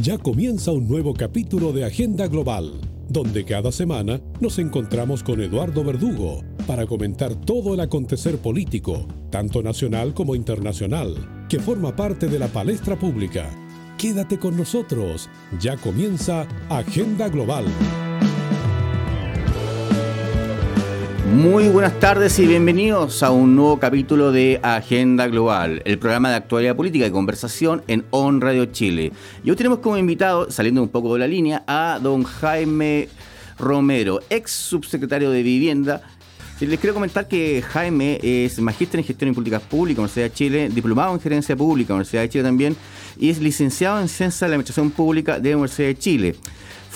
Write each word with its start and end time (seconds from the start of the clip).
Ya 0.00 0.16
comienza 0.16 0.70
un 0.70 0.86
nuevo 0.86 1.12
capítulo 1.12 1.72
de 1.72 1.84
Agenda 1.84 2.28
Global, 2.28 2.80
donde 3.08 3.44
cada 3.44 3.72
semana 3.72 4.20
nos 4.38 4.60
encontramos 4.60 5.24
con 5.24 5.42
Eduardo 5.42 5.82
Verdugo 5.82 6.44
para 6.68 6.86
comentar 6.86 7.34
todo 7.34 7.74
el 7.74 7.80
acontecer 7.80 8.38
político, 8.38 9.08
tanto 9.30 9.60
nacional 9.60 10.14
como 10.14 10.36
internacional, 10.36 11.46
que 11.48 11.58
forma 11.58 11.96
parte 11.96 12.28
de 12.28 12.38
la 12.38 12.46
palestra 12.46 12.96
pública. 12.96 13.50
Quédate 13.98 14.38
con 14.38 14.56
nosotros, 14.56 15.28
ya 15.58 15.76
comienza 15.76 16.46
Agenda 16.68 17.28
Global. 17.28 17.64
Muy 21.34 21.68
buenas 21.68 22.00
tardes 22.00 22.38
y 22.38 22.46
bienvenidos 22.46 23.22
a 23.22 23.30
un 23.30 23.54
nuevo 23.54 23.78
capítulo 23.78 24.32
de 24.32 24.60
Agenda 24.62 25.28
Global, 25.28 25.82
el 25.84 25.98
programa 25.98 26.30
de 26.30 26.36
actualidad 26.36 26.74
política 26.74 27.06
y 27.06 27.10
conversación 27.10 27.82
en 27.86 28.06
On 28.10 28.40
Radio 28.40 28.64
Chile. 28.66 29.12
Y 29.44 29.50
hoy 29.50 29.56
tenemos 29.56 29.80
como 29.80 29.98
invitado, 29.98 30.50
saliendo 30.50 30.82
un 30.82 30.88
poco 30.88 31.12
de 31.12 31.20
la 31.20 31.26
línea, 31.26 31.64
a 31.66 32.00
don 32.02 32.24
Jaime 32.24 33.10
Romero, 33.58 34.20
ex 34.30 34.52
subsecretario 34.52 35.30
de 35.30 35.42
Vivienda. 35.42 36.00
Les 36.60 36.80
quiero 36.80 36.94
comentar 36.94 37.28
que 37.28 37.62
Jaime 37.62 38.18
es 38.22 38.58
magíster 38.58 38.98
en 38.98 39.06
gestión 39.06 39.30
y 39.30 39.34
políticas 39.34 39.62
públicas, 39.62 39.98
Universidad 39.98 40.24
de 40.24 40.32
Chile, 40.32 40.68
diplomado 40.70 41.12
en 41.12 41.20
gerencia 41.20 41.54
pública, 41.54 41.92
Universidad 41.92 42.22
de 42.22 42.30
Chile 42.30 42.44
también, 42.44 42.74
y 43.18 43.28
es 43.28 43.38
licenciado 43.38 44.00
en 44.00 44.08
ciencia 44.08 44.46
de 44.46 44.50
la 44.50 44.54
administración 44.54 44.90
pública 44.90 45.38
de 45.38 45.50
la 45.50 45.56
Universidad 45.56 45.88
de 45.88 45.98
Chile. 45.98 46.36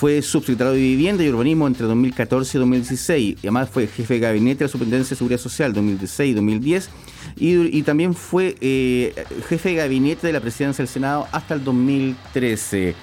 Fue 0.03 0.20
subsecretario 0.20 0.72
de 0.72 0.81
Vivienda 0.81 1.22
y 1.22 1.28
Urbanismo 1.28 1.69
entre 1.69 1.86
2014 1.86 2.58
y 2.58 2.58
2016. 2.58 3.36
Y 3.36 3.39
además 3.42 3.70
fue 3.70 3.86
jefe 3.86 4.14
de 4.14 4.19
gabinete 4.19 4.59
de 4.59 4.64
la 4.64 4.69
Superintendencia 4.69 5.14
de 5.14 5.19
Seguridad 5.19 5.39
Social 5.39 5.72
2016 5.72 6.28
y 6.28 6.34
2010. 6.34 6.91
Y, 7.36 7.83
también 7.84 8.12
fue 8.12 8.56
eh, 8.61 9.14
jefe 9.48 9.69
de 9.69 9.75
gabinete 9.77 10.27
de 10.27 10.33
la 10.33 10.41
presidencia 10.41 10.83
del 10.83 10.89
Senado 10.89 11.28
hasta 11.31 11.55
el 11.55 11.62
2013. 11.62 12.97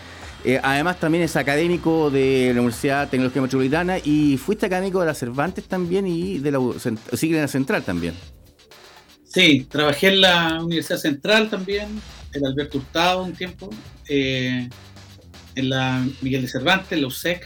Eh, 0.43 0.59
además 0.61 0.99
también 0.99 1.23
es 1.23 1.37
académico 1.37 2.09
de 2.09 2.51
la 2.53 2.59
Universidad 2.59 3.07
Tecnológica 3.07 3.43
Metropolitana 3.43 3.97
y 3.99 4.35
fuiste 4.35 4.65
académico 4.65 4.99
de 4.99 5.05
la 5.05 5.13
Cervantes 5.13 5.63
también 5.69 6.05
y 6.05 6.39
de 6.39 6.51
la, 6.51 6.59
sigue 7.13 7.35
en 7.35 7.43
la 7.43 7.47
Central 7.47 7.83
también. 7.83 8.13
Sí, 9.23 9.65
trabajé 9.71 10.09
en 10.09 10.19
la 10.19 10.61
Universidad 10.61 10.97
Central 10.97 11.49
también, 11.49 11.87
en 12.33 12.45
Alberto 12.45 12.79
Hurtado 12.79 13.23
un 13.23 13.31
tiempo. 13.31 13.69
Eh, 14.09 14.67
en 15.59 15.69
la 15.69 16.05
Miguel 16.21 16.41
de 16.41 16.47
Cervantes, 16.47 16.91
en 16.91 17.01
la 17.01 17.07
USEC, 17.07 17.45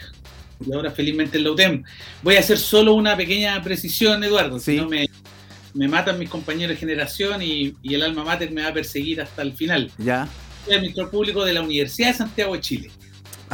y 0.66 0.74
ahora 0.74 0.92
felizmente 0.92 1.38
en 1.38 1.44
la 1.44 1.52
UTEM. 1.52 1.84
Voy 2.22 2.36
a 2.36 2.40
hacer 2.40 2.58
solo 2.58 2.94
una 2.94 3.18
pequeña 3.18 3.62
precisión, 3.62 4.24
Eduardo, 4.24 4.60
si 4.60 4.78
no 4.78 4.88
me, 4.88 5.10
me, 5.74 5.88
matan 5.88 6.20
mis 6.20 6.30
compañeros 6.30 6.76
de 6.76 6.80
generación 6.80 7.42
y, 7.42 7.76
y, 7.82 7.94
el 7.94 8.04
alma 8.04 8.24
mater 8.24 8.52
me 8.52 8.62
va 8.62 8.70
a 8.70 8.74
perseguir 8.74 9.22
hasta 9.22 9.42
el 9.42 9.54
final. 9.54 9.92
Ya. 9.98 10.28
Soy 10.66 10.76
administrador 10.76 11.12
público 11.12 11.44
de 11.44 11.54
la 11.54 11.62
Universidad 11.62 12.10
de 12.10 12.14
Santiago 12.14 12.54
de 12.54 12.62
Chile. 12.62 12.92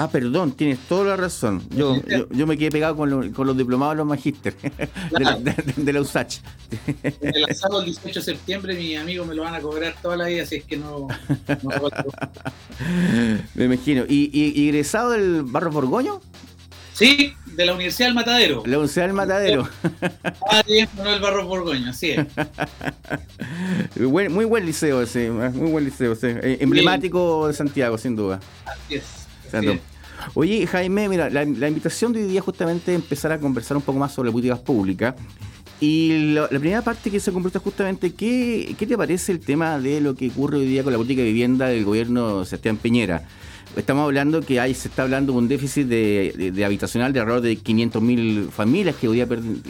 Ah, 0.01 0.09
perdón, 0.09 0.53
tienes 0.53 0.79
toda 0.87 1.03
la 1.03 1.17
razón. 1.17 1.61
Yo, 1.71 1.97
yo, 2.31 2.47
me 2.47 2.57
quedé 2.57 2.71
pegado 2.71 2.95
con, 2.95 3.33
con 3.33 3.45
los 3.45 3.57
diplomados 3.57 3.93
de 3.95 3.97
los 3.97 4.07
magísteres 4.07 4.57
de, 4.61 5.91
la, 5.91 5.99
USACH. 5.99 6.39
el 7.21 7.41
lanzado 7.41 7.81
el 7.81 7.87
18 7.87 8.21
de 8.21 8.25
septiembre, 8.25 8.75
mis 8.75 8.97
amigos 8.97 9.27
me 9.27 9.35
lo 9.35 9.43
van 9.43 9.55
a 9.55 9.59
cobrar 9.59 9.93
toda 10.01 10.15
la 10.15 10.27
vida, 10.27 10.45
si 10.45 10.55
es 10.55 10.63
que 10.63 10.77
no. 10.77 11.09
me 13.55 13.65
imagino. 13.65 14.05
¿Y, 14.07 14.29
¿Y, 14.31 14.69
egresado 14.69 15.09
del 15.09 15.43
Barro 15.43 15.69
Borgoño? 15.69 16.21
Sí, 16.93 17.33
de 17.47 17.65
la 17.65 17.73
Universidad 17.73 18.07
del 18.07 18.15
Matadero. 18.15 18.63
La 18.65 18.77
Universidad 18.77 19.07
del 19.07 19.15
Matadero. 19.15 19.67
Ah, 20.49 20.63
bien, 20.65 20.87
no 20.95 21.13
el 21.13 21.19
Barro 21.19 21.45
Borgoño, 21.45 21.89
así 21.89 22.11
es. 22.11 22.25
muy 23.99 24.45
buen 24.45 24.65
liceo 24.65 25.01
ese, 25.01 25.29
muy 25.29 25.71
buen 25.71 25.83
liceo 25.83 26.13
ese. 26.13 26.39
Eh, 26.41 26.57
emblemático 26.61 27.49
de 27.49 27.53
Santiago, 27.53 27.97
sin 27.97 28.15
duda. 28.15 28.39
Así 28.65 28.95
es. 28.95 29.19
Oye, 30.33 30.65
Jaime, 30.67 31.09
mira, 31.09 31.29
la, 31.29 31.43
invitación 31.43 32.13
de 32.13 32.23
hoy 32.23 32.29
día 32.29 32.41
justamente 32.41 32.93
empezar 32.93 33.31
a 33.31 33.39
conversar 33.39 33.77
un 33.77 33.83
poco 33.83 33.99
más 33.99 34.13
sobre 34.13 34.31
políticas 34.31 34.59
públicas. 34.59 35.15
Y 35.81 36.33
la 36.33 36.47
primera 36.49 36.81
parte 36.81 37.09
que 37.09 37.21
se 37.21 37.31
comporta 37.31 37.59
justamente, 37.59 38.13
¿qué, 38.13 38.75
¿qué 38.77 38.85
te 38.85 38.97
parece 38.97 39.31
el 39.31 39.39
tema 39.39 39.79
de 39.79 40.01
lo 40.01 40.13
que 40.13 40.27
ocurre 40.29 40.57
hoy 40.57 40.65
día 40.65 40.83
con 40.83 40.91
la 40.91 40.97
política 40.97 41.21
de 41.21 41.27
vivienda 41.29 41.67
del 41.67 41.85
gobierno 41.85 42.43
Sebastián 42.43 42.75
Piñera? 42.77 43.23
Estamos 43.75 44.03
hablando 44.03 44.41
que 44.41 44.59
hay, 44.59 44.73
se 44.73 44.87
está 44.87 45.03
hablando 45.03 45.31
de 45.31 45.37
un 45.37 45.47
déficit 45.47 45.87
de, 45.87 46.63
habitacional 46.65 47.13
de 47.13 47.19
alrededor 47.19 47.43
de 47.43 47.53
500.000 47.57 48.49
familias 48.49 48.95
que 48.95 49.07
hoy 49.07 49.17
día 49.17 49.27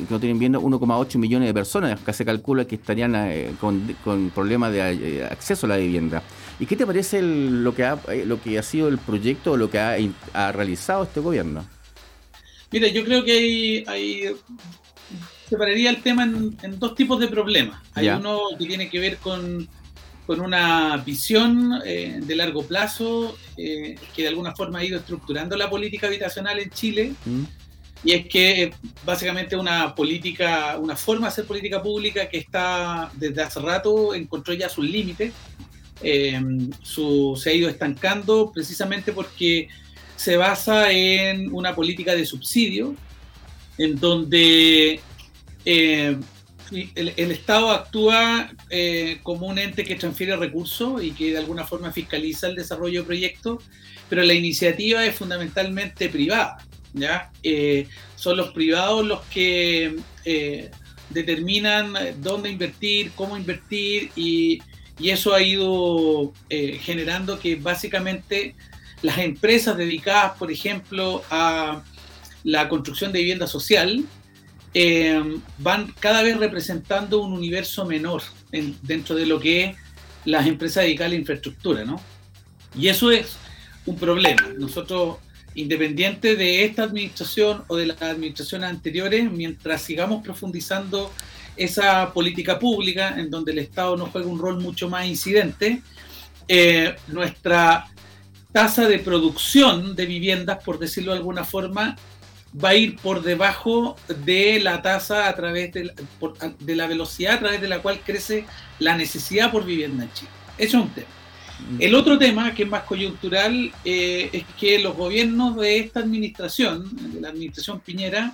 no 0.10 0.20
tienen 0.20 0.40
vivienda, 0.40 0.58
1,8 0.58 1.18
millones 1.18 1.50
de 1.50 1.54
personas 1.54 2.00
que 2.00 2.14
se 2.14 2.24
calcula 2.24 2.66
que 2.66 2.76
estarían 2.76 3.14
eh, 3.16 3.52
con, 3.60 3.96
con, 4.04 4.30
problemas 4.30 4.72
de 4.72 4.80
eh, 4.80 5.26
acceso 5.26 5.66
a 5.66 5.70
la 5.70 5.78
vivienda. 5.78 6.24
¿Y 6.60 6.66
qué 6.66 6.76
te 6.76 6.86
parece 6.86 7.22
lo, 7.22 7.74
que 7.74 7.86
ha, 7.86 7.98
eh, 8.10 8.26
lo 8.26 8.42
que 8.42 8.60
ha 8.60 8.64
sido 8.64 8.88
el 8.90 8.98
proyecto 8.98 9.54
o 9.54 9.58
lo 9.58 9.70
que 9.70 9.80
ha, 9.80 10.52
realizado 10.52 11.04
este 11.04 11.20
gobierno? 11.20 11.66
Mira, 12.72 12.88
yo 12.90 13.04
creo 13.04 13.24
que 13.24 13.32
hay, 13.32 13.84
hay 13.88 14.36
separaría 15.48 15.90
el 15.90 16.02
tema 16.02 16.24
en, 16.24 16.80
dos 16.80 16.96
tipos 16.96 17.20
de 17.20 17.28
problemas. 17.28 17.82
Hay 17.94 18.10
uno 18.10 18.42
que 18.58 18.66
tiene 18.66 18.90
que 18.90 19.00
ver 19.00 19.18
con 19.18 19.68
con 20.30 20.42
una 20.42 20.98
visión 20.98 21.82
eh, 21.84 22.20
de 22.22 22.36
largo 22.36 22.62
plazo 22.62 23.36
eh, 23.58 23.96
que 24.16 24.22
de 24.22 24.28
alguna 24.28 24.54
forma 24.54 24.78
ha 24.78 24.84
ido 24.84 25.00
estructurando 25.00 25.58
la 25.58 25.68
política 25.72 26.06
habitacional 26.06 26.60
en 26.60 26.70
Chile. 26.70 27.14
Mm. 27.26 27.44
Y 28.04 28.12
es 28.12 28.28
que 28.28 28.72
básicamente 29.04 29.56
una 29.56 29.96
política, 29.96 30.78
una 30.78 30.96
forma 30.96 31.26
de 31.26 31.28
hacer 31.30 31.46
política 31.48 31.82
pública 31.82 32.30
que 32.30 32.38
está 32.38 33.10
desde 33.16 33.42
hace 33.42 33.60
rato 33.60 34.14
encontró 34.14 34.54
ya 34.54 34.70
sus 34.70 34.86
límites. 34.86 35.34
Su, 36.82 37.40
se 37.42 37.50
ha 37.50 37.54
ido 37.54 37.70
estancando 37.70 38.52
precisamente 38.54 39.12
porque 39.12 39.68
se 40.16 40.38
basa 40.38 40.92
en 40.92 41.54
una 41.54 41.76
política 41.76 42.16
de 42.16 42.26
subsidio, 42.26 42.96
en 43.78 44.00
donde 44.00 45.00
el, 46.72 47.32
Estado 47.32 47.72
actúa 47.72 48.52
eh, 48.70 49.20
como 49.24 49.48
un 49.48 49.58
ente 49.58 49.84
que 49.84 49.96
transfiere 49.96 50.36
recursos 50.36 51.04
y 51.04 51.12
que 51.12 51.32
de 51.32 51.38
alguna 51.38 51.66
forma 51.66 51.92
fiscaliza 51.92 52.48
el 52.48 52.56
desarrollo 52.56 53.02
de 53.02 53.06
proyectos, 53.06 53.64
pero 54.10 54.24
la 54.24 54.34
iniciativa 54.34 55.06
es 55.06 55.16
fundamentalmente 55.16 56.10
privada. 56.10 56.58
¿ya? 56.94 57.32
Eh, 57.44 57.88
son 58.16 58.38
los 58.38 58.52
privados 58.52 59.06
los 59.06 59.22
que 59.26 59.96
eh, 60.26 60.72
determinan 61.10 61.94
dónde 62.22 62.50
invertir, 62.50 63.12
cómo 63.16 63.38
invertir 63.38 64.12
y, 64.16 64.62
y 65.00 65.10
eso 65.12 65.34
ha 65.34 65.42
ido 65.42 66.34
generando 66.50 67.40
que 67.40 67.56
básicamente 67.56 68.56
las 69.02 69.18
empresas 69.20 69.78
dedicadas, 69.78 70.38
por 70.38 70.52
ejemplo, 70.52 71.24
a 71.30 71.84
la 72.44 72.70
construcción 72.70 73.12
de 73.12 73.20
vivienda 73.20 73.48
social, 73.48 74.04
eh, 74.74 75.40
van 75.58 75.94
cada 76.00 76.22
vez 76.22 76.38
representando 76.38 77.22
un 77.22 77.34
universo 77.34 77.86
menor 77.86 78.22
dentro 78.84 79.16
de 79.16 79.26
lo 79.26 79.40
que 79.40 79.64
es 79.64 79.78
las 80.26 80.46
empresas 80.48 80.84
dedicadas 80.84 81.12
a 81.12 81.14
la 81.14 81.20
infraestructura, 81.20 81.86
¿no? 81.86 82.00
Y 82.78 82.88
eso 82.88 83.12
es 83.12 83.38
un 83.86 83.98
problema. 83.98 84.48
Nosotros, 84.58 85.18
independiente 85.56 86.36
de 86.36 86.66
esta 86.66 86.84
administración 86.84 87.64
o 87.68 87.78
de 87.78 87.88
las 87.88 88.02
administraciones 88.02 88.70
anteriores, 88.70 89.32
mientras 89.32 89.82
sigamos 89.82 90.24
profundizando 90.24 91.12
esa 91.60 92.12
política 92.14 92.58
pública 92.58 93.16
en 93.20 93.30
donde 93.30 93.52
el 93.52 93.60
Estado 93.60 93.96
no 93.98 94.08
juega 94.08 94.28
un 94.28 94.40
rol 94.40 94.60
mucho 94.60 94.90
más 94.90 95.06
incidente, 95.06 95.82
eh, 96.48 96.96
nuestra 97.08 97.88
tasa 98.52 98.88
de 98.88 99.00
producción 99.00 99.96
de 99.96 100.06
viviendas, 100.06 100.64
por 100.64 100.80
decirlo 100.80 101.12
de 101.12 101.20
alguna 101.20 101.44
forma, 101.44 101.96
va 102.52 102.70
a 102.70 102.76
ir 102.76 102.96
por 102.98 103.22
debajo 103.22 103.96
de 104.26 104.60
la 104.60 104.82
tasa 104.82 105.30
a 105.30 105.36
través 105.36 105.72
de 105.72 105.86
la, 105.86 105.94
de 106.60 106.76
la 106.76 106.88
velocidad 106.88 107.36
a 107.36 107.40
través 107.40 107.62
de 107.62 107.68
la 107.68 107.80
cual 107.80 108.00
crece 108.04 108.46
la 108.80 108.98
necesidad 108.98 109.52
por 109.52 109.66
vivienda 109.66 110.06
en 110.06 110.14
Chile. 110.14 110.32
Eso 110.58 110.78
es 110.78 110.84
un 110.84 110.90
tema. 110.90 111.08
Mm. 111.72 111.82
El 111.82 111.96
otro 111.96 112.18
tema, 112.18 112.54
que 112.54 112.64
es 112.64 112.70
más 112.70 112.84
coyuntural, 112.84 113.72
eh, 113.86 114.30
es 114.32 114.44
que 114.60 114.80
los 114.80 114.96
gobiernos 114.96 115.56
de 115.58 115.80
esta 115.80 116.00
administración, 116.00 116.90
de 117.14 117.22
la 117.22 117.30
administración 117.30 117.80
Piñera, 117.80 118.34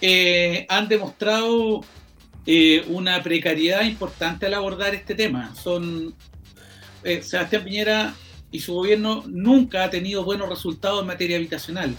eh, 0.00 0.66
han 0.68 0.88
demostrado 0.88 1.80
eh, 2.46 2.84
una 2.88 3.22
precariedad 3.22 3.82
importante 3.82 4.46
al 4.46 4.54
abordar 4.54 4.94
este 4.94 5.14
tema. 5.14 5.54
Son 5.54 6.14
Sebastián 7.02 7.64
Piñera 7.64 8.14
y 8.50 8.60
su 8.60 8.74
gobierno 8.74 9.24
nunca 9.26 9.84
ha 9.84 9.90
tenido 9.90 10.24
buenos 10.24 10.48
resultados 10.48 11.02
en 11.02 11.06
materia 11.06 11.36
habitacional 11.36 11.94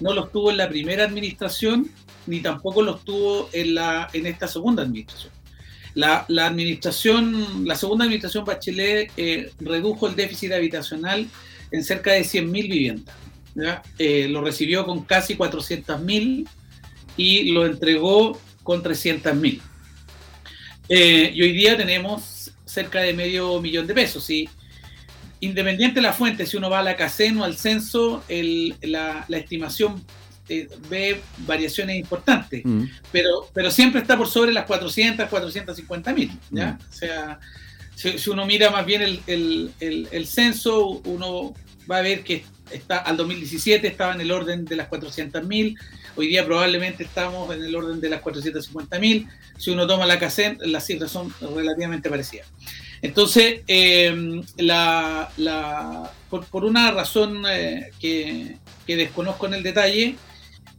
no 0.00 0.14
los 0.14 0.32
tuvo 0.32 0.50
en 0.50 0.56
la 0.56 0.68
primera 0.68 1.04
administración, 1.04 1.90
ni 2.26 2.40
tampoco 2.40 2.82
los 2.82 3.04
tuvo 3.04 3.48
en, 3.52 3.74
la, 3.74 4.08
en 4.12 4.26
esta 4.26 4.48
segunda 4.48 4.82
administración. 4.82 5.32
La, 5.94 6.26
administración, 6.46 7.66
la 7.66 7.74
segunda 7.74 8.04
administración 8.04 8.44
Bachelet 8.44 9.12
eh, 9.16 9.50
redujo 9.58 10.08
el 10.08 10.16
déficit 10.16 10.52
habitacional 10.52 11.26
en 11.70 11.84
cerca 11.84 12.12
de 12.12 12.20
100.000 12.20 12.50
viviendas. 12.52 13.14
Eh, 13.98 14.28
lo 14.28 14.40
recibió 14.40 14.86
con 14.86 15.04
casi 15.04 15.36
400.000 15.36 16.48
y 17.16 17.52
lo 17.52 17.66
entregó 17.66 18.38
con 18.62 18.82
300.000. 18.82 19.60
Eh, 20.88 21.32
y 21.34 21.42
hoy 21.42 21.52
día 21.52 21.76
tenemos 21.76 22.52
cerca 22.64 23.00
de 23.00 23.12
medio 23.12 23.60
millón 23.60 23.86
de 23.86 23.94
pesos. 23.94 24.28
Y 24.30 24.48
independiente 25.40 25.96
de 25.96 26.02
la 26.02 26.12
fuente, 26.12 26.46
si 26.46 26.56
uno 26.56 26.70
va 26.70 26.80
a 26.80 26.82
la 26.82 26.96
CACEN 26.96 27.38
o 27.38 27.44
al 27.44 27.56
censo, 27.56 28.22
la, 28.82 29.26
estimación 29.30 30.04
eh, 30.48 30.68
ve 30.88 31.20
variaciones 31.38 31.96
importantes, 31.96 32.62
mm. 32.64 32.84
pero, 33.12 33.48
pero 33.54 33.70
siempre 33.70 34.00
está 34.00 34.16
por 34.16 34.28
sobre 34.28 34.52
las 34.52 34.66
400, 34.66 35.28
450 35.28 36.12
mil. 36.12 36.30
¿ya? 36.50 36.72
Mm. 36.72 36.78
O 36.88 36.92
sea, 36.92 37.40
si, 37.94 38.30
uno 38.30 38.46
mira 38.46 38.70
más 38.70 38.84
bien 38.86 39.02
el, 39.02 39.72
el, 39.78 40.26
censo, 40.26 41.00
uno 41.04 41.54
va 41.90 41.98
a 41.98 42.02
ver 42.02 42.22
que 42.22 42.44
está 42.70 42.98
al 42.98 43.16
2017 43.16 43.86
estaba 43.86 44.14
en 44.14 44.20
el 44.20 44.30
orden 44.30 44.64
de 44.64 44.76
las 44.76 44.88
400 44.88 45.44
mil, 45.46 45.76
hoy 46.16 46.28
día 46.28 46.44
probablemente 46.44 47.04
estamos 47.04 47.54
en 47.54 47.64
el 47.64 47.74
orden 47.74 48.00
de 48.00 48.08
las 48.08 48.20
450 48.20 48.98
mil. 48.98 49.28
Si 49.58 49.70
uno 49.70 49.86
toma 49.86 50.06
la 50.06 50.18
CACEN, 50.18 50.58
las 50.60 50.86
cifras 50.86 51.10
son 51.10 51.32
relativamente 51.40 52.10
parecidas. 52.10 52.48
Entonces, 53.02 53.62
eh, 53.66 54.42
por, 56.28 56.64
una 56.64 56.90
razón 56.90 57.44
eh, 57.48 57.90
que, 57.98 58.56
desconozco 58.86 59.46
en 59.46 59.54
el 59.54 59.62
detalle, 59.62 60.16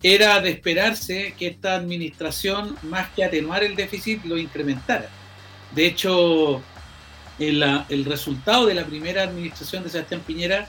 era 0.04 0.40
de 0.42 0.50
esperarse 0.50 1.34
que 1.38 1.48
esta 1.48 1.76
administración, 1.76 2.76
más 2.84 3.10
que 3.10 3.24
atenuar 3.24 3.64
el 3.64 3.76
déficit, 3.76 4.24
lo 4.26 4.38
incrementara. 4.38 5.10
De 5.74 5.86
hecho, 5.86 6.62
el 7.40 8.06
resultado 8.06 8.66
de 8.68 8.76
la 8.76 8.86
primera 8.86 9.24
administración 9.24 9.84
de 9.84 9.90
Sebastián 9.90 10.22
Piñera 10.26 10.68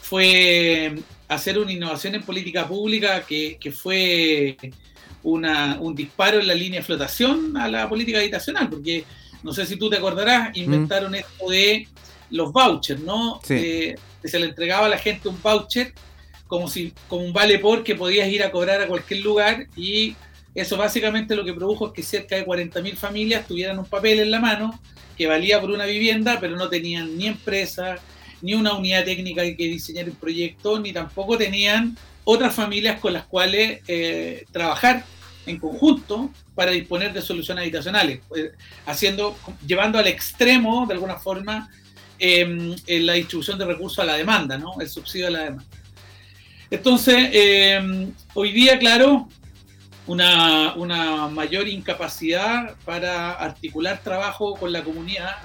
fue 0.00 0.96
hacer 1.34 1.58
una 1.58 1.72
innovación 1.72 2.14
en 2.14 2.22
política 2.22 2.66
pública 2.66 3.22
que, 3.22 3.56
que 3.60 3.72
fue 3.72 4.56
una, 5.22 5.78
un 5.80 5.94
disparo 5.94 6.40
en 6.40 6.46
la 6.46 6.54
línea 6.54 6.80
de 6.80 6.86
flotación 6.86 7.56
a 7.56 7.68
la 7.68 7.88
política 7.88 8.18
habitacional, 8.18 8.68
porque 8.68 9.04
no 9.42 9.52
sé 9.52 9.66
si 9.66 9.76
tú 9.76 9.90
te 9.90 9.96
acordarás, 9.96 10.56
inventaron 10.56 11.14
esto 11.14 11.48
de 11.48 11.88
los 12.30 12.52
vouchers, 12.52 13.00
¿no? 13.00 13.40
que 13.46 13.96
se 14.24 14.38
le 14.38 14.46
entregaba 14.46 14.86
a 14.86 14.90
la 14.90 14.98
gente 14.98 15.28
un 15.28 15.40
voucher 15.42 15.92
como 16.46 16.68
si 16.68 16.92
como 17.08 17.24
un 17.24 17.32
vale 17.32 17.58
por 17.58 17.82
que 17.82 17.94
podías 17.94 18.28
ir 18.28 18.42
a 18.42 18.50
cobrar 18.50 18.82
a 18.82 18.86
cualquier 18.86 19.20
lugar 19.20 19.66
y 19.74 20.14
eso 20.54 20.76
básicamente 20.76 21.34
lo 21.34 21.44
que 21.44 21.54
produjo 21.54 21.86
es 21.86 21.92
que 21.94 22.02
cerca 22.02 22.36
de 22.36 22.44
40.000 22.44 22.94
familias 22.94 23.46
tuvieran 23.46 23.78
un 23.78 23.86
papel 23.86 24.20
en 24.20 24.30
la 24.30 24.38
mano 24.38 24.78
que 25.16 25.26
valía 25.26 25.60
por 25.60 25.70
una 25.70 25.86
vivienda, 25.86 26.38
pero 26.40 26.56
no 26.56 26.68
tenían 26.68 27.16
ni 27.16 27.26
empresa, 27.26 27.96
ni 28.42 28.54
una 28.54 28.74
unidad 28.74 29.04
técnica 29.04 29.42
que 29.42 29.64
diseñar 29.64 30.08
un 30.08 30.16
proyecto, 30.16 30.78
ni 30.78 30.92
tampoco 30.92 31.38
tenían 31.38 31.96
otras 32.24 32.54
familias 32.54 33.00
con 33.00 33.12
las 33.12 33.24
cuales 33.24 33.80
eh, 33.88 34.44
trabajar 34.52 35.04
en 35.46 35.58
conjunto 35.58 36.30
para 36.54 36.70
disponer 36.70 37.12
de 37.12 37.22
soluciones 37.22 37.62
habitacionales, 37.62 38.20
eh, 38.36 38.52
haciendo, 38.86 39.36
llevando 39.66 39.98
al 39.98 40.06
extremo, 40.06 40.86
de 40.86 40.94
alguna 40.94 41.16
forma, 41.16 41.70
em, 42.18 42.76
la 42.86 43.14
distribución 43.14 43.58
de 43.58 43.64
recursos 43.64 43.98
a 44.00 44.04
la 44.04 44.14
demanda, 44.14 44.58
¿no? 44.58 44.80
el 44.80 44.88
subsidio 44.88 45.28
a 45.28 45.30
la 45.30 45.40
demanda. 45.44 45.64
Entonces, 46.70 47.30
em, 47.32 48.12
hoy 48.34 48.52
día, 48.52 48.78
claro, 48.78 49.28
una, 50.06 50.74
una, 50.74 51.28
mayor 51.28 51.68
incapacidad 51.68 52.74
para 52.84 53.32
articular 53.32 54.02
trabajo 54.02 54.54
con 54.54 54.72
la 54.72 54.82
comunidad, 54.82 55.36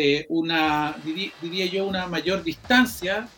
eh, 0.00 0.26
una, 0.28 0.96
diría 1.40 1.66
yo, 1.66 1.86
una 1.86 2.06
mayor 2.06 2.42
distancia 2.42 3.28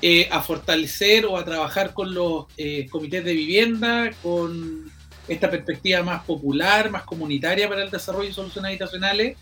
eh, 0.00 0.28
a 0.30 0.40
fortalecer 0.42 1.26
o 1.26 1.36
a 1.36 1.44
trabajar 1.44 1.92
con 1.92 2.14
los 2.14 2.46
comités 2.90 3.24
de 3.24 3.32
vivienda, 3.32 4.10
con 4.22 4.90
esta 5.28 5.50
perspectiva 5.50 6.02
más 6.02 6.24
popular, 6.24 6.90
más 6.90 7.04
comunitaria 7.04 7.68
para 7.68 7.84
el 7.84 7.90
desarrollo 7.90 8.28
de 8.28 8.34
soluciones 8.34 8.70
habitacionales, 8.70 9.36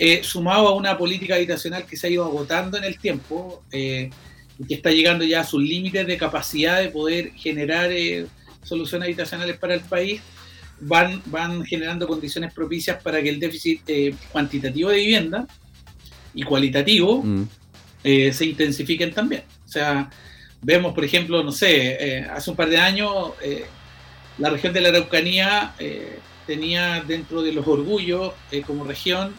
eh, 0.00 0.22
sumado 0.22 0.68
a 0.68 0.74
una 0.74 0.96
política 0.96 1.34
habitacional 1.34 1.84
que 1.84 1.96
se 1.96 2.06
ha 2.06 2.10
ido 2.10 2.24
agotando 2.24 2.78
en 2.78 2.84
el 2.84 2.98
tiempo 2.98 3.64
eh, 3.72 4.10
y 4.58 4.64
que 4.64 4.74
está 4.74 4.90
llegando 4.90 5.24
ya 5.24 5.40
a 5.40 5.44
sus 5.44 5.62
límites 5.62 6.06
de 6.06 6.16
capacidad 6.16 6.80
de 6.80 6.88
poder 6.88 7.32
generar 7.32 7.90
eh, 7.92 8.26
soluciones 8.62 9.06
habitacionales 9.06 9.58
para 9.58 9.74
el 9.74 9.80
país, 9.80 10.20
van, 10.80 11.20
van 11.26 11.64
generando 11.64 12.06
condiciones 12.06 12.54
propicias 12.54 13.02
para 13.02 13.20
que 13.20 13.28
el 13.28 13.40
déficit 13.40 13.82
cuantitativo 14.30 14.90
de 14.90 14.96
vivienda 14.98 15.48
y 16.34 16.42
cualitativo 16.42 17.22
mm. 17.22 17.44
se 18.02 18.44
intensifiquen 18.44 19.12
también. 19.12 19.44
O 19.64 19.68
sea, 19.68 20.10
vemos, 20.62 20.94
por 20.94 21.04
ejemplo, 21.04 21.42
no 21.42 21.52
sé, 21.52 22.24
hace 22.30 22.50
un 22.50 22.56
par 22.56 22.68
de 22.68 22.78
años 22.78 23.32
la 24.38 24.50
región 24.50 24.72
de 24.72 24.80
la 24.80 24.88
Araucanía 24.88 25.74
eh, 25.78 26.18
tenía 26.46 27.02
dentro 27.06 27.42
de 27.42 27.52
los 27.52 27.66
orgullos 27.66 28.32
eh, 28.50 28.62
como 28.62 28.84
región, 28.84 29.34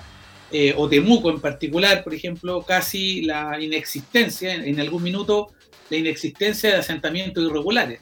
eh, 0.51 0.74
o 0.77 0.89
Temuco 0.89 1.30
en 1.30 1.39
particular, 1.39 2.03
por 2.03 2.13
ejemplo, 2.13 2.62
casi 2.63 3.21
la 3.21 3.59
inexistencia, 3.62 4.53
en, 4.53 4.80
algún 4.80 5.03
minuto, 5.03 5.51
la 5.89 5.97
inexistencia 5.97 6.71
de 6.71 6.75
asentamientos 6.77 7.44
irregulares. 7.44 8.01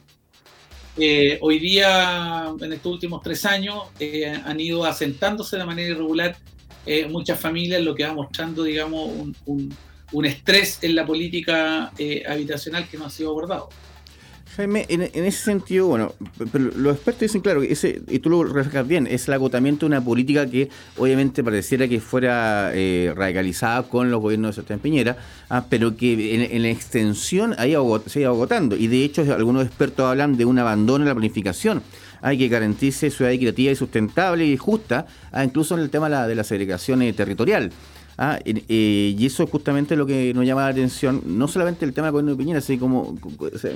hoy 1.42 1.60
día, 1.60 2.52
en 2.60 2.74
estos 2.74 2.92
últimos 2.94 3.22
tres 3.22 3.46
años, 3.46 3.84
han 4.46 4.60
ido 4.60 4.86
asentándose 4.86 5.58
de 5.58 5.66
manera 5.66 5.90
irregular 5.90 6.38
muchas 7.10 7.40
familias, 7.40 7.82
lo 7.82 7.96
que 7.96 8.04
va 8.06 8.14
mostrando, 8.14 8.64
digamos, 8.64 9.10
un, 9.46 9.76
un 10.12 10.26
estrés 10.26 10.80
en 10.82 10.96
la 10.96 11.06
política 11.06 11.92
habitacional 12.28 12.88
que 12.88 12.98
no 12.98 13.06
ha 13.06 13.10
sido 13.10 13.30
abordado. 13.30 13.70
Jaime, 14.58 14.88
en, 14.90 15.02
ese 15.04 15.44
sentido, 15.44 15.86
bueno, 15.86 16.16
pero 16.52 16.72
los 16.76 16.96
expertos 16.96 17.22
dicen, 17.22 17.42
claro, 17.42 17.62
ese, 17.62 18.02
y 18.08 18.18
tú 18.18 18.32
lo 18.32 18.44
reflejas 18.44 18.88
bien, 18.88 19.06
es 19.06 19.28
el 19.28 19.36
agotamiento 19.36 19.82
de 19.82 19.88
una 19.88 20.04
política 20.04 20.50
que 20.50 20.70
obviamente 20.98 21.44
pareciera 21.44 21.88
que 21.88 22.00
fuera 22.00 22.72
eh, 22.74 23.14
radicalizada 23.16 23.84
con 23.84 24.10
los 24.10 24.20
gobiernos 24.20 24.50
de 24.50 24.54
Sebastián 24.56 24.80
Piñera, 24.80 25.18
ah, 25.52 25.66
pero 25.70 25.96
que 25.96 26.50
en, 26.52 26.62
la 26.64 26.70
extensión 26.70 27.56
ido, 27.68 28.04
se 28.08 28.18
ha 28.18 28.22
ido 28.24 28.32
agotando. 28.32 28.76
Y 28.76 28.88
de 28.88 29.04
hecho, 29.04 29.22
algunos 29.22 29.64
expertos 29.64 30.08
hablan 30.08 30.38
de 30.38 30.46
un 30.46 30.58
abandono 30.58 31.04
en 31.04 31.10
la 31.10 31.14
planificación. 31.14 31.84
Hay 32.22 32.38
que 32.38 32.48
garantice 32.48 33.10
ciudad 33.10 33.32
equitativa 33.32 33.72
y 33.72 33.76
sustentable 33.76 34.46
y 34.46 34.58
justa, 34.58 35.06
ah, 35.32 35.44
incluso 35.44 35.76
en 35.76 35.82
el 35.82 35.90
tema 35.90 36.08
de 36.08 36.16
la, 36.16 36.28
de 36.28 36.36
la 36.36 36.44
segregación 36.44 37.00
territorial. 37.14 37.72
Ah, 38.20 38.40
eh, 38.44 39.16
y 39.16 39.26
eso 39.28 39.44
es 39.44 39.50
justamente 39.50 39.96
lo 39.96 40.08
que 40.08 40.34
nos 40.34 40.44
llama 40.44 40.62
la 40.62 40.70
atención, 40.70 41.22
no 41.24 41.48
solamente 41.48 41.86
el 41.86 41.94
tema 41.94 42.08
del 42.08 42.14
gobierno 42.14 42.32
de 42.32 42.38
Piñera, 42.38 42.62
sino 42.62 42.80
como 42.80 43.16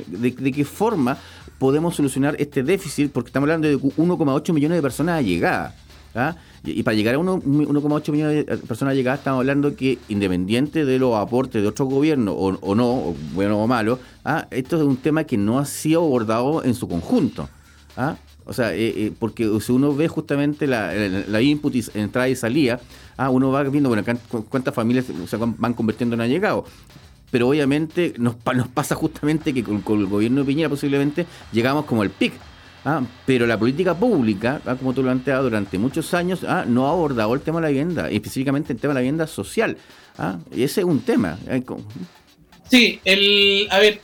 de, 0.07 0.51
qué 0.51 0.65
forma 0.65 1.15
podemos 1.59 1.95
solucionar 1.95 2.35
este 2.39 2.63
déficit, 2.63 3.11
porque 3.11 3.27
estamos 3.29 3.45
hablando 3.45 3.67
de 3.67 3.77
1,8 3.77 4.53
millones 4.53 4.79
de 4.79 4.81
personas 4.81 5.19
allegadas. 5.19 5.75
¿ah? 6.15 6.35
Y, 6.63 6.81
para 6.81 6.95
llegar 6.95 7.13
a 7.13 7.19
1,8 7.19 8.11
millones 8.11 8.45
de 8.47 8.57
personas 8.57 8.95
llegadas, 8.95 9.19
estamos 9.19 9.41
hablando 9.41 9.75
que 9.75 9.99
independiente 10.09 10.85
de 10.85 10.97
los 10.97 11.15
aportes 11.15 11.61
de 11.61 11.67
otros 11.67 11.87
gobiernos, 11.87 12.35
o, 12.35 12.73
no, 12.73 13.13
bueno 13.35 13.59
o 13.59 13.67
malo, 13.67 13.99
esto 14.49 14.77
es 14.77 14.81
un 14.81 14.97
tema 14.97 15.23
que 15.23 15.37
no 15.37 15.59
ha 15.59 15.65
sido 15.65 16.01
abordado 16.01 16.63
en 16.63 16.73
su 16.73 16.87
conjunto. 16.87 17.47
O 18.45 18.53
sea, 18.53 18.73
eh, 18.73 18.93
eh, 18.95 19.11
porque 19.17 19.49
si 19.61 19.71
uno 19.71 19.95
ve 19.95 20.07
justamente 20.07 20.67
la, 20.67 20.93
la, 20.93 21.41
input 21.41 21.75
y 21.75 21.83
entrada 21.93 22.27
y 22.27 22.35
salida, 22.35 22.79
ah, 23.17 23.29
uno 23.29 23.51
va 23.51 23.63
viendo 23.63 23.89
bueno, 23.89 24.03
cuántas 24.49 24.73
familias 24.73 25.05
se 25.27 25.37
van 25.37 25.73
convirtiendo 25.73 26.15
en 26.15 26.21
allegados. 26.21 26.65
Pero 27.31 27.47
obviamente 27.47 28.13
nos, 28.17 28.35
nos 28.53 28.67
pasa 28.67 28.95
justamente 28.95 29.53
que 29.53 29.63
con, 29.63 29.99
el 29.99 30.07
gobierno 30.07 30.41
de 30.41 30.47
Piñera 30.47 30.69
posiblemente 30.69 31.25
llegamos 31.51 31.85
como 31.85 32.01
al 32.01 32.09
pic. 32.09 32.33
Ah, 32.83 33.03
pero 33.27 33.45
la 33.45 33.59
política 33.59 33.93
pública, 33.93 34.59
ah, 34.65 34.75
como 34.75 34.93
tú 34.93 35.01
lo 35.01 35.07
planteado 35.07 35.43
durante 35.43 35.77
muchos 35.77 36.13
años, 36.15 36.43
ah, 36.47 36.65
no 36.67 36.87
ha 36.87 36.91
abordado 36.91 37.33
el 37.35 37.41
tema 37.41 37.59
de 37.59 37.63
la 37.63 37.69
vivienda, 37.69 38.09
específicamente 38.09 38.73
el 38.73 38.79
tema 38.79 38.93
de 38.93 38.95
la 38.95 39.01
vivienda 39.01 39.27
social. 39.27 39.77
Ah, 40.17 40.39
y 40.51 40.63
ese 40.63 40.81
es 40.81 40.85
un 40.85 40.99
tema. 41.01 41.37
Sí, 42.69 42.99
el, 43.05 43.67
a 43.69 43.77
ver, 43.77 44.01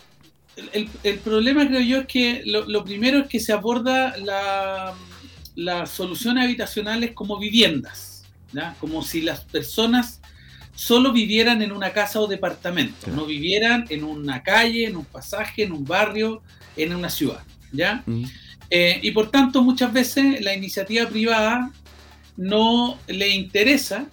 el, 1.04 1.20
problema 1.20 1.68
creo 1.68 1.82
yo 1.82 1.98
es 2.00 2.08
que 2.08 2.42
lo, 2.46 2.84
primero 2.84 3.20
es 3.20 3.28
que 3.28 3.40
se 3.40 3.54
aborda 3.54 4.16
las 5.56 5.90
soluciones 5.90 6.44
habitacionales 6.44 7.12
como 7.12 7.38
viviendas, 7.38 8.26
como 8.80 9.04
si 9.04 9.22
las 9.22 9.42
personas 9.42 10.22
solo 10.76 11.12
vivieran 11.12 11.62
en 11.62 11.72
una 11.72 11.92
casa 11.92 12.20
o 12.20 12.28
departamento, 12.28 13.08
no 13.08 13.26
vivieran 13.26 13.86
en 13.90 14.04
una 14.04 14.44
calle, 14.44 14.86
en 14.86 14.96
un 14.96 15.06
pasaje, 15.06 15.64
en 15.64 15.72
un 15.72 15.86
barrio, 15.86 16.42
en 16.76 16.96
una 16.96 17.10
ciudad. 17.10 17.44
¿ya? 17.72 18.04
Mm. 18.06 18.26
Eh, 18.70 19.00
y 19.02 19.12
por 19.12 19.32
tanto, 19.32 19.64
muchas 19.64 19.92
veces 19.94 20.42
la 20.42 20.54
iniciativa 20.54 21.08
privada 21.08 21.72
no 22.36 23.00
le 23.08 23.30
interesa 23.30 24.08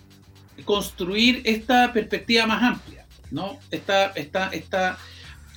construir 0.65 1.43
esta 1.45 1.93
perspectiva 1.93 2.47
más 2.47 2.63
amplia, 2.63 3.05
¿no? 3.31 3.59
Esta, 3.71 4.07
esta, 4.15 4.49
esta, 4.49 4.99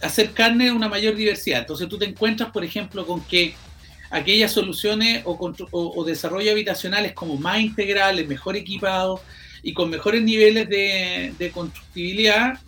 hacer 0.02 0.32
carne 0.32 0.72
una 0.72 0.90
mayor 0.90 1.16
diversidad. 1.16 1.60
Entonces 1.60 1.88
tú 1.88 1.98
te 1.98 2.06
encuentras, 2.06 2.52
por 2.52 2.64
ejemplo, 2.64 3.06
con 3.06 3.22
que 3.22 3.56
aquellas 4.10 4.52
soluciones 4.52 5.24
o, 5.26 6.04
desarrollo 6.06 6.52
habitacionales 6.52 7.14
como 7.14 7.36
más 7.36 7.60
integrales, 7.60 8.28
mejor 8.28 8.56
equipados 8.56 9.22
y 9.64 9.74
con 9.74 9.90
mejores 9.90 10.22
niveles 10.22 10.70
de, 10.70 11.52
constructibilidad, 11.54 12.60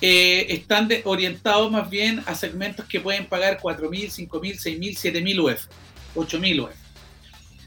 eh, 0.00 0.46
están 0.50 0.88
orientados 1.04 1.70
más 1.72 1.88
bien 1.88 2.22
a 2.26 2.34
segmentos 2.34 2.86
que 2.86 3.00
pueden 3.00 3.26
pagar 3.26 3.58
4.000, 3.58 4.28
5.000, 4.28 4.28
6.000, 4.28 5.12
7.000 5.12 5.54
UF, 5.54 5.66
8.000 6.14 6.62
UF. 6.64 6.70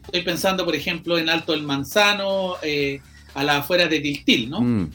Estoy 0.05 0.21
pensando, 0.21 0.65
por 0.65 0.75
ejemplo, 0.75 1.17
en 1.17 1.29
Alto 1.29 1.51
del 1.51 1.63
Manzano, 1.63 2.55
eh, 2.61 2.99
a 3.33 3.43
las 3.43 3.57
afueras 3.57 3.89
de 3.89 3.99
Tiltil, 3.99 4.49
¿no? 4.49 4.61
Mm. 4.61 4.91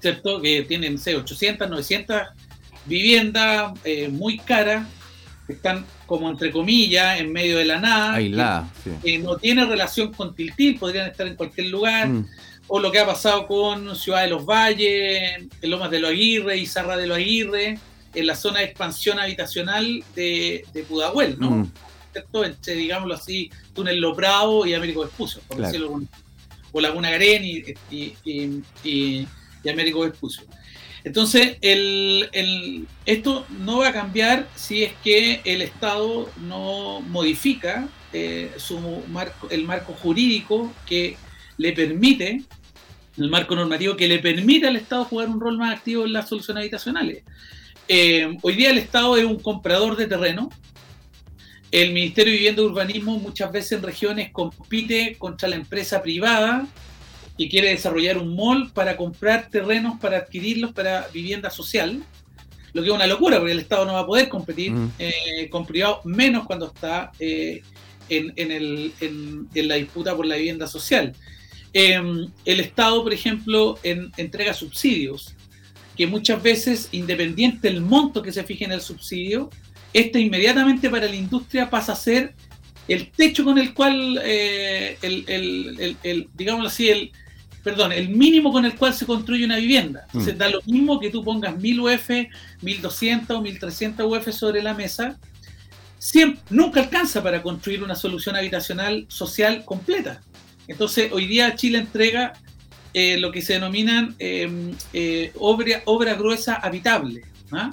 ¿Cierto? 0.00 0.40
Que 0.40 0.62
tienen, 0.62 0.94
no 0.94 0.98
sé, 0.98 1.16
800, 1.16 1.68
900 1.68 2.22
viviendas 2.86 3.72
eh, 3.84 4.08
muy 4.08 4.38
caras, 4.38 4.86
están 5.48 5.84
como 6.06 6.30
entre 6.30 6.50
comillas, 6.52 7.20
en 7.20 7.32
medio 7.32 7.58
de 7.58 7.64
la 7.64 7.80
nada. 7.80 8.14
Aislada, 8.14 8.70
sí. 9.02 9.18
no 9.18 9.36
tiene 9.36 9.64
relación 9.66 10.12
con 10.12 10.34
Tiltil, 10.34 10.78
podrían 10.78 11.08
estar 11.08 11.26
en 11.26 11.34
cualquier 11.34 11.66
lugar. 11.68 12.08
Mm. 12.08 12.26
O 12.68 12.80
lo 12.80 12.90
que 12.90 12.98
ha 12.98 13.06
pasado 13.06 13.46
con 13.46 13.94
Ciudad 13.94 14.22
de 14.22 14.28
los 14.28 14.44
Valles, 14.44 15.48
en 15.62 15.70
Lomas 15.70 15.90
de 15.90 16.00
los 16.00 16.10
Aguirre, 16.10 16.56
y 16.56 16.66
Sarra 16.66 16.96
de 16.96 17.06
los 17.06 17.16
Aguirre, 17.16 17.78
en 18.14 18.26
la 18.26 18.34
zona 18.34 18.60
de 18.60 18.66
expansión 18.66 19.18
habitacional 19.18 20.02
de, 20.14 20.64
de 20.72 20.82
Pudahuel, 20.82 21.36
¿no? 21.38 21.50
Mm. 21.50 21.72
¿Cierto? 22.12 22.44
Entre, 22.44 22.74
digámoslo 22.74 23.14
así, 23.14 23.50
Túnel 23.74 24.00
Loprado 24.00 24.64
y 24.64 24.74
Américo 24.74 25.02
Vespucio, 25.02 25.42
por 25.46 25.58
decirlo 25.58 26.00
O 26.72 26.80
Laguna 26.80 27.10
Garén 27.10 27.44
y, 27.44 27.62
y, 27.90 28.62
y, 28.82 29.28
Américo 29.68 30.00
Vespucio. 30.00 30.44
Entonces, 31.06 31.56
el, 31.60 32.88
esto 33.06 33.46
no 33.60 33.78
va 33.78 33.90
a 33.90 33.92
cambiar 33.92 34.48
si 34.56 34.82
es 34.82 34.92
que 35.04 35.40
el 35.44 35.62
Estado 35.62 36.28
no 36.48 37.00
modifica 37.00 37.88
eh, 38.12 38.50
su 38.56 38.80
marco, 39.08 39.48
el 39.48 39.62
marco 39.62 39.92
jurídico 39.92 40.72
que 40.84 41.16
le 41.58 41.72
permite, 41.74 42.42
el 43.18 43.30
marco 43.30 43.54
normativo 43.54 43.96
que 43.96 44.08
le 44.08 44.18
permite 44.18 44.66
al 44.66 44.74
Estado 44.74 45.04
jugar 45.04 45.28
un 45.28 45.38
rol 45.38 45.56
más 45.56 45.76
activo 45.76 46.04
en 46.04 46.12
las 46.12 46.28
soluciones 46.28 46.62
habitacionales. 46.62 47.22
Eh, 47.86 48.36
hoy 48.42 48.56
día 48.56 48.70
el 48.70 48.78
Estado 48.78 49.16
es 49.16 49.24
un 49.24 49.38
comprador 49.38 49.94
de 49.94 50.08
terreno. 50.08 50.50
El 51.70 51.92
Ministerio 51.92 52.32
de 52.32 52.38
Vivienda 52.38 52.62
y 52.62 52.64
Urbanismo 52.64 53.16
muchas 53.20 53.52
veces 53.52 53.78
en 53.78 53.84
regiones 53.84 54.32
compite 54.32 55.14
contra 55.16 55.48
la 55.48 55.54
empresa 55.54 56.02
privada 56.02 56.66
y 57.36 57.48
quiere 57.48 57.70
desarrollar 57.70 58.18
un 58.18 58.34
mall 58.34 58.70
para 58.72 58.96
comprar 58.96 59.48
terrenos, 59.50 59.98
para 60.00 60.18
adquirirlos 60.18 60.72
para 60.72 61.08
vivienda 61.12 61.50
social, 61.50 62.02
lo 62.72 62.82
que 62.82 62.88
es 62.88 62.94
una 62.94 63.06
locura, 63.06 63.38
porque 63.38 63.52
el 63.52 63.58
Estado 63.58 63.84
no 63.84 63.94
va 63.94 64.00
a 64.00 64.06
poder 64.06 64.28
competir 64.28 64.72
mm. 64.72 64.92
eh, 64.98 65.48
con 65.50 65.66
privados, 65.66 66.04
menos 66.04 66.46
cuando 66.46 66.66
está 66.66 67.12
eh, 67.18 67.62
en, 68.08 68.32
en, 68.36 69.68
la 69.68 69.74
disputa 69.74 70.14
por 70.14 70.26
la 70.26 70.36
vivienda 70.36 70.66
social. 70.66 71.12
Em, 71.72 72.28
el 72.44 72.60
Estado, 72.60 73.02
por 73.02 73.12
ejemplo, 73.12 73.78
entrega 73.82 74.54
subsidios, 74.54 75.34
que 75.96 76.06
muchas 76.06 76.42
veces, 76.42 76.88
independiente 76.92 77.68
del 77.68 77.80
monto 77.80 78.22
que 78.22 78.32
se 78.32 78.44
fije 78.44 78.64
en 78.64 78.72
el 78.72 78.80
subsidio, 78.80 79.50
este 79.92 80.20
inmediatamente 80.20 80.90
para 80.90 81.06
la 81.06 81.16
industria 81.16 81.70
pasa 81.70 81.92
a 81.92 81.96
ser 81.96 82.34
el 82.88 83.10
techo 83.10 83.44
con 83.44 83.58
el 83.58 83.74
cual, 83.74 84.20
eh, 84.22 84.98
el, 85.02 85.24
el, 85.26 85.96
el, 86.02 86.28
digámoslo 86.34 86.68
así, 86.68 86.90
el, 86.90 87.12
perdón, 87.66 87.90
el 87.90 88.10
mínimo 88.10 88.52
con 88.52 88.64
el 88.64 88.76
cual 88.76 88.94
se 88.94 89.06
construye 89.06 89.44
una 89.44 89.56
vivienda. 89.56 90.04
Entonces 90.06 90.36
mm. 90.36 90.38
da 90.38 90.48
lo 90.48 90.62
mismo 90.66 91.00
que 91.00 91.10
tú 91.10 91.24
pongas 91.24 91.56
1000 91.56 91.80
UF, 91.80 92.10
1200 92.62 93.36
o 93.36 93.42
1300 93.42 94.06
UF 94.06 94.32
sobre 94.32 94.62
la 94.62 94.72
mesa, 94.72 95.18
siempre, 95.98 96.40
nunca 96.48 96.78
alcanza 96.78 97.24
para 97.24 97.42
construir 97.42 97.82
una 97.82 97.96
solución 97.96 98.36
habitacional 98.36 99.06
social 99.08 99.64
completa. 99.64 100.20
Entonces, 100.68 101.10
hoy 101.12 101.26
día 101.26 101.56
Chile 101.56 101.78
entrega 101.78 102.34
eh, 102.94 103.18
lo 103.18 103.32
que 103.32 103.42
se 103.42 103.54
denominan 103.54 104.14
em, 104.20 104.72
eh, 104.92 105.32
obra, 105.40 105.82
obra, 105.86 106.14
gruesa 106.14 106.54
habitable, 106.54 107.24
¿ah? 107.50 107.72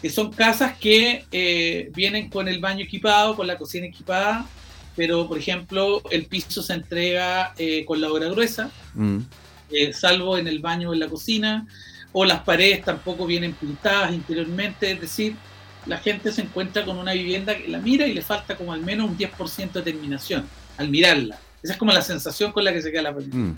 que 0.00 0.08
son 0.08 0.30
casas 0.30 0.78
que 0.78 1.24
eh, 1.32 1.90
vienen 1.96 2.30
con 2.30 2.46
el 2.46 2.60
baño 2.60 2.84
equipado, 2.84 3.34
con 3.34 3.48
la 3.48 3.58
cocina 3.58 3.86
equipada, 3.86 4.46
pero 4.96 5.28
por 5.28 5.38
ejemplo 5.38 6.02
el 6.10 6.24
piso 6.24 6.62
se 6.62 6.72
entrega 6.72 7.54
eh, 7.58 7.84
con 7.84 8.00
la 8.00 8.10
obra 8.10 8.28
gruesa, 8.28 8.70
mm. 8.94 9.18
eh, 9.70 9.92
salvo 9.92 10.38
en 10.38 10.48
el 10.48 10.58
baño 10.58 10.90
o 10.90 10.94
en 10.94 11.00
la 11.00 11.08
cocina, 11.08 11.66
o 12.12 12.24
las 12.24 12.42
paredes 12.42 12.82
tampoco 12.82 13.26
vienen 13.26 13.52
pintadas 13.52 14.12
interiormente, 14.12 14.90
es 14.90 15.00
decir, 15.00 15.34
la 15.84 15.98
gente 15.98 16.32
se 16.32 16.42
encuentra 16.42 16.84
con 16.84 16.96
una 16.96 17.12
vivienda 17.12 17.56
que 17.56 17.68
la 17.68 17.78
mira 17.78 18.06
y 18.06 18.14
le 18.14 18.22
falta 18.22 18.56
como 18.56 18.72
al 18.72 18.80
menos 18.80 19.08
un 19.08 19.16
10% 19.16 19.72
de 19.72 19.82
terminación 19.82 20.44
al 20.78 20.88
mirarla. 20.88 21.38
Esa 21.62 21.74
es 21.74 21.78
como 21.78 21.92
la 21.92 22.02
sensación 22.02 22.52
con 22.52 22.64
la 22.64 22.72
que 22.72 22.82
se 22.82 22.90
queda 22.90 23.02
la 23.02 23.14
persona. 23.14 23.34
Mm. 23.34 23.56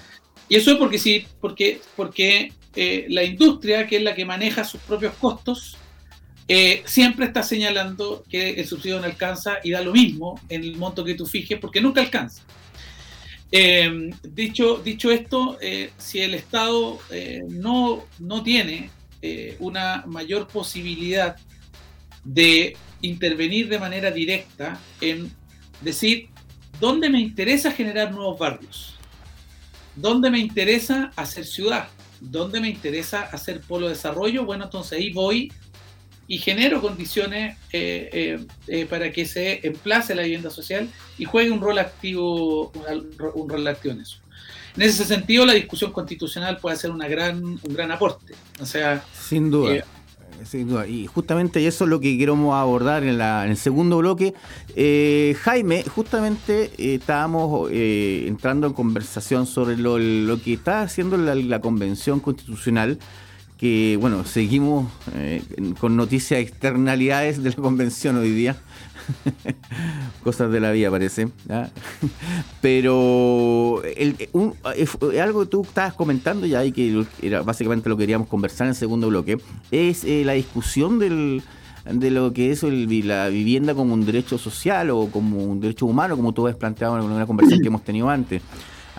Y 0.51 0.57
eso 0.57 0.73
es 0.73 0.77
porque 0.77 0.99
sí, 0.99 1.27
porque, 1.41 1.81
porque 1.97 2.53
eh, 2.75 3.07
la 3.09 3.23
industria, 3.23 3.87
que 3.87 3.97
es 3.97 4.03
la 4.03 4.15
que 4.15 4.25
maneja 4.25 4.65
sus 4.65 4.81
propios 4.81 5.15
costos, 5.15 5.77
eh, 6.51 6.83
siempre 6.87 7.27
está 7.27 7.43
señalando 7.43 8.25
que 8.27 8.53
el 8.53 8.67
subsidio 8.67 8.99
no 8.99 9.05
alcanza 9.05 9.59
y 9.63 9.71
da 9.71 9.83
lo 9.83 9.93
mismo 9.93 10.41
en 10.49 10.65
el 10.65 10.77
monto 10.77 11.05
que 11.05 11.13
tú 11.13 11.27
fijes 11.27 11.59
porque 11.61 11.83
nunca 11.83 12.01
alcanza. 12.01 12.43
Eh, 13.53 14.11
dicho, 14.23 14.79
dicho 14.79 15.11
esto, 15.11 15.59
eh, 15.61 15.91
si 15.99 16.21
el 16.21 16.33
Estado 16.33 16.99
no, 17.49 18.07
no 18.19 18.43
tiene 18.43 18.91
una 19.59 20.05
mayor 20.07 20.49
posibilidad 20.49 21.37
de 22.25 22.77
intervenir 23.03 23.69
de 23.69 23.79
manera 23.79 24.11
directa 24.11 24.81
en 25.01 25.31
decir 25.83 26.29
dónde 26.81 27.11
me 27.11 27.21
interesa 27.21 27.73
generar 27.73 28.13
nuevos 28.13 28.39
barrios, 28.39 28.95
dónde 29.97 30.31
me 30.31 30.39
interesa 30.39 31.11
hacer 31.17 31.45
ciudad, 31.45 31.89
dónde 32.21 32.61
me 32.61 32.69
interesa 32.69 33.23
hacer 33.23 33.61
polo 33.61 33.87
de 33.87 33.95
desarrollo, 33.95 34.45
bueno, 34.45 34.65
entonces 34.65 34.99
ahí 34.99 35.13
voy 35.13 35.53
y 36.29 36.37
genero 36.39 36.83
condiciones 36.83 37.57
eh, 37.73 38.11
eh, 38.13 38.47
eh, 38.69 38.87
para 38.87 39.11
que 39.11 39.25
se 39.25 39.67
emplace 39.67 40.15
la 40.15 40.23
vivienda 40.23 40.51
social 40.51 40.89
y 41.17 41.25
juegue 41.25 41.51
un 41.51 41.61
rol 41.61 41.79
activo, 41.79 42.71
un, 43.35 43.49
rol 43.49 43.67
activo 43.67 43.95
en 43.95 44.03
eso. 44.03 44.19
En 44.77 44.83
ese 44.83 45.07
sentido, 45.07 45.47
la 45.47 45.55
discusión 45.55 45.91
constitucional 45.91 46.59
puede 46.59 46.77
ser 46.77 46.91
una 46.91 47.09
gran, 47.09 47.43
un 47.43 47.75
gran 47.75 47.91
aporte. 47.91 48.35
O 48.61 48.67
sea, 48.67 49.03
sin 49.19 49.51
duda. 49.51 49.83
sin 50.45 50.69
duda. 50.69 50.87
Y 50.87 51.07
justamente 51.07 51.67
eso 51.67 51.85
es 51.85 51.91
lo 51.91 51.99
que 51.99 52.17
queremos 52.19 52.55
abordar 52.55 53.05
en, 53.05 53.17
la, 53.17 53.47
en 53.47 53.53
el 53.53 53.57
segundo 53.57 53.97
bloque. 53.97 54.35
Jaime, 55.41 55.83
justamente 55.83 56.71
estábamos 56.95 57.71
entrando 57.73 58.67
en 58.67 58.75
conversación 58.75 59.47
sobre 59.47 59.79
lo, 59.79 59.99
lo 59.99 60.41
que 60.43 60.53
está 60.53 60.83
haciendo 60.83 61.17
la, 61.17 61.35
la 61.35 61.61
Convención 61.61 62.21
Constitucional 62.21 62.99
que, 63.59 63.99
bueno, 64.01 64.25
seguimos 64.25 64.91
eh, 65.15 65.43
con 65.81 65.97
noticias 65.97 66.41
externalidades 66.41 67.43
de 67.43 67.51
la 67.51 67.57
convención 67.57 68.17
hoy 68.17 68.31
día. 68.31 68.57
Cosas 70.23 70.53
de 70.53 70.61
la 70.61 70.71
vida, 70.71 70.91
parece. 70.91 71.29
Pero 72.61 73.83
el, 73.85 74.17
algo 75.21 75.41
que 75.41 75.47
tú 75.47 75.63
estabas 75.63 75.95
comentando 75.95 76.47
ya 76.47 76.65
y 76.65 76.71
que 76.71 77.05
era 77.21 77.43
básicamente 77.43 77.89
lo 77.89 77.97
que 77.97 78.03
queríamos 78.03 78.29
conversar 78.29 78.67
en 78.67 78.71
el 78.71 78.77
segundo 78.77 79.09
bloque, 79.09 79.39
es 79.73 80.05
eh, 80.05 80.23
la 80.25 80.35
discusión 80.35 81.01
del, 81.01 81.43
de 81.91 82.11
lo 82.13 82.33
que 82.33 82.53
es 82.53 82.63
la 82.63 83.29
vivienda 83.29 83.75
como 83.75 83.95
un 83.95 84.07
derecho 84.07 84.39
social 84.39 84.91
o 84.91 85.09
como 85.11 85.43
un 85.43 85.61
derecho 85.61 85.87
humano, 85.87 86.17
como 86.17 86.33
tú 86.33 86.47
has 86.47 86.55
planteado 86.55 86.97
en 86.97 87.05
una 87.05 87.27
conversación 87.27 87.61
que 87.61 87.69
hemos 87.69 87.83
tenido 87.83 88.09
antes. 88.09 88.41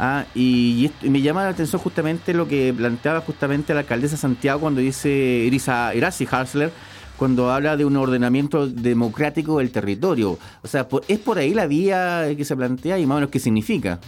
Ah, 0.01 0.25
y, 0.33 0.89
me 1.01 1.21
llama 1.21 1.43
la 1.43 1.49
atención 1.49 1.81
justamente 1.81 2.33
lo 2.33 2.47
que 2.47 2.73
planteaba 2.73 3.19
justamente 3.19 3.73
la 3.73 3.81
alcaldesa 3.81 4.15
Santiago 4.15 4.61
cuando 4.61 4.79
dice 4.79 5.09
Irisa 5.09 5.93
Irasi 5.93 6.25
Harsler, 6.31 6.71
cuando 7.17 7.51
habla 7.51 7.75
de 7.75 7.83
un 7.83 7.97
ordenamiento 7.97 8.65
democrático 8.65 9.57
del 9.57 9.71
territorio. 9.71 10.39
O 10.61 10.67
sea, 10.69 10.87
es 11.09 11.19
por 11.19 11.37
ahí 11.37 11.53
la 11.53 11.67
vía 11.67 12.33
que 12.37 12.45
se 12.45 12.55
plantea 12.55 12.97
y 12.97 13.05
más 13.05 13.15
o 13.15 13.19
menos 13.19 13.29
qué 13.29 13.39
significa. 13.39 13.99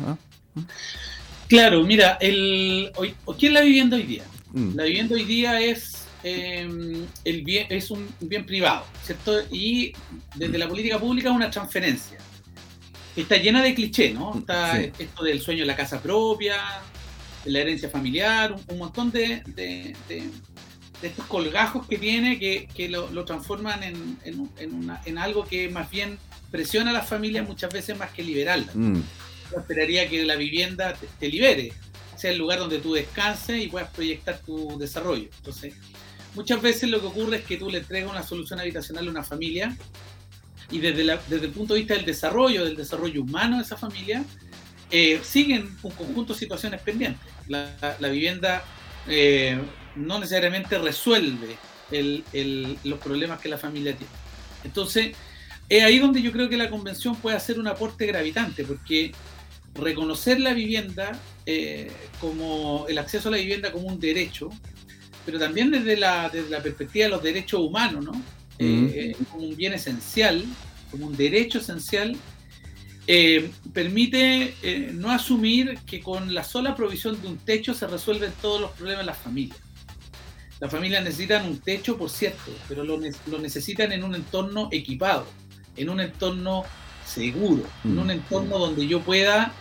Claro, 1.49 1.83
mira, 1.83 2.17
el, 2.21 2.89
hoy, 2.95 3.13
¿quién 3.37 3.53
la 3.53 3.59
vivienda 3.59 3.97
hoy 3.97 4.03
día? 4.03 4.23
Mm. 4.53 4.75
La 4.75 4.85
vivienda 4.85 5.15
hoy 5.15 5.25
día 5.25 5.59
es, 5.59 6.07
em, 6.23 7.05
el 7.25 7.41
bien, 7.41 7.67
es 7.67 7.91
un 7.91 8.07
bien 8.21 8.45
privado, 8.45 8.85
¿cierto? 9.03 9.41
Y 9.51 9.91
desde 10.35 10.57
la 10.57 10.69
política 10.69 10.97
pública 10.97 11.31
una 11.31 11.51
transferencia 11.51 12.17
está 13.15 13.37
llena 13.37 13.61
de 13.61 13.75
clichés, 13.75 14.13
¿no? 14.13 14.37
Está 14.37 14.79
esto 14.79 15.23
del 15.23 15.41
sueño 15.41 15.61
de 15.61 15.65
la 15.65 15.75
casa 15.75 16.01
propia, 16.01 16.81
de 17.43 17.51
la 17.51 17.59
herencia 17.59 17.89
familiar, 17.89 18.55
un, 18.67 18.77
montón 18.77 19.11
de, 19.11 19.43
estos 21.01 21.25
colgajos 21.25 21.87
que 21.87 21.97
tiene 21.97 22.39
que, 22.39 22.89
lo, 22.89 23.25
transforman 23.25 23.81
en, 23.83 25.17
algo 25.17 25.45
que 25.45 25.69
más 25.69 25.89
bien 25.89 26.17
presiona 26.51 26.91
a 26.91 26.93
las 26.93 27.07
familias 27.07 27.47
muchas 27.47 27.73
veces 27.73 27.97
más 27.97 28.11
que 28.11 28.23
liberarlas. 28.23 28.75
Mm. 28.75 29.01
Yo 29.51 29.59
esperaría 29.59 30.09
que 30.09 30.23
la 30.23 30.35
vivienda 30.35 30.95
te, 31.19 31.27
libere, 31.27 31.73
sea 32.15 32.31
el 32.31 32.37
lugar 32.37 32.59
donde 32.59 32.79
tú 32.79 32.93
descanses 32.93 33.61
y 33.61 33.67
puedas 33.67 33.89
proyectar 33.89 34.39
tu 34.39 34.77
desarrollo. 34.77 35.29
Entonces, 35.37 35.73
muchas 36.35 36.61
veces 36.61 36.89
lo 36.89 37.01
que 37.01 37.07
ocurre 37.07 37.37
es 37.37 37.43
que 37.43 37.57
tú 37.57 37.69
le 37.69 37.79
entregas 37.79 38.09
una 38.09 38.23
solución 38.23 38.59
habitacional 38.59 39.07
a 39.07 39.11
una 39.11 39.23
familia 39.23 39.75
y 40.71 40.79
desde, 40.79 41.03
desde 41.27 41.45
el 41.45 41.51
punto 41.51 41.73
de 41.73 41.81
vista 41.81 41.95
del 41.95 42.05
desarrollo, 42.05 42.65
del 42.65 42.75
desarrollo 42.75 43.21
humano 43.21 43.57
de 43.57 43.63
esa 43.63 43.77
familia, 43.77 44.23
eh, 44.89 45.19
siguen 45.23 45.75
un 45.83 45.91
conjunto 45.91 46.33
de 46.33 46.39
situaciones 46.39 46.81
pendientes. 46.81 47.25
La, 47.47 47.97
vivienda 48.09 48.63
eh, 49.07 49.59
no 49.95 50.19
necesariamente 50.19 50.77
resuelve 50.77 51.57
los 52.83 52.99
problemas 52.99 53.39
que 53.39 53.49
la 53.49 53.57
familia 53.57 53.95
tiene. 53.95 54.13
Entonces, 54.63 55.15
es 55.69 55.83
ahí 55.83 55.99
donde 55.99 56.21
yo 56.21 56.31
creo 56.31 56.49
que 56.49 56.57
la 56.57 56.69
convención 56.69 57.15
puede 57.15 57.37
hacer 57.37 57.59
un 57.59 57.67
aporte 57.67 58.05
gravitante, 58.05 58.63
porque 58.63 59.11
reconocer 59.73 60.39
la 60.39 60.53
vivienda 60.53 61.17
eh, 61.45 61.91
como 62.19 62.85
el 62.89 62.97
acceso 62.97 63.29
a 63.29 63.31
la 63.31 63.37
vivienda 63.37 63.71
como 63.71 63.87
un 63.87 63.99
derecho, 63.99 64.49
pero 65.25 65.39
también 65.39 65.71
desde 65.71 65.95
la, 65.97 66.29
desde 66.29 66.49
la 66.49 66.61
perspectiva 66.61 67.05
de 67.05 67.11
los 67.11 67.23
derechos 67.23 67.61
humanos, 67.61 68.03
¿no? 68.03 68.40
Eh, 68.63 69.15
como 69.31 69.47
un 69.47 69.55
bien 69.55 69.73
esencial, 69.73 70.45
como 70.91 71.07
un 71.07 71.17
derecho 71.17 71.59
esencial, 71.59 72.15
eh, 73.07 73.49
permite 73.73 74.53
no 74.93 75.11
asumir 75.11 75.79
que 75.85 76.01
con 76.01 76.33
la 76.33 76.43
sola 76.43 76.75
provisión 76.75 77.19
de 77.21 77.27
un 77.27 77.37
techo 77.37 77.73
se 77.73 77.87
resuelven 77.87 78.31
todos 78.41 78.61
los 78.61 78.71
problemas 78.71 79.05
de 79.05 79.05
las 79.07 79.17
familias. 79.17 79.57
Las 80.59 80.71
familias 80.71 81.03
necesitan 81.03 81.47
un 81.47 81.59
techo, 81.59 81.97
por 81.97 82.11
cierto, 82.11 82.51
pero 82.69 82.83
lo, 82.83 82.99
lo 83.27 83.39
necesitan 83.39 83.91
en 83.91 84.03
un 84.03 84.13
entorno 84.13 84.69
equipado, 84.71 85.25
en 85.75 85.89
un 85.89 85.99
entorno 85.99 86.63
seguro, 87.03 87.63
en 87.83 87.97
un 87.97 88.11
entorno 88.11 88.59
donde 88.59 88.85
yo 88.87 89.01
pueda 89.01 89.53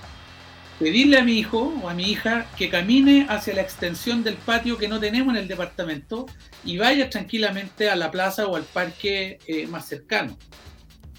pedirle 0.81 1.19
a 1.19 1.25
mi 1.25 1.35
hijo 1.35 1.75
o 1.83 1.91
a 1.91 1.95
mi 1.95 2.11
hija 2.11 2.47
que 2.57 2.71
camine 2.71 3.27
hacia 3.29 3.55
la 3.55 3.61
extensión 3.61 4.25
del 4.25 4.35
patio 4.35 4.79
que 4.79 4.89
no 4.89 4.99
tenemos 4.99 5.35
en 5.35 5.43
el 5.43 5.47
departamento 5.47 6.25
y 6.65 6.79
vaya 6.79 7.11
tranquilamente 7.11 7.91
a 7.91 7.97
la 7.97 8.11
plaza 8.11 8.47
o 8.47 8.57
al 8.57 8.65
parque 8.65 9.39
eh, 9.47 9.67
más 9.67 9.87
cercano. 9.87 10.39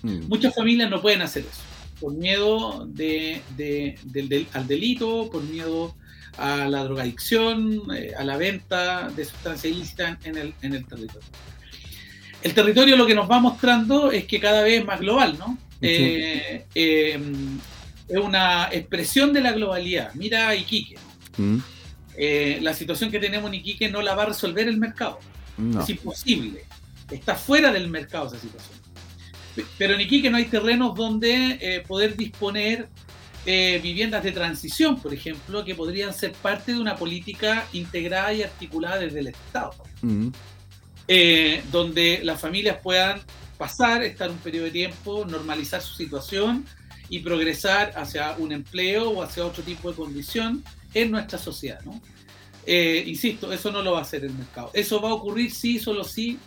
Mm. 0.02 0.28
Muchas 0.28 0.56
familias 0.56 0.90
no 0.90 1.00
pueden 1.00 1.22
hacer 1.22 1.44
eso, 1.44 1.62
por 2.00 2.14
miedo 2.14 2.88
de, 2.88 3.44
al 4.54 4.68
delito, 4.68 5.30
por 5.32 5.44
miedo 5.44 5.96
a 6.38 6.68
la 6.68 6.84
drogadicción, 6.84 7.84
eh, 7.96 8.14
a 8.18 8.24
la 8.24 8.38
venta 8.38 9.10
de 9.10 9.26
sustancias 9.26 9.72
ilícitas 9.72 10.18
en 10.26 10.38
el, 10.40 10.56
en 10.64 10.74
el 10.74 10.88
territorio. 10.88 11.28
El 12.42 12.56
territorio 12.56 12.98
lo 12.98 13.06
que 13.06 13.14
nos 13.14 13.30
va 13.30 13.40
mostrando 13.40 14.12
es 14.12 14.26
que 14.26 14.40
cada 14.40 14.64
vez 14.64 14.80
es 14.80 14.86
más 14.88 15.00
global, 15.00 15.38
¿no? 15.38 15.56
Eh, 15.84 16.66
es 18.12 18.18
una 18.18 18.68
expresión 18.72 19.32
de 19.32 19.40
la 19.40 19.54
globalidad. 19.54 20.14
Mira 20.16 20.54
Iquique. 20.54 20.98
Mm. 21.38 21.60
Eh, 22.18 22.60
la 22.62 22.74
situación 22.74 23.10
que 23.10 23.20
tenemos 23.20 23.48
en 23.48 23.56
Iquique 23.56 23.90
no 23.90 24.02
la 24.02 24.16
va 24.16 24.24
a 24.24 24.26
resolver 24.28 24.68
el 24.68 24.78
mercado. 24.78 25.20
Es 25.80 25.90
imposible. 25.90 26.66
Está 27.10 27.36
fuera 27.36 27.72
del 27.72 27.88
mercado 27.88 28.28
esa 28.28 28.40
situación. 28.40 28.80
Pero 29.78 29.94
en 29.94 30.02
Iquique 30.02 30.30
no 30.30 30.38
hay 30.38 30.46
terrenos 30.46 30.94
donde 30.96 31.58
eh, 31.62 31.84
poder 31.88 32.18
disponer 32.18 32.90
eh, 33.46 33.80
viviendas 33.82 34.24
de 34.24 34.32
transición, 34.32 35.00
por 35.00 35.14
ejemplo, 35.14 35.64
que 35.64 35.76
podrían 35.76 36.14
ser 36.14 36.34
parte 36.34 36.74
de 36.74 36.80
una 36.80 36.96
política 36.98 37.66
integrada 37.72 38.34
y 38.34 38.44
articulada 38.44 39.00
desde 39.00 39.20
el 39.20 39.28
Estado. 39.28 39.74
Mm. 40.02 40.30
donde 41.72 42.22
las 42.24 42.40
familias 42.40 42.78
puedan 42.82 43.22
pasar, 43.58 44.04
estar 44.04 44.30
un 44.30 44.38
periodo 44.38 44.66
de 44.66 44.72
tiempo, 44.72 45.26
normalizar 45.26 45.82
su 45.82 45.94
situación 45.94 46.66
y 47.12 47.20
progresar 47.20 47.92
hacia 47.98 48.36
un 48.38 48.54
empleo 48.54 49.10
o 49.10 49.22
hacia 49.22 49.46
otro 49.46 49.62
tipo 49.62 49.92
de 49.92 49.98
condición 49.98 50.64
en 50.94 51.12
nuestra 51.12 51.38
sociedad. 51.38 51.82
Eh, 52.66 53.04
insisto, 53.06 53.52
eso 53.52 53.70
no 53.70 53.82
lo 53.82 53.92
va 53.92 54.00
a 54.00 54.02
hacer 54.04 54.24
el 54.24 54.32
mercado. 54.32 54.72
Eso 54.74 55.02
va 55.02 55.10
a 55.10 55.14
ocurrir 55.14 55.52
si, 55.52 55.78
solo 55.78 56.06
si 56.06 56.40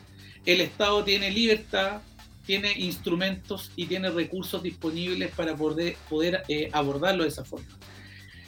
el 0.47 0.62
Estado 0.62 1.04
tiene 1.04 1.30
libertad, 1.30 2.00
tiene 2.47 2.73
instrumentos 2.78 3.73
y 3.76 3.85
tiene 3.85 4.09
recursos 4.09 4.62
disponibles 4.62 5.30
para 5.33 5.54
poder, 5.54 6.42
eh, 6.49 6.71
abordarlo 6.73 7.25
de 7.25 7.28
esa 7.28 7.44
forma. 7.44 7.68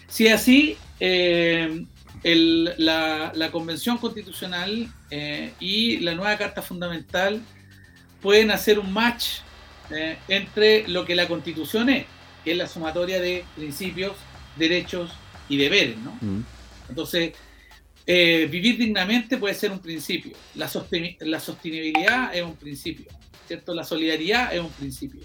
Si 0.08 0.28
así, 0.28 0.78
eh, 0.98 1.84
la, 2.22 3.50
Convención 3.52 3.98
Constitucional 3.98 4.90
y 5.60 5.98
la 5.98 6.14
nueva 6.14 6.38
Carta 6.38 6.62
Fundamental 6.62 7.42
pueden 8.22 8.50
hacer 8.50 8.78
un 8.78 8.90
match 8.90 9.40
eh, 9.90 10.18
entre 10.28 10.88
lo 10.88 11.04
que 11.04 11.14
la 11.14 11.28
constitución 11.28 11.88
es, 11.90 12.06
que 12.44 12.52
es 12.52 12.56
la 12.56 12.66
sumatoria 12.66 13.20
de 13.20 13.44
principios, 13.54 14.16
derechos 14.56 15.10
y 15.48 15.56
deberes. 15.56 15.96
¿no? 15.98 16.18
Mm. 16.20 16.44
Entonces, 16.88 17.32
eh, 18.06 18.48
vivir 18.50 18.78
dignamente 18.78 19.36
puede 19.36 19.54
ser 19.54 19.72
un 19.72 19.80
principio, 19.80 20.36
la, 20.54 20.70
la 21.20 21.40
sostenibilidad 21.40 22.34
es 22.34 22.42
un 22.42 22.56
principio, 22.56 23.06
¿cierto? 23.46 23.74
la 23.74 23.84
solidaridad 23.84 24.54
es 24.54 24.60
un 24.60 24.70
principio. 24.70 25.20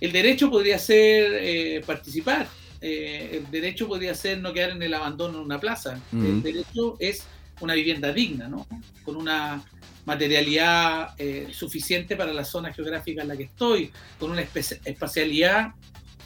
El 0.00 0.10
derecho 0.10 0.50
podría 0.50 0.78
ser 0.78 1.32
eh, 1.34 1.82
participar, 1.86 2.48
el 2.80 3.48
derecho 3.52 3.86
podría 3.86 4.12
ser 4.12 4.40
no 4.40 4.52
quedar 4.52 4.70
en 4.70 4.82
el 4.82 4.92
abandono 4.92 5.38
en 5.38 5.44
una 5.44 5.60
plaza, 5.60 6.00
el 6.12 6.18
mm. 6.18 6.42
derecho 6.42 6.96
es 6.98 7.24
una 7.60 7.74
vivienda 7.74 8.12
digna, 8.12 8.48
¿no? 8.48 8.66
con 9.04 9.14
una 9.14 9.62
materialidad 10.04 11.14
eh, 11.18 11.48
suficiente 11.52 12.16
para 12.16 12.32
la 12.32 12.44
zona 12.44 12.72
geográfica 12.72 13.22
en 13.22 13.28
la 13.28 13.36
que 13.36 13.44
estoy, 13.44 13.90
con 14.18 14.30
una 14.30 14.42
espacialidad 14.42 15.74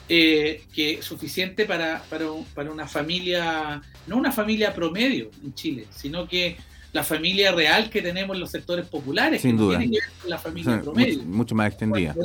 eh, 0.09 0.63
que 0.73 1.01
suficiente 1.01 1.65
para, 1.65 2.01
para, 2.09 2.71
una 2.71 2.87
familia, 2.87 3.81
no 4.07 4.17
una 4.17 4.31
familia 4.31 4.73
promedio 4.73 5.29
en 5.43 5.53
Chile, 5.53 5.85
sino 5.89 6.27
que 6.27 6.57
la 6.93 7.03
familia 7.03 7.51
real 7.51 7.89
que 7.89 8.01
tenemos 8.01 8.35
en 8.35 8.39
los 8.39 8.49
sectores 8.49 8.87
populares, 8.87 9.41
Sin 9.41 9.57
duda. 9.57 9.77
tiene 9.77 9.93
que 9.93 9.99
ver 9.99 10.09
con 10.21 10.29
la 10.29 10.37
familia 10.37 10.81
promedio. 10.81 11.23
Mucho, 11.23 11.55
más 11.55 11.67
extendida. 11.67 12.15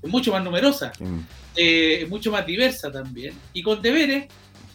Es 0.00 0.08
mucho 0.08 0.32
más 0.32 0.42
numerosa, 0.42 0.92
eh, 1.56 2.06
mucho 2.08 2.30
más 2.30 2.46
diversa 2.46 2.90
también, 2.90 3.34
y 3.52 3.62
con 3.62 3.82
deberes, 3.82 4.26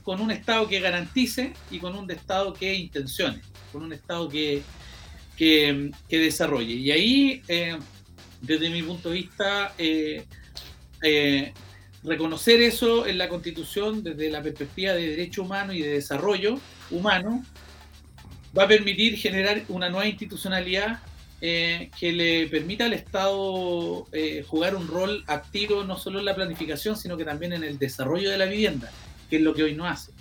con 0.03 0.21
un 0.21 0.31
Estado 0.31 0.67
que 0.67 0.79
garantice 0.79 1.53
y 1.71 1.79
con 1.79 1.95
un 1.95 2.11
Estado 2.11 2.53
que 2.53 2.73
intencione, 2.73 3.41
con 3.71 3.83
un 3.83 3.93
Estado 3.93 4.27
que, 4.27 4.61
que, 5.37 5.91
desarrolle. 6.09 6.73
Y 6.73 6.91
ahí, 6.91 7.41
eh, 7.47 7.77
desde 8.41 8.69
mi 8.69 8.81
punto 8.81 9.09
de 9.09 9.15
vista, 9.15 9.73
eh, 9.77 10.25
eh, 11.03 11.53
reconocer 12.03 12.61
eso 12.61 13.05
en 13.05 13.17
la 13.17 13.29
Constitución 13.29 14.03
desde 14.03 14.29
la 14.29 14.41
perspectiva 14.41 14.93
de 14.93 15.09
derecho 15.09 15.43
humano 15.43 15.73
y 15.73 15.81
de 15.81 15.89
desarrollo 15.89 16.59
humano 16.89 17.45
va 18.57 18.63
a 18.63 18.67
permitir 18.67 19.17
generar 19.17 19.63
una 19.69 19.89
nueva 19.89 20.07
institucionalidad 20.07 20.99
que 21.39 22.13
le 22.13 22.47
permita 22.47 22.85
al 22.85 22.93
Estado 22.93 24.07
jugar 24.47 24.75
un 24.75 24.87
rol 24.87 25.23
activo 25.27 25.83
no 25.83 25.95
solo 25.95 26.17
en 26.17 26.25
la 26.25 26.33
planificación, 26.33 26.97
sino 26.97 27.15
que 27.15 27.25
también 27.25 27.53
en 27.53 27.63
el 27.63 27.77
desarrollo 27.77 28.31
de 28.31 28.39
la 28.39 28.45
vivienda, 28.45 28.89
que 29.29 29.35
es 29.35 29.43
lo 29.43 29.53
que 29.53 29.61
hoy 29.61 29.75
no 29.75 29.85
hace. 29.85 30.11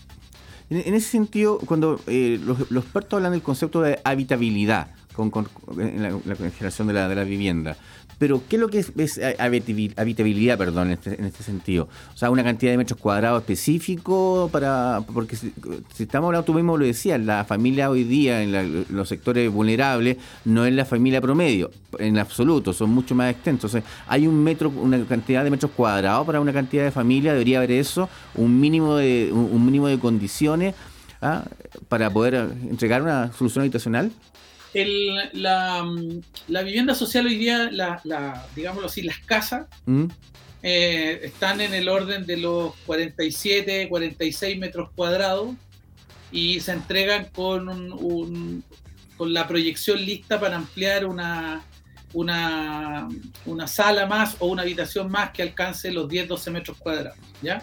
En, 0.68 0.92
ese 0.94 1.08
sentido, 1.08 1.58
cuando 1.60 2.02
los, 2.06 2.70
los, 2.70 2.84
expertos 2.84 3.16
hablan 3.16 3.32
del 3.32 3.40
concepto 3.40 3.80
de 3.80 3.98
habitabilidad, 4.04 4.88
con, 5.16 5.48
en 5.78 6.02
la, 6.02 6.36
generación 6.36 6.88
de 6.88 6.94
la, 6.94 7.08
de 7.08 7.14
la 7.14 7.24
vivienda. 7.24 7.76
Pero, 8.18 8.42
¿qué 8.48 8.56
es 8.56 8.60
lo 8.62 8.68
que 8.68 8.78
es, 8.78 9.20
habitabilidad, 9.38 10.56
perdón, 10.56 10.90
este, 10.90 11.18
en 11.18 11.26
este, 11.26 11.42
sentido? 11.42 11.88
O 12.14 12.16
sea, 12.16 12.30
una 12.30 12.42
cantidad 12.42 12.72
de 12.72 12.78
metros 12.78 12.98
cuadrados 12.98 13.42
específico 13.42 14.48
para. 14.50 15.02
Porque 15.12 15.36
si, 15.36 15.52
estamos 15.98 16.28
hablando, 16.28 16.44
tú 16.44 16.54
mismo 16.54 16.78
lo 16.78 16.86
decías, 16.86 17.20
la 17.20 17.44
familia 17.44 17.90
hoy 17.90 18.04
día 18.04 18.42
en, 18.42 18.86
los 18.88 19.08
sectores 19.08 19.52
vulnerables 19.52 20.16
no 20.46 20.64
es 20.64 20.72
la 20.72 20.86
familia 20.86 21.20
promedio, 21.20 21.70
en 21.98 22.18
absoluto, 22.18 22.72
son 22.72 22.90
mucho 22.90 23.14
más 23.14 23.30
extensos. 23.30 23.76
Hay 24.06 24.26
un 24.26 24.42
metro, 24.42 24.70
una 24.70 25.04
cantidad 25.04 25.44
de 25.44 25.50
metros 25.50 25.72
cuadrados 25.72 26.24
para 26.24 26.40
una 26.40 26.54
cantidad 26.54 26.84
de 26.84 26.92
familia, 26.92 27.32
debería 27.32 27.58
haber 27.58 27.72
eso, 27.72 28.08
un 28.34 28.58
mínimo 28.58 28.96
de, 28.96 29.30
un, 29.30 29.64
mínimo 29.64 29.88
de 29.88 29.98
condiciones. 29.98 30.74
¿ah? 31.20 31.44
para 31.88 32.10
poder 32.10 32.34
entregar 32.34 33.02
una 33.02 33.32
solución 33.32 33.62
habitacional? 33.62 34.10
La, 34.74 36.62
vivienda 36.62 36.94
social 36.94 37.26
hoy 37.26 37.36
día, 37.36 37.70
la, 37.70 38.46
digámoslo 38.54 38.88
así, 38.88 39.02
las 39.02 39.18
casas, 39.18 39.66
mm. 39.86 40.06
eh, 40.62 41.20
están 41.24 41.60
en 41.60 41.74
el 41.74 41.88
orden 41.88 42.26
de 42.26 42.36
los 42.36 42.74
47, 42.86 43.88
46 43.88 44.58
metros 44.58 44.90
cuadrados 44.94 45.54
y 46.30 46.60
se 46.60 46.72
entregan 46.72 47.26
con, 47.26 47.68
un, 47.68 48.64
con 49.16 49.32
la 49.32 49.46
proyección 49.46 50.04
lista 50.04 50.38
para 50.38 50.56
ampliar 50.56 51.06
una, 51.06 51.62
una, 52.12 53.08
una, 53.46 53.66
sala 53.66 54.06
más 54.06 54.36
o 54.40 54.46
una 54.46 54.62
habitación 54.62 55.10
más 55.10 55.30
que 55.30 55.42
alcance 55.42 55.90
los 55.90 56.08
10, 56.08 56.28
12 56.28 56.50
metros 56.50 56.76
cuadrados. 56.78 57.18
¿ya? 57.40 57.62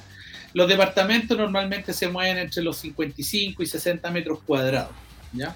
Los 0.53 0.67
departamentos 0.67 1.37
normalmente 1.37 1.93
se 1.93 2.07
mueven 2.07 2.37
entre 2.37 2.63
los 2.63 2.77
55 2.77 3.61
y 3.61 3.65
60 3.65 4.09
metros 4.11 4.39
cuadrados. 4.43 4.91
¿ya? 5.33 5.55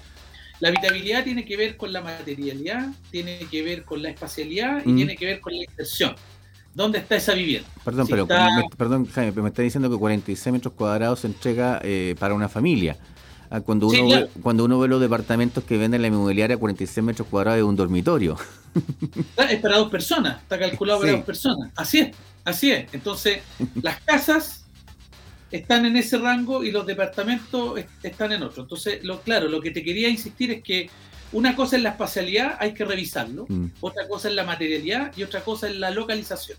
La 0.60 0.68
habitabilidad 0.68 1.24
tiene 1.24 1.44
que 1.44 1.56
ver 1.56 1.76
con 1.76 1.92
la 1.92 2.00
materialidad, 2.00 2.88
tiene 3.10 3.38
que 3.50 3.62
ver 3.62 3.84
con 3.84 4.02
la 4.02 4.10
espacialidad 4.10 4.82
y 4.84 4.92
mm. 4.92 4.96
tiene 4.96 5.16
que 5.16 5.26
ver 5.26 5.40
con 5.40 5.56
la 5.56 5.64
inversión. 5.64 6.14
¿Dónde 6.74 6.98
está 6.98 7.16
esa 7.16 7.34
vivienda? 7.34 7.68
Perdón, 7.84 8.06
pero 8.08 8.28
perdón, 8.76 9.06
Jaime, 9.06 9.32
pero 9.32 9.42
me 9.42 9.48
está 9.48 9.62
diciendo 9.62 9.90
que 9.90 9.96
46 9.96 10.52
metros 10.52 10.74
cuadrados 10.74 11.20
se 11.20 11.26
entrega 11.26 11.80
eh, 11.82 12.14
para 12.18 12.34
una 12.34 12.48
familia. 12.48 12.96
Ah, 13.50 13.60
cuando, 13.62 13.86
uno 13.86 14.08
ve, 14.08 14.28
cuando 14.42 14.64
uno 14.64 14.78
ve 14.78 14.88
los 14.88 15.00
departamentos 15.00 15.64
que 15.64 15.78
venden 15.78 16.02
la 16.02 16.08
inmobiliaria 16.08 16.56
a 16.56 16.58
46 16.58 17.04
metros 17.04 17.26
cuadrados 17.28 17.58
de 17.58 17.62
un 17.62 17.76
dormitorio. 17.76 18.36
Es 19.36 19.60
para 19.60 19.78
dos 19.78 19.90
personas, 19.90 20.42
está 20.42 20.58
calculado 20.58 21.00
para 21.00 21.12
dos 21.12 21.24
personas. 21.24 21.72
Así 21.74 22.00
es, 22.00 22.16
así 22.44 22.70
es. 22.70 22.92
Entonces, 22.92 23.40
las 23.82 24.00
casas 24.00 24.64
están 25.50 25.86
en 25.86 25.96
ese 25.96 26.18
rango 26.18 26.62
y 26.62 26.70
los 26.70 26.86
departamentos 26.86 27.80
están 28.02 28.32
en 28.32 28.42
otro. 28.42 28.62
Entonces, 28.62 29.02
lo, 29.04 29.20
claro, 29.22 29.48
lo 29.48 29.60
que 29.60 29.70
te 29.70 29.82
quería 29.82 30.08
insistir 30.08 30.50
es 30.50 30.62
que 30.62 30.90
una 31.32 31.54
cosa 31.54 31.76
es 31.76 31.82
la 31.82 31.90
espacialidad, 31.90 32.56
hay 32.58 32.72
que 32.72 32.84
revisarlo, 32.84 33.46
mm. 33.48 33.66
otra 33.80 34.08
cosa 34.08 34.28
es 34.28 34.34
la 34.34 34.44
materialidad 34.44 35.12
y 35.16 35.22
otra 35.22 35.42
cosa 35.42 35.68
es 35.68 35.76
la 35.76 35.90
localización, 35.90 36.58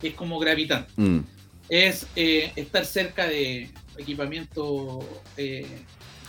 que 0.00 0.08
es 0.08 0.14
como 0.14 0.38
gravitante. 0.38 0.92
Mm. 0.96 1.20
Es 1.68 2.06
eh, 2.16 2.52
estar 2.56 2.84
cerca 2.84 3.26
de 3.26 3.70
equipamiento 3.98 5.00
eh, 5.36 5.66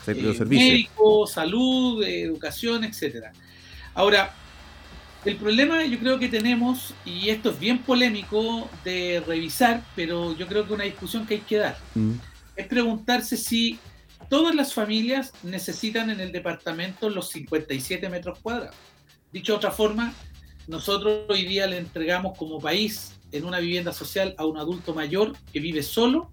eh 0.07 0.45
médico, 0.45 1.27
salud, 1.27 2.03
educación, 2.03 2.83
etcétera. 2.83 3.31
Ahora, 3.93 4.33
el 5.27 5.35
problema 5.35 5.83
yo 5.83 5.99
creo 5.99 6.19
que 6.19 6.29
tenemos, 6.29 6.93
y 7.03 7.29
esto 7.29 7.49
es 7.49 7.59
bien 7.59 7.79
polémico 7.79 8.69
de 8.85 9.21
revisar, 9.27 9.83
pero 9.93 10.33
yo 10.37 10.47
creo 10.47 10.65
que 10.65 10.73
una 10.73 10.85
discusión 10.85 11.27
que 11.27 11.35
hay 11.35 11.41
que 11.41 11.57
dar, 11.57 11.77
mm. 11.95 12.13
es 12.55 12.67
preguntarse 12.67 13.35
si 13.35 13.77
todas 14.29 14.55
las 14.55 14.73
familias 14.73 15.33
necesitan 15.43 16.09
en 16.09 16.21
el 16.21 16.31
departamento 16.31 17.09
los 17.09 17.29
57 17.29 18.07
metros 18.07 18.39
cuadrados. 18.39 18.75
Dicho 19.33 19.51
de 19.51 19.57
otra 19.57 19.71
forma, 19.71 20.13
nosotros 20.65 21.23
hoy 21.27 21.45
día 21.45 21.67
le 21.67 21.77
entregamos 21.77 22.37
como 22.37 22.59
país 22.59 23.19
en 23.33 23.43
una 23.43 23.59
vivienda 23.59 23.91
social 23.91 24.33
a 24.37 24.45
un 24.45 24.57
adulto 24.57 24.93
mayor 24.93 25.33
que 25.51 25.59
vive 25.59 25.83
solo 25.83 26.31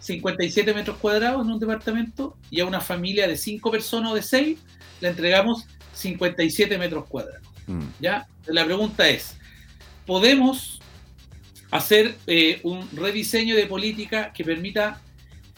57 0.00 0.74
metros 0.74 0.98
cuadrados 0.98 1.42
en 1.42 1.52
un 1.52 1.58
departamento 1.58 2.36
y 2.50 2.60
a 2.60 2.66
una 2.66 2.82
familia 2.82 3.26
de 3.26 3.36
5 3.38 3.70
personas 3.70 4.12
o 4.12 4.14
de 4.14 4.22
6 4.22 4.58
le 5.00 5.08
entregamos 5.08 5.66
57 5.94 6.76
metros 6.76 7.06
cuadrados. 7.06 7.45
Mm. 7.66 7.82
¿Ya? 8.00 8.26
La 8.46 8.64
pregunta 8.64 9.08
es, 9.08 9.36
¿podemos 10.06 10.76
hacer 11.70 12.16
eh, 12.26 12.60
un 12.62 12.88
rediseño 12.92 13.56
de 13.56 13.66
política 13.66 14.32
que 14.32 14.44
permita, 14.44 15.00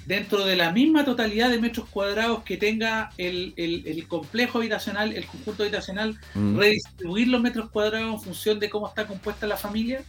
dentro 0.06 0.46
de 0.46 0.56
la 0.56 0.72
misma 0.72 1.04
totalidad 1.04 1.50
de 1.50 1.60
metros 1.60 1.88
cuadrados 1.90 2.42
que 2.42 2.56
tenga 2.56 3.10
el, 3.18 4.06
complejo 4.08 4.58
habitacional, 4.58 5.14
el 5.14 5.26
conjunto 5.26 5.64
habitacional, 5.64 6.18
mm. 6.34 6.56
redistribuir 6.56 7.28
los 7.28 7.42
metros 7.42 7.70
cuadrados 7.70 8.14
en 8.14 8.20
función 8.20 8.58
de 8.58 8.70
cómo 8.70 8.88
está 8.88 9.06
compuesta 9.06 9.46
la 9.46 9.56
familia? 9.56 10.02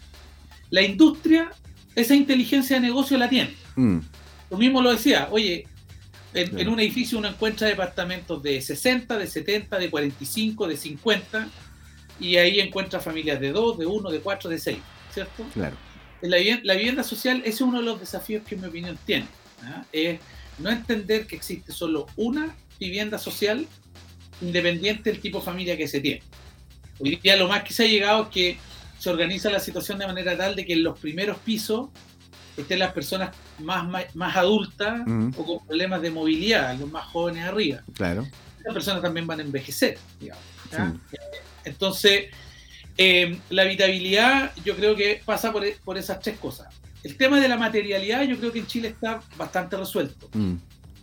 La 0.70 0.82
industria, 0.82 1.52
esa 1.96 2.16
inteligencia 2.16 2.78
de 2.78 2.82
negocio 2.82 3.18
la 3.18 3.30
tiene. 3.30 3.54
Mm. 3.76 4.00
Lo 4.52 4.58
mismo 4.58 4.82
lo 4.82 4.92
decía, 4.92 5.28
oye, 5.32 5.68
en, 6.34 6.58
en, 6.58 6.70
un 6.70 6.80
edificio 6.80 7.18
uno 7.18 7.28
encuentra 7.28 7.68
departamentos 7.68 8.42
de 8.42 8.62
60, 8.62 9.18
de 9.18 9.28
70, 9.28 9.78
de 9.80 9.90
45, 9.90 10.68
de 10.68 10.78
50, 10.78 11.50
y 12.20 12.38
ahí 12.38 12.60
encuentra 12.60 13.00
familias 13.00 13.40
de 13.40 13.52
dos, 13.52 13.78
de 13.78 13.86
uno, 13.86 14.10
de 14.10 14.20
cuatro, 14.20 14.50
de 14.50 14.60
seis, 14.60 14.80
¿cierto? 15.14 15.46
Claro. 15.54 15.76
La, 16.22 16.38
la 16.64 16.74
vivienda 16.74 17.04
social, 17.04 17.40
ese 17.40 17.50
es 17.50 17.62
uno 17.62 17.80
de 17.80 17.86
los 17.86 18.00
desafíos 18.00 18.44
que 18.46 18.56
en 18.56 18.62
mi 18.62 18.68
opinión 18.68 18.98
tiene. 19.06 19.28
¿ah? 19.64 19.84
Es 19.92 20.20
no 20.58 20.70
entender 20.70 21.26
que 21.26 21.36
existe 21.36 21.72
solo 21.72 22.08
una 22.16 22.56
vivienda 22.80 23.18
social 23.18 23.66
independiente 24.42 25.12
del 25.12 25.22
tipo 25.22 25.40
de 25.40 25.46
familia 25.46 25.78
que 25.78 25.88
se 25.88 26.00
tiene. 26.00 26.22
Hoy 27.00 27.16
día 27.18 27.36
lo 27.38 27.48
más 27.48 27.64
que 27.64 27.74
se 27.74 27.84
ha 27.84 27.88
llegado 27.88 28.24
es 28.24 28.30
que 28.30 28.58
se 28.98 29.10
organiza 29.10 29.50
la 29.50 29.60
situación 29.60 29.98
de 29.98 30.08
manera 30.08 30.38
tal 30.38 30.56
de 30.56 30.66
que 30.66 30.74
en 30.74 30.84
los 30.84 31.00
primeros 31.00 31.38
pisos 31.38 31.90
estén 32.58 32.80
las 32.80 32.92
personas 32.92 33.34
más, 33.60 33.88
más, 34.14 34.36
adultas 34.36 35.02
o 35.38 35.46
con 35.46 35.66
problemas 35.66 36.02
de 36.02 36.12
movilidad, 36.12 36.78
los 36.78 36.92
más 36.92 37.06
jóvenes 37.06 37.46
arriba. 37.46 37.82
Claro. 37.94 38.28
Esas 38.60 38.74
personas 38.74 39.02
también 39.02 39.26
van 39.26 39.40
a 39.40 39.44
envejecer, 39.44 39.98
digamos. 40.20 40.44
Entonces, 41.70 42.26
eh, 43.02 43.40
la 43.50 43.62
habitabilidad 43.62 44.52
yo 44.66 44.76
creo 44.76 44.94
que 44.94 45.22
pasa 45.24 45.54
por, 45.54 45.98
esas 45.98 46.20
tres 46.20 46.38
cosas. 46.38 46.68
El 47.02 47.16
tema 47.16 47.40
de 47.40 47.48
la 47.48 47.56
materialidad 47.56 48.24
yo 48.24 48.38
creo 48.38 48.52
que 48.52 48.60
en 48.60 48.68
Chile 48.68 48.90
está 48.90 49.22
bastante 49.38 49.78
resuelto. 49.78 50.30
Mm. 50.34 50.56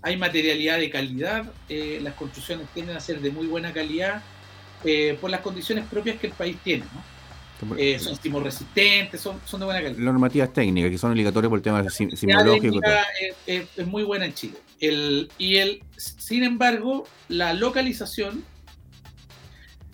Hay 0.03 0.19
materialidad 0.19 0.79
de 0.79 0.91
calidad, 0.91 1.51
eh, 1.71 1.99
las 2.03 2.13
construcciones 2.13 2.69
tienden 2.75 2.99
a 2.99 3.01
ser 3.01 3.21
de 3.23 3.31
muy 3.31 3.47
buena 3.47 3.73
calidad 3.73 4.23
eh, 4.85 5.17
por 5.19 5.31
las 5.31 5.41
condiciones 5.41 5.87
propias 5.87 6.21
que 6.21 6.27
el 6.27 6.35
país 6.35 6.59
tiene. 6.63 6.85
son 7.99 8.17
sismos 8.17 8.43
resistentes, 8.43 9.19
son, 9.19 9.41
de 9.59 9.65
buena 9.65 9.81
calidad. 9.81 9.99
Normativas 9.99 10.53
técnicas 10.53 10.91
que 10.91 10.99
son 10.99 11.13
obligatorias 11.13 11.49
por 11.49 11.59
el 11.59 11.63
tema 11.63 11.89
sismológico. 11.89 12.79
Es, 13.47 13.69
es, 13.75 13.87
muy 13.87 14.03
buena 14.03 14.27
en 14.27 14.35
Chile. 14.35 14.59
El, 14.81 15.31
y 15.39 15.57
el, 15.57 15.83
sin 15.97 16.45
embargo, 16.45 17.09
la 17.29 17.55
localización 17.55 18.45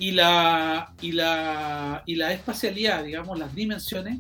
y 0.03 0.11
la, 0.11 0.93
y 1.01 1.13
la, 1.13 2.03
y 2.07 2.17
la 2.17 2.33
espacialidad, 2.33 3.05
digamos, 3.05 3.39
las 3.39 3.55
dimensiones, 3.55 4.19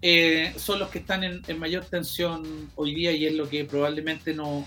eh, 0.00 0.52
son 0.56 0.78
los 0.78 0.88
que 0.88 1.00
están 1.00 1.24
en, 1.24 1.58
mayor 1.58 1.84
tensión 1.84 2.70
hoy 2.76 2.94
día 2.94 3.10
y 3.10 3.26
es 3.26 3.34
lo 3.34 3.48
que 3.48 3.64
probablemente 3.64 4.32
no, 4.34 4.64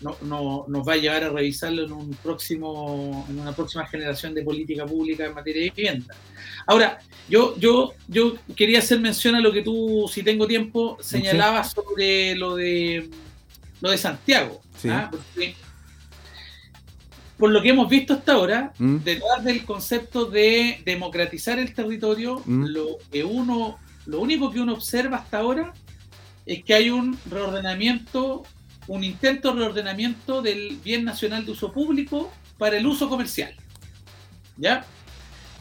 no, 0.00 0.64
nos 0.66 0.88
va 0.88 0.94
a 0.94 0.96
llevar 0.96 1.22
a 1.22 1.28
revisarlo 1.28 1.84
en 1.84 1.92
un 1.92 2.10
próximo 2.10 3.24
en 3.28 3.38
una 3.38 3.54
próxima 3.54 3.86
generación 3.86 4.34
de 4.34 4.42
política 4.42 4.84
pública 4.84 5.26
en 5.26 5.34
materia 5.34 5.62
de 5.62 5.70
vivienda. 5.70 6.12
Ahora, 6.66 6.98
yo 7.28 7.56
yo 7.56 7.94
yo 8.08 8.36
quería 8.56 8.80
hacer 8.80 8.98
mención 8.98 9.36
a 9.36 9.40
lo 9.40 9.52
que 9.52 9.62
tú, 9.62 10.10
si 10.12 10.24
tengo 10.24 10.48
tiempo, 10.48 10.98
señalabas 11.00 11.70
sobre 11.70 12.34
lo 12.34 12.56
de 12.56 13.08
lo 13.80 13.92
de 13.92 13.98
Santiago. 13.98 14.60
¿ah? 14.90 15.08
Por 17.38 17.50
lo 17.50 17.62
que 17.62 17.70
hemos 17.70 17.88
visto 17.88 18.14
hasta 18.14 18.32
ahora, 18.32 18.72
mm. 18.78 18.96
detrás 18.98 19.44
del 19.44 19.64
concepto 19.64 20.26
de 20.26 20.82
democratizar 20.84 21.58
el 21.58 21.72
territorio, 21.72 22.42
mm. 22.44 22.64
lo 22.66 22.98
que 23.10 23.24
uno, 23.24 23.78
lo 24.06 24.20
único 24.20 24.50
que 24.50 24.60
uno 24.60 24.74
observa 24.74 25.18
hasta 25.18 25.38
ahora 25.38 25.72
es 26.44 26.64
que 26.64 26.74
hay 26.74 26.90
un 26.90 27.16
reordenamiento, 27.30 28.42
un 28.88 29.04
intento 29.04 29.52
de 29.52 29.60
reordenamiento 29.60 30.42
del 30.42 30.78
bien 30.82 31.04
nacional 31.04 31.46
de 31.46 31.52
uso 31.52 31.72
público 31.72 32.32
para 32.58 32.76
el 32.76 32.86
uso 32.86 33.08
comercial. 33.08 33.54
¿Ya? 34.56 34.84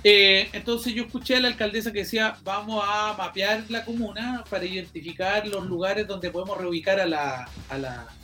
Eh, 0.03 0.49
entonces 0.53 0.93
yo 0.95 1.03
escuché 1.03 1.35
a 1.35 1.41
la 1.41 1.49
alcaldesa 1.49 1.91
que 1.91 1.99
decía, 1.99 2.37
vamos 2.43 2.83
a 2.87 3.13
mapear 3.15 3.65
la 3.69 3.85
comuna 3.85 4.43
para 4.49 4.65
identificar 4.65 5.45
los 5.47 5.67
lugares 5.67 6.07
donde 6.07 6.31
podemos 6.31 6.57
reubicar 6.57 6.99
a 6.99 7.05
la, 7.05 7.47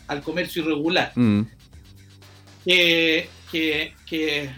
al 0.07 0.21
comercio 0.23 0.63
irregular. 0.63 1.11
Mm 1.13 1.43
que, 3.53 4.51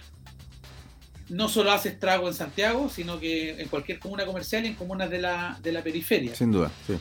no 1.29 1.49
solo 1.49 1.71
hace 1.71 1.89
estrago 1.89 2.27
en 2.27 2.34
Santiago, 2.34 2.89
sino 2.89 3.19
que 3.19 3.60
en 3.60 3.67
cualquier 3.67 3.99
comuna 3.99 4.25
comercial 4.25 4.63
y 4.63 4.67
en 4.67 4.75
comunas 4.75 5.10
de 5.10 5.19
la, 5.19 5.58
de 5.62 5.71
la 5.71 5.81
periferia. 5.81 6.36
Sin 6.36 6.51
duda, 6.51 6.71
sí. 6.86 6.97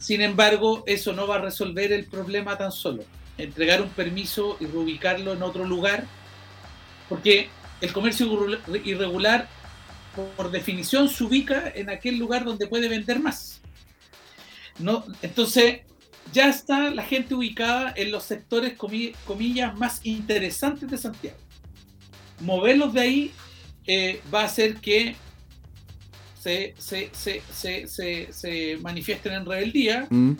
Sin 0.00 0.22
embargo, 0.22 0.84
eso 0.86 1.12
no 1.12 1.26
va 1.26 1.36
a 1.36 1.40
resolver 1.40 1.92
el 1.92 2.06
problema 2.06 2.56
tan 2.56 2.72
solo. 2.72 3.04
Entregar 3.36 3.82
un 3.82 3.90
permiso 3.90 4.56
y 4.60 4.66
reubicarlo 4.66 5.32
en 5.32 5.42
otro 5.42 5.64
lugar, 5.66 6.06
porque 7.08 7.48
el 7.80 7.92
comercio 7.92 8.26
irregular, 8.84 9.48
por 10.36 10.50
definición, 10.50 11.08
se 11.08 11.24
ubica 11.24 11.70
en 11.74 11.90
aquel 11.90 12.16
lugar 12.16 12.44
donde 12.44 12.66
puede 12.66 12.88
vender 12.88 13.20
más. 13.20 13.60
No, 14.78 15.04
entonces, 15.20 15.80
ya 16.32 16.48
está 16.48 16.90
la 16.90 17.02
gente 17.02 17.34
ubicada 17.34 17.92
en 17.96 18.10
los 18.10 18.24
sectores, 18.24 18.74
comillas, 18.74 19.76
más 19.78 20.00
interesantes 20.04 20.90
de 20.90 20.98
Santiago. 20.98 21.36
Moverlos 22.40 22.92
de 22.92 23.00
ahí 23.00 23.32
eh, 23.86 24.20
va 24.32 24.42
a 24.42 24.44
hacer 24.46 24.76
que 24.76 25.16
se, 26.44 26.74
manifiesten 28.80 29.32
en 29.32 29.46
rebeldía 29.46 30.06
mm. 30.10 30.32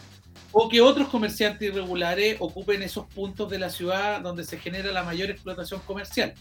o 0.52 0.68
que 0.68 0.80
otros 0.80 1.08
comerciantes 1.08 1.68
irregulares 1.68 2.36
ocupen 2.40 2.82
esos 2.82 3.06
puntos 3.06 3.50
de 3.50 3.58
la 3.58 3.70
ciudad 3.70 4.20
donde 4.20 4.44
se 4.44 4.58
genera 4.58 4.92
la 4.92 5.02
mayor 5.02 5.30
explotación 5.30 5.80
comercial. 5.86 6.34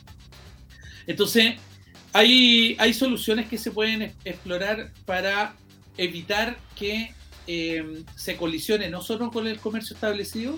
Entonces, 1.07 1.55
hay, 2.11 2.75
hay 2.79 2.93
soluciones 2.93 3.47
que 3.47 3.57
se 3.57 3.71
pueden 3.71 4.13
explorar 4.23 4.91
para 5.05 5.55
evitar 5.97 6.57
que 6.75 7.13
Em, 7.45 8.05
se 8.15 8.37
colisione 8.37 8.89
no 8.89 9.01
solo 9.01 9.29
con 9.29 9.47
el 9.47 9.59
comercio 9.59 9.95
establecido, 9.95 10.57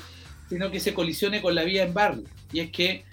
sino 0.49 0.69
que 0.69 0.79
se 0.79 0.93
colisione 0.93 1.41
con 1.41 1.55
la 1.55 1.63
vía 1.63 1.83
en 1.83 1.93
barrio. 1.93 2.23
Y 2.51 2.59
es 2.59 2.71
que 2.71 3.05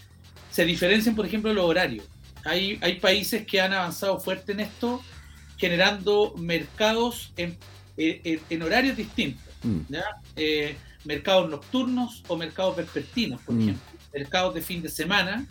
se 0.50 0.64
diferencian, 0.66 1.16
por 1.16 1.24
ejemplo, 1.24 1.54
los 1.54 1.64
horarios. 1.64 2.04
Hay, 2.44 2.78
hay 2.82 3.00
países 3.00 3.46
que 3.46 3.60
han 3.60 3.72
avanzado 3.72 4.20
fuerte 4.20 4.52
en 4.52 4.60
esto, 4.60 5.02
generando 5.56 6.34
mercados 6.36 7.32
en, 7.36 7.56
en, 7.96 8.62
horarios 8.62 8.96
distintos. 8.96 9.42
Mm. 9.62 9.94
Eh, 10.36 10.76
mercados 11.04 11.48
nocturnos 11.48 12.22
o 12.28 12.36
mercados 12.36 12.76
vespertinos, 12.76 13.40
por 13.40 13.54
mm. 13.54 13.60
ejemplo. 13.62 14.00
Mercados 14.12 14.54
de 14.54 14.60
fin 14.60 14.82
de 14.82 14.90
semana, 14.90 15.46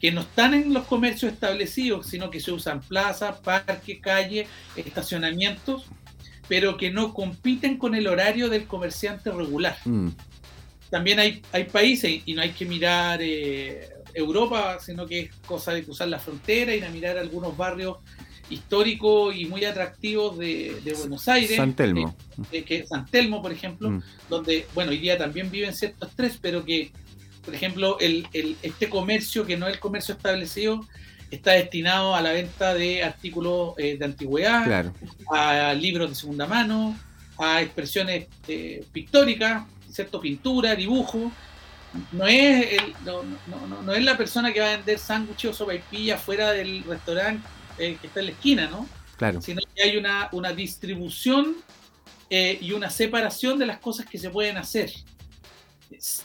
que 0.00 0.10
no 0.10 0.22
están 0.22 0.54
en 0.54 0.74
los 0.74 0.86
comercios 0.86 1.32
establecidos, 1.32 2.08
sino 2.08 2.30
que 2.30 2.40
se 2.40 2.50
usan 2.50 2.80
plazas, 2.80 3.38
parques, 3.38 4.00
calles, 4.00 4.48
estacionamientos 4.74 5.86
pero 6.48 6.76
que 6.76 6.90
no 6.90 7.14
compiten 7.14 7.78
con 7.78 7.94
el 7.94 8.06
horario 8.06 8.48
del 8.48 8.66
comerciante 8.66 9.30
regular. 9.30 9.76
Mm. 9.84 10.08
también 10.90 11.18
hay, 11.18 11.42
hay 11.52 11.64
países, 11.64 12.22
y 12.24 12.34
no 12.34 12.42
hay 12.42 12.50
que 12.50 12.64
mirar 12.64 13.20
eh, 13.22 13.88
Europa, 14.14 14.78
sino 14.80 15.06
que 15.06 15.20
es 15.20 15.34
cosa 15.46 15.72
de 15.72 15.82
cruzar 15.82 16.08
la 16.08 16.18
frontera, 16.18 16.74
ir 16.74 16.84
a 16.84 16.90
mirar 16.90 17.18
algunos 17.18 17.56
barrios 17.56 17.98
históricos 18.50 19.34
y 19.34 19.46
muy 19.46 19.64
atractivos 19.64 20.38
de, 20.38 20.94
Buenos 20.98 21.26
Aires. 21.28 21.56
San 21.56 21.74
Telmo. 21.74 22.14
que, 22.50 22.86
San 22.86 23.06
Telmo, 23.06 23.42
por 23.42 23.52
ejemplo, 23.52 23.90
mm. 23.90 24.02
donde, 24.28 24.66
bueno, 24.74 24.90
hoy 24.90 24.98
día 24.98 25.18
también 25.18 25.50
viven 25.50 25.74
ciertos 25.74 26.10
estrés, 26.10 26.38
pero 26.40 26.64
que, 26.64 26.92
por 27.44 27.54
ejemplo, 27.54 27.98
el, 28.00 28.26
este 28.62 28.88
comercio, 28.88 29.46
que 29.46 29.56
no 29.56 29.66
es 29.66 29.74
el 29.74 29.80
comercio 29.80 30.14
establecido, 30.14 30.80
está 31.34 31.52
destinado 31.52 32.14
a 32.14 32.20
la 32.20 32.32
venta 32.32 32.74
de 32.74 33.02
artículos 33.02 33.74
eh, 33.78 33.96
de 33.98 34.04
antigüedad, 34.04 34.92
a 35.30 35.74
libros 35.74 36.10
de 36.10 36.14
segunda 36.14 36.46
mano, 36.46 36.96
a 37.38 37.62
expresiones 37.62 38.26
eh, 38.48 38.84
pictóricas, 38.92 39.64
¿cierto? 39.90 40.20
Pintura, 40.20 40.74
dibujo. 40.74 41.32
No 42.10 42.26
es, 42.26 42.66
no, 43.04 43.92
es 43.92 44.02
la 44.02 44.16
persona 44.16 44.52
que 44.52 44.60
va 44.60 44.72
a 44.72 44.76
vender 44.76 44.98
sándwiches 44.98 45.50
o 45.50 45.54
sopaipilla 45.54 46.18
fuera 46.18 46.50
del 46.50 46.82
restaurante 46.82 47.46
eh, 47.78 47.96
que 48.00 48.08
está 48.08 48.20
en 48.20 48.26
la 48.26 48.32
esquina, 48.32 48.66
¿no? 48.66 48.88
Claro. 49.16 49.40
Sino 49.40 49.62
que 49.74 49.82
hay 49.82 49.96
una, 49.96 50.28
una 50.32 50.52
distribución 50.52 51.56
y 52.30 52.72
una 52.72 52.90
separación 52.90 53.60
de 53.60 53.66
las 53.66 53.78
cosas 53.78 54.06
que 54.06 54.18
se 54.18 54.28
pueden 54.28 54.56
hacer. 54.56 54.90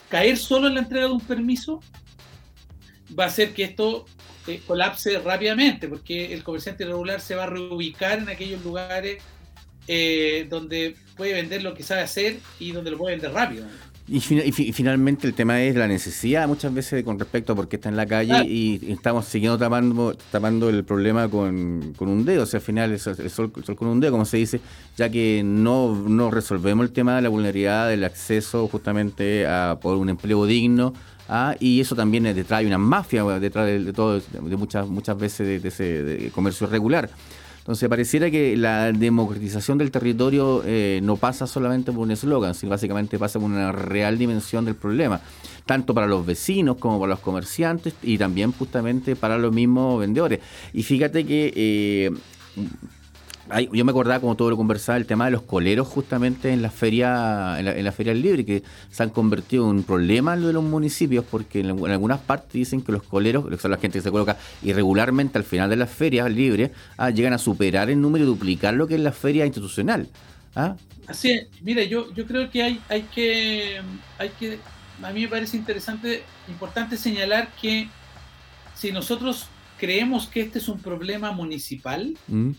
Caer 0.10 0.38
solo 0.38 0.68
en 0.68 0.74
la 0.74 0.80
entrega 0.80 1.06
de 1.06 1.12
un 1.12 1.22
permiso 1.22 1.82
va 3.18 3.26
a 3.26 3.28
hacer 3.28 3.54
que 3.54 3.64
esto 3.64 4.08
colapse 4.58 5.20
rápidamente, 5.20 5.88
porque 5.88 6.34
el 6.34 6.44
comerciante 6.44 6.84
irregular 6.84 7.22
se 7.22 7.36
va 7.36 7.44
a 7.44 7.48
reubicar 7.48 8.20
en 8.20 8.30
aquellos 8.30 8.64
lugares 8.64 9.22
eh, 9.88 10.46
donde 10.50 10.96
puede 11.16 11.34
vender 11.34 11.64
lo 11.64 11.74
que 11.74 11.84
sabe 11.84 12.02
hacer 12.02 12.38
y 12.60 12.72
donde 12.72 12.92
lo 12.92 12.98
puede 12.98 13.16
vender 13.16 13.32
rápido. 13.32 13.66
Y, 14.12 14.22
finalmente 14.22 15.28
el 15.28 15.36
tema 15.36 15.62
es 15.62 15.76
la 15.76 15.88
necesidad 15.88 16.48
muchas 16.48 16.74
veces 16.74 17.04
con 17.04 17.20
respecto 17.20 17.54
a 17.54 17.56
por 17.56 17.68
qué 17.68 17.76
está 17.76 17.90
en 17.90 17.96
la 17.96 18.08
calle 18.08 18.44
y, 18.48 18.92
estamos 18.92 19.26
siguiendo 19.26 19.58
tapando, 19.60 20.16
tapando 20.32 20.70
el 20.70 20.84
problema 20.84 21.30
con, 21.30 21.94
un 22.00 22.26
dedo, 22.26 22.44
o 22.44 22.46
sea, 22.48 22.60
al 22.60 22.64
final 22.64 22.92
el 22.92 23.30
sol, 23.30 23.52
con 23.52 23.88
un 23.88 24.00
dedo, 24.00 24.12
como 24.14 24.26
se 24.26 24.38
dice, 24.38 24.62
ya 24.98 25.10
que 25.10 25.44
no, 25.46 25.94
no 25.94 26.32
resolvemos 26.32 26.88
el 26.88 26.92
tema 26.92 27.18
de 27.18 27.22
la 27.22 27.30
vulnerabilidad 27.30 27.88
del 27.90 28.04
acceso 28.04 28.68
justamente 28.68 29.46
a 29.46 29.78
por 29.80 29.98
un 29.98 30.10
empleo 30.10 30.46
digno 30.48 30.94
Ah, 31.32 31.56
y 31.60 31.80
eso 31.80 31.96
también 31.96 32.26
es 32.26 32.36
detrás, 32.36 32.62
hay 32.62 32.66
una 32.66 32.80
mafia 32.80 33.24
detrás 33.40 33.68
de, 33.68 33.94
todo, 33.94 34.20
de 34.20 34.58
muchas, 34.58 34.88
muchas 34.88 35.16
veces 35.16 35.62
de, 35.62 35.68
ese 35.68 36.32
comercio 36.34 36.66
irregular. 36.66 37.08
Entonces 37.60 37.88
pareciera 37.88 38.32
que 38.32 38.58
la 38.58 38.92
democratización 38.92 39.78
del 39.78 39.92
territorio 39.92 40.64
eh, 40.66 41.02
no 41.04 41.18
pasa 41.18 41.46
solamente 41.46 41.92
por 41.92 42.02
un 42.02 42.10
eslogan, 42.10 42.56
sino 42.56 42.72
básicamente 42.72 43.20
pasa 43.20 43.40
por 43.40 43.48
una 43.48 43.72
real 43.72 44.18
dimensión 44.18 44.66
del 44.66 44.74
problema, 44.74 45.22
tanto 45.68 45.94
para 45.94 46.08
los 46.08 46.26
vecinos 46.26 46.78
como 46.78 47.00
para 47.00 47.12
los 47.12 47.20
comerciantes 47.20 47.94
y 48.02 48.18
también 48.18 48.52
justamente 48.52 49.16
para 49.16 49.38
los 49.38 49.54
mismos 49.54 50.00
vendedores. 50.00 50.40
Y 50.74 50.82
fíjate 50.82 51.28
que 51.28 51.54
eh, 51.56 52.12
yo 53.72 53.86
me 53.86 53.92
acordaba, 53.92 54.20
como 54.20 54.36
todo 54.36 54.50
lo 54.52 54.58
conversaba, 54.58 54.98
el 54.98 55.06
tema 55.06 55.26
de 55.26 55.32
los 55.32 55.42
coleros 55.42 55.88
justamente 55.88 56.52
en 56.52 56.62
la 56.62 56.70
feria, 56.70 57.60
en 57.60 57.84
la, 57.84 57.92
feria 57.92 58.14
libre, 58.14 58.46
que 58.46 58.64
se 58.92 59.04
han 59.04 59.10
convertido 59.10 59.64
en 59.70 59.78
un 59.78 59.84
problema 59.84 60.36
en 60.36 60.42
lo 60.42 60.48
de 60.48 60.54
los 60.54 60.64
municipios, 60.64 61.26
porque 61.30 61.62
en, 61.62 61.70
algunas 61.70 62.20
partes 62.20 62.54
dicen 62.54 62.82
que 62.82 62.92
los 62.92 63.04
coleros, 63.04 63.48
que 63.48 63.58
son 63.58 63.72
la 63.72 63.78
gente 63.78 64.00
que 64.00 64.04
se 64.04 64.12
coloca 64.12 64.38
irregularmente 64.62 65.38
al 65.38 65.44
final 65.44 65.70
de 65.70 65.78
las 65.78 65.90
ferias 65.90 66.32
libres, 66.32 66.72
ah, 66.98 67.10
llegan 67.10 67.34
a 67.34 67.38
superar 67.38 67.90
el 67.90 68.00
número 68.00 68.24
y 68.24 68.28
duplicar 68.28 68.74
lo 68.74 68.88
que 68.88 68.96
es 68.96 69.02
la 69.02 69.12
feria 69.12 69.46
institucional. 69.46 70.08
¿ah? 70.56 70.76
Así 71.08 71.32
es, 71.32 71.48
mire, 71.62 71.88
yo, 71.88 72.14
yo 72.14 72.26
creo 72.26 72.50
que 72.52 72.62
hay, 72.62 72.80
hay 72.88 73.04
que, 73.04 73.82
hay 74.20 74.30
que, 74.40 74.60
a 75.02 75.12
mí 75.12 75.22
me 75.22 75.28
parece 75.28 75.58
interesante, 75.58 76.24
importante 76.48 76.98
señalar 76.98 77.50
que 77.60 77.90
si 78.76 78.92
nosotros 78.92 79.48
creemos 79.80 80.28
que 80.28 80.42
este 80.42 80.60
es 80.60 80.68
un 80.68 80.80
problema 80.80 81.32
municipal, 81.32 82.16
mm 82.28 82.52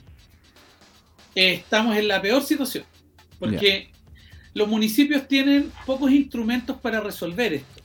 estamos 1.34 1.96
en 1.96 2.08
la 2.08 2.20
peor 2.20 2.42
situación, 2.42 2.84
porque 3.38 3.90
los 4.54 4.68
municipios 4.68 5.28
tienen 5.28 5.70
pocos 5.86 6.10
instrumentos 6.10 6.76
para 6.78 7.00
resolver 7.00 7.54
esto. 7.54 7.82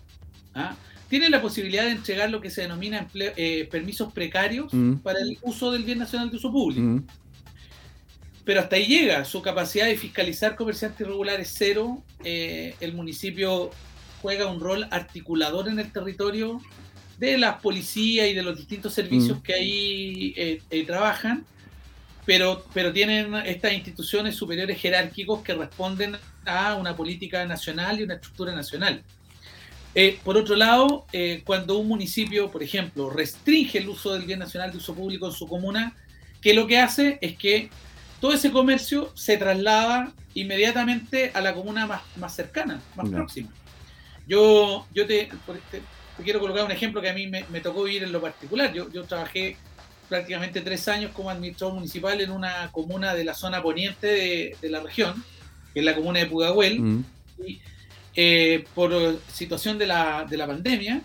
¿ah? 0.53 0.75
Tienen 1.10 1.31
la 1.31 1.41
posibilidad 1.41 1.84
de 1.84 1.91
entregar 1.91 2.29
lo 2.29 2.41
que 2.41 2.49
se 2.49 2.62
denomina 2.62 3.08
eh, 3.13 3.67
permisos 3.69 4.12
precarios 4.12 4.73
mm. 4.73 4.95
para 4.95 5.19
el 5.19 5.38
uso 5.41 5.71
del 5.71 5.84
bien 5.84 5.99
nacional 5.99 6.29
de 6.29 6.38
uso 6.38 6.51
público. 6.51 6.81
Mm. 6.81 7.08
Pero 8.43 8.60
hasta 8.60 8.75
ahí 8.75 8.86
llega, 8.86 9.25
su 9.25 9.41
capacidad 9.41 9.86
de 9.86 9.97
fiscalizar 9.97 10.55
comerciantes 10.55 11.01
irregulares 11.01 11.53
cero, 11.55 12.03
eh, 12.23 12.75
el 12.79 12.93
municipio 12.93 13.71
juega 14.21 14.47
un 14.47 14.60
rol 14.60 14.88
articulador 14.91 15.67
en 15.67 15.79
el 15.79 15.91
territorio 15.91 16.62
de 17.17 17.38
las 17.38 17.62
policías 17.62 18.27
y 18.27 18.34
de 18.34 18.43
los 18.43 18.58
distintos 18.58 18.93
servicios 18.93 19.39
mm. 19.39 19.41
que 19.41 19.53
ahí 19.53 20.34
eh, 20.36 20.84
trabajan 20.86 21.45
pero, 22.25 22.65
pero 22.73 22.91
tienen 22.91 23.35
estas 23.35 23.73
instituciones 23.73 24.35
superiores 24.35 24.79
jerárquicos 24.79 25.41
que 25.41 25.53
responden 25.53 26.17
a 26.45 26.75
una 26.75 26.95
política 26.95 27.45
nacional 27.45 27.99
y 27.99 28.03
una 28.03 28.15
estructura 28.15 28.53
nacional. 28.53 29.03
Eh, 29.93 30.19
por 30.23 30.35
otro 30.35 30.55
lado, 30.55 31.05
eh, 31.13 31.41
cuando 31.45 31.77
un 31.77 31.88
municipio, 31.88 32.51
por 32.51 32.61
ejemplo, 32.63 33.09
restringe 33.09 33.77
el 33.77 33.88
uso 33.88 34.13
del 34.13 34.23
bien 34.23 34.39
nacional 34.39 34.71
de 34.71 34.77
uso 34.77 34.93
público 34.93 35.27
en 35.27 35.33
su 35.33 35.47
comuna, 35.47 35.95
que 36.41 36.53
lo 36.53 36.67
que 36.67 36.79
hace 36.79 37.17
es 37.21 37.38
que 37.38 37.69
todo 38.19 38.33
ese 38.33 38.51
comercio 38.51 39.11
se 39.15 39.38
traslada 39.38 40.11
inmediatamente 40.33 41.31
a 41.33 41.41
la 41.41 41.53
comuna 41.53 41.85
más, 41.85 42.01
más 42.17 42.35
cercana, 42.35 42.81
más 42.95 43.09
próxima. 43.09 43.49
Yo, 44.27 44.85
yo 44.93 45.05
te, 45.05 45.29
quiero 46.23 46.39
colocar 46.39 46.65
un 46.65 46.71
ejemplo 46.71 47.01
que 47.01 47.09
a 47.09 47.13
mí 47.13 47.27
me, 47.27 47.45
me 47.49 47.61
tocó 47.61 47.83
vivir 47.83 48.03
en 48.03 48.11
lo 48.11 48.19
particular. 48.19 48.73
Yo, 48.73 48.91
yo 48.91 49.03
trabajé 49.03 49.55
prácticamente 50.07 50.61
tres 50.61 50.87
años 50.87 51.11
como 51.13 51.29
administrador 51.29 51.75
municipal 51.75 52.19
en 52.21 52.31
una 52.31 52.71
comuna 52.71 53.13
de 53.13 53.23
la 53.23 53.33
zona 53.33 53.61
poniente 53.61 54.55
de, 54.61 54.69
la 54.69 54.81
región, 54.81 55.23
que 55.73 55.79
es 55.79 55.85
la 55.85 55.95
comuna 55.95 56.19
de 56.19 56.27
Pudahuel. 56.27 56.79
Mm. 56.79 57.05
Y, 57.45 57.61
eh, 58.15 58.63
por 58.73 59.19
situación 59.31 59.77
de 59.77 59.87
la, 59.87 60.25
de 60.29 60.37
la, 60.37 60.47
pandemia, 60.47 61.01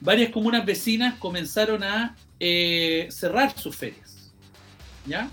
varias 0.00 0.30
comunas 0.30 0.66
vecinas 0.66 1.14
comenzaron 1.18 1.82
a 1.82 2.14
eh, 2.38 3.08
cerrar 3.10 3.58
sus 3.58 3.74
ferias. 3.74 4.32
¿Ya? 5.06 5.30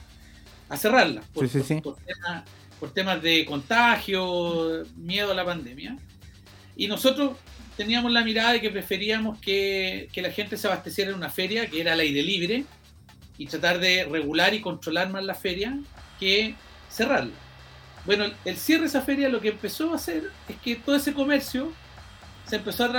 A 0.70 0.78
cerrarlas. 0.78 1.26
Por, 1.34 1.50
por 2.80 2.94
temas 2.94 3.22
de 3.22 3.46
contagio, 3.46 4.84
miedo 4.96 5.32
a 5.32 5.36
la 5.36 5.46
pandemia. 5.46 5.98
Y 6.76 6.88
nosotros 6.88 7.34
teníamos 7.82 8.12
la 8.12 8.24
mirada 8.24 8.54
de 8.54 8.62
que 8.62 8.70
preferíamos 8.70 9.40
que, 9.40 10.08
la 10.16 10.30
gente 10.30 10.56
se 10.56 10.68
abasteciera 10.68 11.10
en 11.10 11.18
una 11.18 11.32
feria, 11.32 11.66
que 11.68 11.82
era 11.82 11.94
al 11.94 12.00
aire 12.00 12.22
libre, 12.22 12.64
y 13.40 13.48
tratar 13.48 13.80
de 13.80 14.06
regular 14.06 14.54
y 14.54 14.62
controlar 14.62 15.10
más 15.10 15.24
la 15.24 15.34
feria 15.34 15.80
que 16.20 16.54
cerrarla. 16.92 17.34
Bueno, 18.06 18.26
el 18.46 18.58
cierre 18.58 18.82
de 18.82 18.88
esa 18.88 19.02
feria 19.02 19.30
lo 19.30 19.42
que 19.42 19.50
empezó 19.50 19.94
a 19.94 19.96
hacer 19.96 20.30
es 20.48 20.58
que 20.58 20.76
todo 20.76 20.96
ese 20.96 21.12
comercio 21.12 21.74
se 22.46 22.58
empezó 22.58 22.84
a 22.86 22.92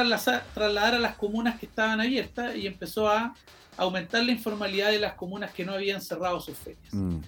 trasladar, 0.53 0.95
a 0.97 0.99
las 0.99 1.15
comunas 1.15 1.61
que 1.61 1.67
estaban 1.67 2.01
abiertas 2.01 2.57
y 2.57 2.67
empezó 2.67 3.09
a 3.09 3.37
aumentar 3.77 4.25
la 4.25 4.33
informalidad 4.33 4.91
de 4.91 4.99
las 4.99 5.13
comunas 5.13 5.53
que 5.53 5.65
no 5.65 5.75
habían 5.75 6.01
cerrado 6.01 6.41
sus 6.41 6.59
ferias. 6.59 6.93
Mm. 6.93 7.19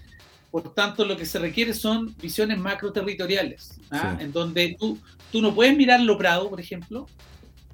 Por 0.51 0.75
tanto, 0.75 1.05
lo 1.05 1.17
que 1.17 1.25
se 1.25 1.39
requiere 1.39 1.73
son 1.73 2.17
visiones 2.21 2.59
macro 2.59 2.93
territoriales, 2.93 3.79
¿ah? 3.93 4.17
en 4.19 4.33
donde 4.33 4.77
tú, 4.79 4.99
tú 5.31 5.41
no 5.41 5.55
puedes 5.55 5.77
mirar 5.77 6.01
lo 6.01 6.19
Prado, 6.19 6.51
por 6.51 6.61
ejemplo, 6.61 7.07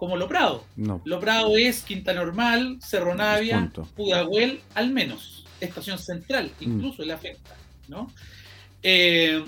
como 0.00 0.16
Loprado. 0.16 0.64
No. 0.76 1.02
Loprado 1.04 1.58
es 1.58 1.82
Quinta 1.82 2.14
Normal, 2.14 2.78
Cerro 2.80 3.14
Navia, 3.14 3.70
Pudahuel, 3.94 4.62
al 4.74 4.90
menos, 4.92 5.44
estación 5.60 5.98
central, 5.98 6.50
mm. 6.58 6.62
incluso 6.64 7.04
la 7.04 7.16
afecta, 7.16 7.54
¿no? 7.86 8.10
Eh, 8.82 9.44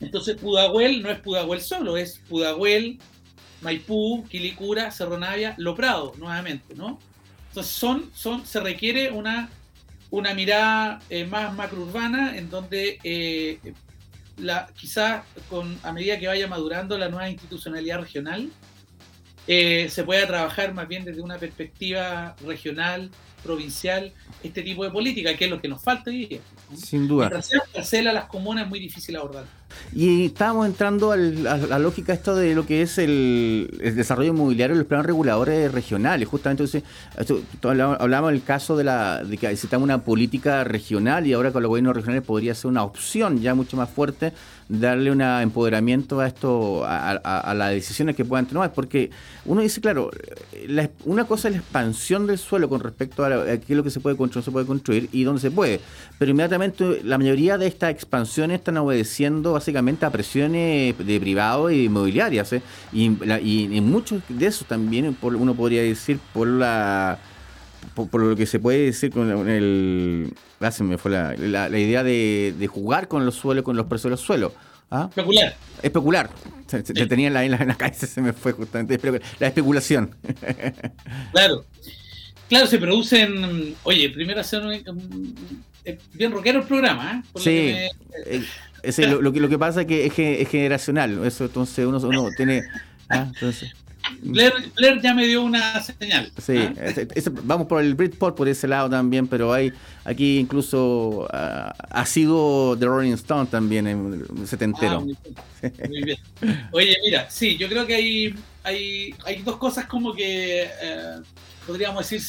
entonces 0.00 0.38
Pudahuel 0.38 1.02
no 1.02 1.10
es 1.10 1.20
Pudahuel 1.20 1.60
solo, 1.60 1.98
es 1.98 2.22
Pudahuel, 2.26 3.00
Maipú, 3.60 4.26
Quilicura, 4.30 4.90
Cerro 4.90 5.18
Navia, 5.18 5.54
Loprado, 5.58 6.14
nuevamente, 6.16 6.74
¿no? 6.74 6.98
Entonces 7.48 7.74
son, 7.74 8.10
son, 8.14 8.46
se 8.46 8.60
requiere 8.60 9.10
una, 9.10 9.50
una 10.10 10.32
mirada 10.32 11.00
eh, 11.10 11.26
más 11.26 11.54
macrourbana 11.54 12.34
en 12.38 12.48
donde 12.48 12.98
eh, 13.04 13.58
la, 14.38 14.68
quizás 14.74 15.24
con, 15.50 15.78
a 15.82 15.92
medida 15.92 16.18
que 16.18 16.28
vaya 16.28 16.48
madurando 16.48 16.96
la 16.96 17.10
nueva 17.10 17.28
institucionalidad 17.28 18.00
regional, 18.00 18.50
eh, 19.46 19.88
se 19.90 20.04
pueda 20.04 20.26
trabajar 20.26 20.72
más 20.72 20.86
bien 20.88 21.04
desde 21.04 21.20
una 21.20 21.38
perspectiva 21.38 22.36
regional, 22.44 23.10
provincial, 23.42 24.12
este 24.42 24.62
tipo 24.62 24.84
de 24.84 24.90
política, 24.90 25.36
que 25.36 25.46
es 25.46 25.50
lo 25.50 25.60
que 25.60 25.68
nos 25.68 25.82
falta 25.82 26.10
hoy 26.10 26.40
Sin 26.76 27.08
duda. 27.08 27.28
Mientras 27.28 27.92
a 27.92 28.12
las 28.12 28.26
comunas 28.26 28.64
es 28.64 28.70
muy 28.70 28.78
difícil 28.78 29.16
abordar. 29.16 29.44
Y 29.94 30.26
estábamos 30.26 30.66
entrando 30.66 31.12
a 31.12 31.16
la 31.16 31.78
lógica 31.78 32.12
esto 32.12 32.34
de 32.34 32.54
lo 32.54 32.66
que 32.66 32.82
es 32.82 32.98
el, 32.98 33.68
desarrollo 33.94 34.32
inmobiliario 34.32 34.74
y 34.74 34.78
los 34.78 34.86
planos 34.86 35.06
reguladores 35.06 35.70
regionales. 35.72 36.28
Justamente 36.28 36.64
entonces, 36.64 36.82
hablábamos 37.62 38.32
del 38.32 38.42
caso 38.42 38.76
de, 38.76 38.84
la, 38.84 39.22
de 39.24 39.36
que 39.36 39.48
necesitamos 39.48 39.84
una 39.84 40.04
política 40.04 40.64
regional 40.64 41.26
y 41.26 41.32
ahora 41.32 41.52
con 41.52 41.62
los 41.62 41.68
gobiernos 41.68 41.94
regionales 41.94 42.24
podría 42.24 42.54
ser 42.54 42.70
una 42.70 42.84
opción 42.84 43.40
ya 43.40 43.54
mucho 43.54 43.76
más 43.76 43.90
fuerte 43.90 44.32
darle 44.80 45.10
un 45.10 45.20
empoderamiento 45.20 46.20
a 46.20 46.26
esto, 46.26 46.82
a, 46.84 47.54
las 47.54 47.70
decisiones 47.70 48.16
que 48.16 48.24
puedan 48.24 48.46
tomar, 48.46 48.72
porque 48.72 49.10
uno 49.44 49.60
dice, 49.60 49.80
claro, 49.80 50.10
una 51.04 51.24
cosa 51.24 51.48
es 51.48 51.54
la 51.54 51.60
expansión 51.60 52.26
del 52.26 52.38
suelo 52.38 52.68
con 52.68 52.80
respecto 52.80 53.24
a, 53.24 53.44
qué 53.44 53.64
es 53.68 53.76
lo 53.76 53.82
que 53.82 53.90
se 53.90 54.00
puede 54.00 54.16
construir, 54.16 54.44
se 54.44 54.50
puede 54.50 54.66
construir 54.66 55.08
y 55.12 55.24
dónde 55.24 55.40
se 55.40 55.50
puede, 55.50 55.80
pero 56.18 56.30
inmediatamente 56.30 57.02
la 57.04 57.18
mayoría 57.18 57.58
de 57.58 57.66
estas 57.66 57.90
expansiones 57.90 58.60
están 58.60 58.78
obedeciendo 58.78 59.56
básicamente 59.62 60.04
a 60.04 60.10
presiones 60.10 60.98
de 60.98 61.20
privado 61.20 61.70
y 61.70 61.84
inmobiliarias, 61.84 62.52
¿eh? 62.52 62.62
y, 62.92 63.04
y, 63.04 63.80
muchos 63.80 64.20
de 64.28 64.46
esos 64.46 64.66
también 64.66 65.16
uno 65.22 65.54
podría 65.54 65.82
decir 65.82 66.18
por 66.34 66.48
la 66.48 67.20
por, 67.94 68.20
lo 68.20 68.34
que 68.34 68.46
se 68.46 68.58
puede 68.58 68.86
decir 68.86 69.12
con 69.12 69.48
el. 69.48 70.34
Ah, 70.60 70.70
me 70.80 70.98
fue 70.98 71.12
la, 71.12 71.34
la, 71.36 71.78
idea 71.78 72.02
de, 72.02 72.54
de, 72.58 72.66
jugar 72.66 73.06
con 73.06 73.24
los 73.24 73.36
suelos, 73.36 73.64
con 73.64 73.76
los 73.76 73.86
precios 73.86 74.04
de 74.04 74.10
los 74.10 74.20
suelos. 74.20 74.52
¿Ah? 74.90 75.06
Especular. 75.08 75.56
Especular. 75.80 76.30
Se, 76.66 76.82
tenía 76.82 77.28
en 77.28 77.34
la, 77.34 77.44
en 77.44 77.50
la 77.52 77.76
cabeza, 77.76 78.08
se 78.08 78.20
me 78.20 78.32
fue 78.32 78.52
justamente. 78.52 78.98
La 79.38 79.46
especulación. 79.46 80.16
Claro. 81.32 81.64
Claro, 82.48 82.66
se 82.66 82.78
producen. 82.78 83.76
Oye, 83.84 84.10
primero 84.10 84.40
hacer 84.40 84.62
un. 84.62 85.64
Bien 86.12 86.32
rockero 86.32 86.60
el 86.60 86.66
programa, 86.66 87.22
¿eh? 87.24 87.38
sí. 87.38 87.74
Eh, 88.26 89.06
lo, 89.06 89.20
lo, 89.20 89.32
que, 89.32 89.40
lo 89.40 89.48
que 89.48 89.58
pasa 89.58 89.82
es 89.82 89.86
que 89.86 90.06
es, 90.06 90.48
generacional. 90.48 91.24
Eso, 91.24 91.44
entonces 91.44 91.86
uno, 91.86 91.98
uno 91.98 92.28
tiene. 92.36 92.64
¿ah? 93.08 93.26
Entonces. 93.32 93.72
Blair, 94.20 95.00
ya 95.00 95.14
me 95.14 95.26
dio 95.26 95.42
una 95.42 95.80
señal. 95.80 96.32
Sí, 96.38 96.56
¿ah? 96.56 97.30
vamos 97.44 97.66
por 97.66 97.82
el 97.82 97.94
Britpop 97.94 98.36
por 98.36 98.48
ese 98.48 98.66
lado 98.66 98.90
también, 98.90 99.26
pero 99.26 99.52
hay 99.52 99.72
aquí 100.04 100.38
incluso 100.38 101.28
ah, 101.32 101.74
ha 101.90 102.06
sido 102.06 102.76
The 102.78 102.86
Rolling 102.86 103.12
Stone 103.12 103.46
también 103.46 103.86
en 103.86 104.46
setentero. 104.46 105.06
Ah, 105.62 105.68
muy, 105.88 106.02
bien, 106.02 106.18
Oye, 106.72 106.96
mira, 107.04 107.30
sí, 107.30 107.56
yo 107.56 107.68
creo 107.68 107.86
que 107.86 107.94
hay, 107.94 108.34
hay, 108.64 109.14
hay 109.24 109.42
dos 109.42 109.56
cosas 109.56 109.86
como 109.86 110.12
que 110.12 110.64
eh, 110.64 111.16
podríamos 111.66 112.08
decir 112.08 112.20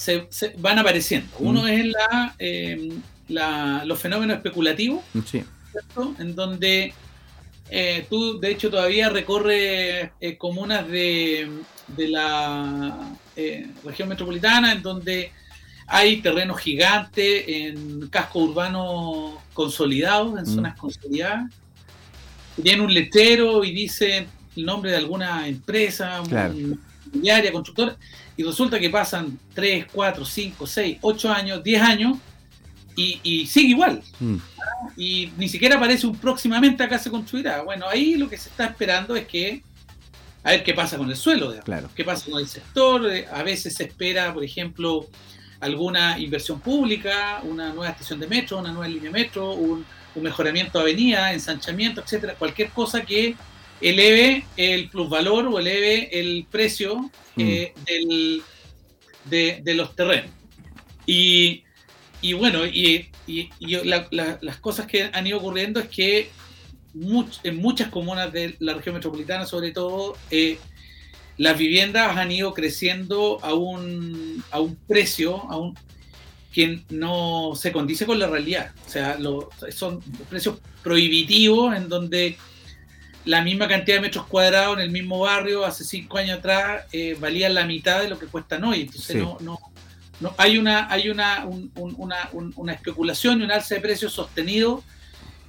se, 0.00 0.26
se, 0.30 0.54
van 0.56 0.78
apareciendo. 0.78 1.28
Mm. 1.38 1.46
Uno 1.46 1.66
es 1.66 1.84
la, 1.84 2.34
eh, 2.38 2.90
la, 3.28 3.84
los 3.84 3.98
fenómenos 3.98 4.36
especulativos, 4.36 5.02
sí. 5.26 5.44
en 6.18 6.34
donde 6.34 6.94
eh, 7.68 8.06
tú, 8.08 8.40
de 8.40 8.50
hecho, 8.50 8.70
todavía 8.70 9.10
recorres 9.10 10.10
eh, 10.20 10.38
comunas 10.38 10.88
de, 10.88 11.50
la 11.98 13.14
eh, 13.36 13.66
región 13.84 14.08
metropolitana 14.08 14.72
en 14.72 14.80
donde 14.80 15.32
hay 15.86 16.22
terrenos 16.22 16.58
gigantes 16.60 17.44
en 17.46 18.08
cascos 18.08 18.48
urbanos 18.48 19.34
consolidados, 19.52 20.38
en 20.38 20.50
mm. 20.50 20.54
zonas 20.54 20.78
consolidadas. 20.78 21.52
Tienen 22.62 22.80
un 22.86 22.94
letrero 22.94 23.64
y 23.64 23.72
dice 23.72 24.26
el 24.56 24.64
nombre 24.64 24.92
de 24.92 24.96
alguna 24.96 25.46
empresa, 25.46 26.22
claro. 26.26 26.54
inmobiliaria, 26.54 27.52
constructora, 27.52 27.96
y 28.40 28.42
resulta 28.42 28.80
que 28.80 28.88
pasan 28.88 29.38
3, 29.52 29.84
4, 29.92 30.24
5, 30.24 30.66
6, 30.66 30.98
8 31.02 31.30
años, 31.30 31.62
10 31.62 31.82
años 31.82 32.18
y, 32.96 33.46
sigue 33.46 33.68
igual. 33.68 34.02
Mm. 34.18 34.36
Y 34.96 35.30
ni 35.36 35.46
siquiera 35.46 35.76
aparece 35.76 36.06
un 36.06 36.16
próximamente 36.16 36.82
acá 36.82 36.98
se 36.98 37.10
construirá. 37.10 37.60
Bueno, 37.60 37.86
ahí 37.86 38.14
lo 38.16 38.30
que 38.30 38.38
se 38.38 38.48
está 38.48 38.64
esperando 38.64 39.14
es 39.14 39.26
que 39.26 39.62
a 40.42 40.52
ver 40.52 40.64
qué 40.64 40.72
pasa 40.72 40.96
con 40.96 41.10
el 41.10 41.16
suelo, 41.16 41.54
claro. 41.62 41.90
qué 41.94 42.02
pasa 42.02 42.30
con 42.30 42.40
el 42.40 42.48
sector. 42.48 43.12
Eh, 43.12 43.26
a 43.30 43.42
veces 43.42 43.74
se 43.74 43.84
espera, 43.84 44.32
por 44.32 44.42
ejemplo, 44.42 45.06
alguna 45.60 46.18
inversión 46.18 46.60
pública, 46.60 47.42
una 47.42 47.74
nueva 47.74 47.90
estación 47.90 48.20
de 48.20 48.26
metro, 48.26 48.56
una 48.56 48.72
nueva 48.72 48.88
línea 48.88 49.10
de 49.12 49.18
metro, 49.18 49.52
un, 49.52 49.84
mejoramiento 50.14 50.78
de 50.78 50.84
avenida, 50.84 51.34
ensanchamiento, 51.34 52.00
etcétera, 52.00 52.36
cualquier 52.36 52.70
cosa 52.70 53.02
que 53.02 53.36
eleve 53.80 54.44
el 54.56 54.88
plusvalor 54.90 55.46
o 55.46 55.58
eleve 55.58 56.08
el 56.18 56.46
precio 56.50 57.10
mm. 57.36 57.40
eh, 57.40 57.74
del, 57.86 58.42
de, 59.24 59.60
de, 59.62 59.74
los 59.74 59.94
terrenos. 59.96 60.30
Y 61.06 61.64
y 62.22 62.34
bueno, 62.34 62.66
y, 62.66 63.08
las 63.82 64.56
cosas 64.58 64.86
que 64.86 65.04
han 65.12 65.26
ido 65.26 65.38
ocurriendo 65.38 65.80
es 65.80 65.88
que 65.88 66.30
en 67.44 67.56
muchas 67.56 67.88
comunas 67.88 68.32
de 68.32 68.56
la 68.58 68.74
región 68.74 68.96
metropolitana, 68.96 69.46
sobre 69.46 69.70
todo, 69.70 70.16
eh, 70.30 70.58
las 71.38 71.56
viviendas 71.56 72.16
han 72.16 72.30
ido 72.30 72.52
creciendo 72.52 73.38
a 73.42 73.54
un, 73.54 74.44
a 74.50 74.60
un 74.60 74.76
precio 74.76 75.50
a 75.50 75.56
un, 75.56 75.78
que 76.52 76.82
no 76.90 77.52
se 77.54 77.72
condice 77.72 78.04
con 78.04 78.18
la 78.18 78.26
realidad. 78.26 78.72
O 78.86 78.90
sea, 78.90 79.16
son 79.70 80.00
precios 80.28 80.58
prohibitivos 80.82 81.74
en 81.74 81.88
donde 81.88 82.36
la 83.24 83.42
misma 83.42 83.68
cantidad 83.68 83.96
de 83.96 84.02
metros 84.02 84.26
cuadrados 84.26 84.78
en 84.78 84.84
el 84.84 84.90
mismo 84.90 85.20
barrio 85.20 85.64
hace 85.64 85.84
cinco 85.84 86.18
años 86.18 86.38
atrás 86.38 86.84
eh, 86.92 87.16
valía 87.20 87.48
la 87.48 87.66
mitad 87.66 88.00
de 88.00 88.08
lo 88.08 88.18
que 88.18 88.26
cuestan 88.26 88.64
hoy. 88.64 88.82
Entonces 88.82 89.16
no, 89.16 89.36
no, 89.40 89.58
no, 90.20 90.34
hay 90.38 90.58
una, 90.58 90.90
hay 90.90 91.10
una, 91.10 91.46
una, 91.76 92.72
especulación 92.72 93.40
y 93.40 93.44
un 93.44 93.50
alza 93.50 93.74
de 93.74 93.80
precios 93.80 94.12
sostenido 94.12 94.82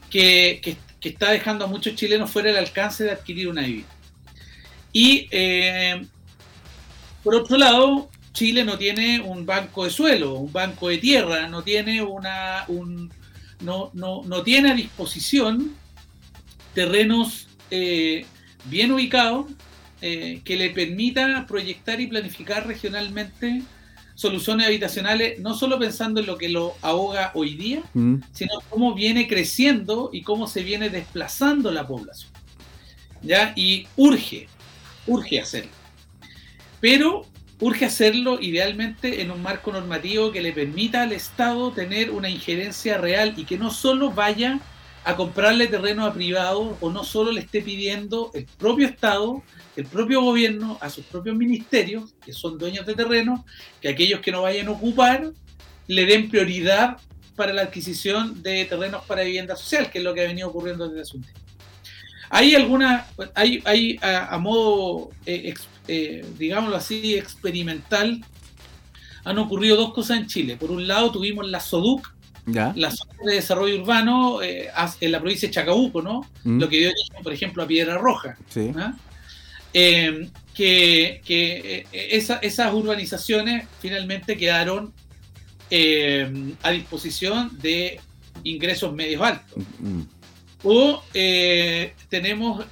que, 0.09 0.77
está 1.01 1.31
dejando 1.31 1.65
a 1.65 1.67
muchos 1.67 1.95
chilenos 1.95 2.29
fuera 2.29 2.49
del 2.49 2.57
alcance 2.57 3.03
de 3.03 3.11
adquirir 3.11 3.47
una 3.47 3.61
vivienda. 3.61 3.89
Y 4.93 5.27
eh, 5.31 6.05
por 7.23 7.35
otro 7.35 7.57
lado, 7.57 8.09
Chile 8.33 8.63
no 8.63 8.77
tiene 8.77 9.19
un 9.19 9.45
banco 9.45 9.85
de 9.85 9.89
suelo, 9.89 10.33
un 10.35 10.51
banco 10.51 10.89
de 10.89 10.97
tierra, 10.97 11.47
no 11.47 11.63
tiene 11.63 12.01
una 12.01 12.65
un, 12.67 13.11
no, 13.61 13.89
no, 13.93 14.21
no 14.25 14.43
tiene 14.43 14.71
a 14.71 14.75
disposición 14.75 15.75
terrenos 16.73 17.47
eh, 17.71 18.25
bien 18.65 18.91
ubicados 18.91 19.47
eh, 20.01 20.41
que 20.43 20.57
le 20.57 20.69
permita 20.71 21.45
proyectar 21.47 21.99
y 22.01 22.07
planificar 22.07 22.67
regionalmente 22.67 23.63
soluciones 24.15 24.67
habitacionales, 24.67 25.39
no 25.39 25.55
solo 25.55 25.79
pensando 25.79 26.19
en 26.19 26.27
lo 26.27 26.37
que 26.37 26.49
lo 26.49 26.75
ahoga 26.81 27.31
hoy 27.33 27.55
día, 27.55 27.81
mm. 27.93 28.17
sino 28.31 28.51
cómo 28.69 28.93
viene 28.93 29.27
creciendo 29.27 30.09
y 30.13 30.21
cómo 30.21 30.47
se 30.47 30.63
viene 30.63 30.89
desplazando 30.89 31.71
la 31.71 31.87
población. 31.87 32.31
¿Ya? 33.23 33.53
Y 33.55 33.87
urge, 33.95 34.47
urge 35.07 35.39
hacerlo. 35.39 35.71
Pero 36.79 37.25
urge 37.59 37.85
hacerlo 37.85 38.39
idealmente 38.41 39.21
en 39.21 39.31
un 39.31 39.41
marco 39.41 39.71
normativo 39.71 40.31
que 40.31 40.41
le 40.41 40.51
permita 40.51 41.03
al 41.03 41.11
Estado 41.13 41.71
tener 41.71 42.11
una 42.11 42.29
injerencia 42.29 42.97
real 42.97 43.35
y 43.37 43.45
que 43.45 43.57
no 43.57 43.71
solo 43.71 44.11
vaya 44.11 44.59
a 45.03 45.15
comprarle 45.15 45.67
terreno 45.67 46.05
a 46.05 46.13
privado 46.13 46.77
o 46.79 46.89
no 46.91 47.03
solo 47.03 47.31
le 47.31 47.41
esté 47.41 47.61
pidiendo 47.61 48.31
el 48.33 48.45
propio 48.45 48.87
Estado 48.87 49.41
el 49.75 49.85
propio 49.85 50.21
gobierno 50.21 50.77
a 50.81 50.89
sus 50.89 51.05
propios 51.05 51.35
ministerios, 51.35 52.13
que 52.23 52.33
son 52.33 52.57
dueños 52.57 52.85
de 52.85 52.93
terreno, 52.93 53.45
que 53.81 53.89
aquellos 53.89 54.19
que 54.19 54.31
no 54.31 54.41
vayan 54.41 54.67
a 54.67 54.71
ocupar 54.71 55.31
le 55.87 56.05
den 56.05 56.29
prioridad 56.29 56.97
para 57.35 57.53
la 57.53 57.63
adquisición 57.63 58.43
de 58.43 58.65
terrenos 58.65 59.03
para 59.05 59.23
vivienda 59.23 59.55
social, 59.55 59.89
que 59.89 59.99
es 59.99 60.03
lo 60.03 60.13
que 60.13 60.21
ha 60.21 60.27
venido 60.27 60.49
ocurriendo 60.49 60.87
desde 60.87 61.01
hace 61.01 61.17
un 61.17 61.23
tiempo. 61.23 61.39
Hay 62.29 62.55
alguna, 62.55 63.07
hay, 63.33 63.61
hay 63.65 63.99
a, 64.01 64.37
modo, 64.37 65.09
eh, 65.25 65.53
eh, 65.87 66.25
digámoslo 66.37 66.77
así, 66.77 67.15
experimental, 67.15 68.23
han 69.23 69.37
ocurrido 69.37 69.75
dos 69.75 69.93
cosas 69.93 70.17
en 70.17 70.27
Chile. 70.27 70.55
Por 70.55 70.71
un 70.71 70.87
lado 70.87 71.11
tuvimos 71.11 71.47
la 71.49 71.59
SODUC, 71.59 72.10
la 72.45 72.91
zona 72.91 73.13
de 73.25 73.35
desarrollo 73.35 73.81
urbano 73.81 74.41
eh, 74.41 74.69
en 74.99 75.11
la 75.11 75.19
provincia 75.19 75.47
de 75.47 75.53
Chacabuco, 75.53 76.01
¿no? 76.01 76.27
Mm. 76.43 76.59
Lo 76.59 76.69
que 76.69 76.77
dio 76.77 76.91
por 77.23 77.33
ejemplo, 77.33 77.63
a 77.63 77.67
Piedra 77.67 77.97
Roja. 77.97 78.37
Sí. 78.49 78.71
Eh, 79.73 80.29
que, 80.53 81.21
eh, 81.27 81.85
esas 82.41 82.73
urbanizaciones 82.73 83.67
finalmente 83.79 84.37
quedaron 84.37 84.93
eh, 85.69 86.53
a 86.61 86.71
disposición 86.71 87.57
de 87.61 87.99
ingresos 88.43 88.93
medios 88.93 89.21
altos. 89.21 89.63
Mm. 89.79 90.01
O 90.63 91.01
tenemos 92.09 92.65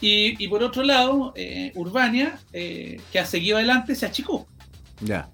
Y, 0.00 0.46
por 0.46 0.62
otro 0.62 0.84
lado, 0.84 1.32
eh, 1.34 1.72
Urbania, 1.74 2.38
eh, 2.52 3.00
que 3.10 3.18
ha 3.18 3.26
seguido 3.26 3.56
adelante, 3.56 3.96
se 3.96 4.06
achicó. 4.06 4.46
Ya. 5.00 5.28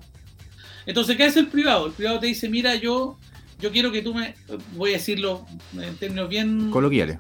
Entonces, 0.87 1.17
¿qué 1.17 1.25
hace 1.25 1.41
el 1.41 1.49
privado? 1.49 1.87
El 1.87 1.93
privado 1.93 2.19
te 2.19 2.27
dice, 2.27 2.49
mira, 2.49 2.75
yo 2.75 3.19
yo 3.65 3.71
quiero 3.73 3.91
que 3.91 4.03
tú 4.03 4.15
me, 4.15 4.35
voy 4.75 4.91
a 4.91 4.95
decirlo 4.95 5.47
en 5.75 5.97
términos 5.97 6.29
bien 6.29 6.71
coloquiales. 6.71 7.19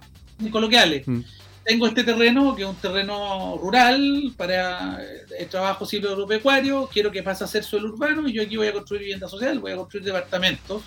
coloquiales. 0.50 1.06
Mm. 1.06 1.20
Tengo 1.64 1.86
este 1.86 2.04
terreno, 2.04 2.54
que 2.54 2.62
es 2.62 2.68
un 2.68 2.76
terreno 2.76 3.56
rural 3.56 4.34
para 4.36 5.00
el 5.38 5.48
trabajo 5.48 5.86
silvio 5.86 6.10
agropecuario, 6.10 6.90
quiero 6.92 7.10
que 7.10 7.22
pase 7.22 7.44
a 7.44 7.46
ser 7.46 7.64
suelo 7.64 7.88
urbano 7.88 8.28
y 8.28 8.34
yo 8.34 8.42
aquí 8.42 8.58
voy 8.58 8.66
a 8.66 8.72
construir 8.74 9.00
vivienda 9.00 9.28
social, 9.28 9.58
voy 9.60 9.72
a 9.72 9.76
construir 9.76 10.04
departamentos 10.04 10.82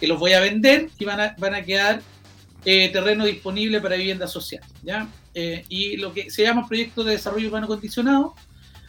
que 0.00 0.06
los 0.06 0.18
voy 0.18 0.32
a 0.32 0.40
vender 0.40 0.88
y 0.98 1.04
van 1.04 1.20
a, 1.20 1.36
van 1.38 1.54
a 1.54 1.62
quedar 1.62 2.00
eh, 2.64 2.88
terreno 2.90 3.24
disponible 3.24 3.80
para 3.80 3.96
vivienda 3.96 4.26
social. 4.26 4.62
¿ya? 4.82 5.08
Eh, 5.34 5.64
y 5.68 5.96
lo 5.96 6.12
que 6.12 6.30
se 6.30 6.42
llama 6.42 6.68
proyecto 6.68 7.04
de 7.04 7.12
desarrollo 7.12 7.48
urbano 7.48 7.66
condicionado, 7.66 8.34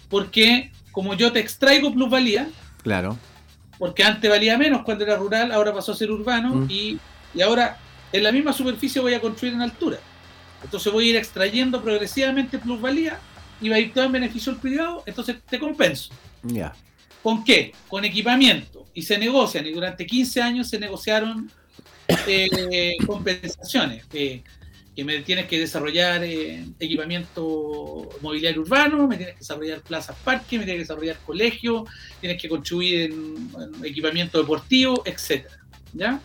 porque 0.09 0.71
como 0.91 1.13
yo 1.13 1.32
te 1.32 1.39
extraigo 1.39 1.93
plusvalía, 1.93 2.49
claro 2.84 3.17
porque 3.78 4.03
antes 4.03 4.30
valía 4.30 4.57
menos 4.57 4.84
cuando 4.84 5.03
era 5.03 5.15
rural, 5.15 5.51
ahora 5.51 5.73
pasó 5.73 5.91
a 5.91 5.95
ser 5.95 6.11
urbano 6.11 6.55
mm. 6.55 6.67
y, 6.69 6.99
ahora 7.43 7.78
en 8.13 8.23
la 8.23 8.32
misma 8.32 8.53
superficie 8.53 9.01
voy 9.01 9.13
a 9.13 9.19
construir 9.19 9.53
en 9.53 9.61
altura. 9.61 9.99
Entonces 10.63 10.91
voy 10.91 11.07
a 11.07 11.09
ir 11.11 11.15
extrayendo 11.17 11.82
progresivamente 11.82 12.57
plusvalía 12.57 13.19
y 13.59 13.69
va 13.69 13.76
a 13.76 13.80
ir 13.80 13.93
todo 13.93 14.05
en 14.05 14.13
beneficio 14.13 14.53
del 14.53 14.61
privado, 14.61 15.03
entonces 15.05 15.38
te 15.49 15.59
compenso. 15.59 16.13
Ya. 16.43 16.73
¿Con 17.21 17.43
qué? 17.43 17.73
Con 17.88 18.05
equipamiento. 18.05 18.86
Y 18.93 19.01
se 19.01 19.17
negocian, 19.17 19.65
y 19.65 19.73
durante 19.73 20.05
15 20.05 20.41
años 20.41 20.69
se 20.69 20.80
negociaron 20.80 21.51
eh, 22.07 22.93
compensaciones. 23.05 24.05
Que 24.05 24.43
me 25.03 25.19
tienes 25.19 25.47
que 25.47 25.59
desarrollar 25.59 26.23
eh, 26.23 26.65
equipamiento 26.79 28.09
mobiliario 28.21 28.61
urbano, 28.61 29.07
me 29.07 29.17
tienes 29.17 29.35
que 29.35 29.39
desarrollar 29.39 29.81
plazas 29.81 30.15
parques, 30.23 30.57
me 30.57 30.65
tienes 30.65 30.75
que 30.75 30.87
desarrollar 30.87 31.17
colegios, 31.25 31.89
tienes 32.21 32.41
que 32.41 32.47
construir 32.47 33.11
en, 33.11 33.49
equipamiento 33.83 34.39
deportivo, 34.39 35.03
etcétera, 35.05 35.57
¿ya? 35.93 36.21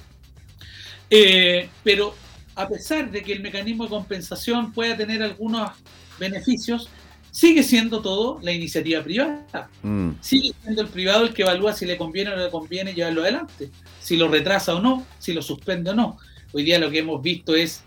Eh, 1.08 1.68
pero 1.82 2.14
a 2.54 2.68
pesar 2.68 3.10
de 3.10 3.22
que 3.22 3.32
el 3.32 3.40
mecanismo 3.40 3.84
de 3.84 3.90
compensación 3.90 4.72
pueda 4.72 4.96
tener 4.96 5.20
algunos 5.22 5.72
beneficios, 6.20 6.88
sigue 7.30 7.62
siendo 7.62 8.00
todo 8.00 8.38
la 8.42 8.52
iniciativa 8.52 9.02
privada. 9.02 9.68
Mm. 9.82 10.12
Sigue 10.20 10.54
siendo 10.62 10.82
el 10.82 10.88
privado 10.88 11.24
el 11.24 11.34
que 11.34 11.42
evalúa 11.42 11.72
si 11.72 11.86
le 11.86 11.96
conviene 11.96 12.30
o 12.30 12.36
no 12.36 12.44
le 12.44 12.50
conviene 12.50 12.94
llevarlo 12.94 13.22
adelante, 13.22 13.70
si 14.00 14.16
lo 14.16 14.28
retrasa 14.28 14.74
o 14.74 14.80
no, 14.80 15.06
si 15.18 15.32
lo 15.32 15.42
suspende 15.42 15.90
o 15.90 15.94
no. 15.94 16.18
Hoy 16.52 16.64
día 16.64 16.78
lo 16.78 16.90
que 16.90 16.98
hemos 16.98 17.22
visto 17.22 17.54
es 17.54 17.82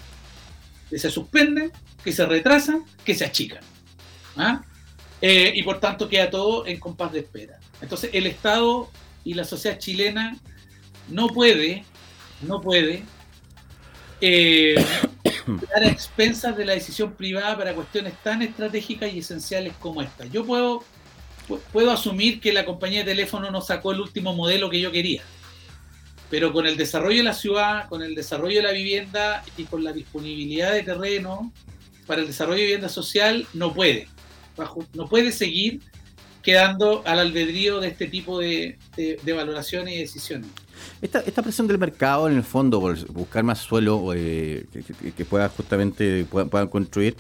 que 0.89 0.97
se 0.97 1.09
suspenden, 1.09 1.71
que 2.03 2.11
se 2.11 2.25
retrasan, 2.25 2.85
que 3.03 3.15
se 3.15 3.25
achican. 3.25 3.63
¿ah? 4.37 4.63
Eh, 5.21 5.51
y 5.55 5.63
por 5.63 5.79
tanto 5.79 6.07
queda 6.07 6.29
todo 6.29 6.65
en 6.65 6.79
compás 6.79 7.11
de 7.11 7.19
espera. 7.19 7.59
Entonces 7.81 8.09
el 8.13 8.27
Estado 8.27 8.89
y 9.23 9.33
la 9.33 9.43
sociedad 9.43 9.77
chilena 9.77 10.37
no 11.09 11.27
puede, 11.27 11.83
no 12.41 12.61
puede 12.61 13.03
eh, 14.21 14.75
a 15.75 15.87
expensas 15.87 16.55
de 16.55 16.65
la 16.65 16.73
decisión 16.73 17.13
privada 17.13 17.57
para 17.57 17.73
cuestiones 17.73 18.13
tan 18.23 18.41
estratégicas 18.41 19.13
y 19.13 19.19
esenciales 19.19 19.73
como 19.79 20.01
esta. 20.01 20.25
Yo 20.25 20.45
puedo, 20.45 20.83
puedo 21.71 21.91
asumir 21.91 22.39
que 22.39 22.53
la 22.53 22.65
compañía 22.65 22.99
de 22.99 23.11
teléfono 23.11 23.51
no 23.51 23.61
sacó 23.61 23.91
el 23.91 24.01
último 24.01 24.33
modelo 24.33 24.69
que 24.69 24.79
yo 24.79 24.91
quería 24.91 25.23
pero 26.33 26.51
con 26.51 26.65
el 26.65 26.77
desarrollo 26.77 27.17
de 27.17 27.25
la 27.25 27.35
ciudad, 27.35 27.87
con 27.89 28.01
el 28.01 28.15
desarrollo 28.15 28.55
de 28.55 28.63
la 28.63 28.71
vivienda 28.71 29.43
y 29.55 29.65
con 29.65 29.83
la 29.83 29.93
disponibilidad 29.93 30.73
de 30.73 30.81
terreno 30.81 31.53
para 32.07 32.21
el 32.21 32.27
desarrollo 32.27 32.57
de 32.57 32.63
vivienda 32.63 32.89
social, 32.89 33.45
no 33.53 33.71
puede. 33.71 34.07
no 34.95 35.07
puede 35.07 35.31
seguir 35.31 35.81
quedando 36.41 37.03
al 37.05 37.19
albedrío 37.19 37.79
de 37.79 37.89
este 37.89 38.07
tipo 38.07 38.39
de, 38.39 38.79
valoraciones 39.23 39.93
y 39.93 39.99
decisiones. 39.99 40.49
Esta, 41.03 41.41
presión 41.41 41.67
del 41.67 41.77
mercado, 41.77 42.29
en 42.29 42.37
el 42.37 42.43
fondo, 42.43 42.79
por 42.79 42.97
buscar 43.11 43.43
más 43.43 43.59
suelo 43.59 44.13
eh, 44.15 44.65
que, 45.17 45.25
pueda 45.25 45.49
justamente 45.49 46.25
puedan 46.25 46.69
construir, 46.69 47.17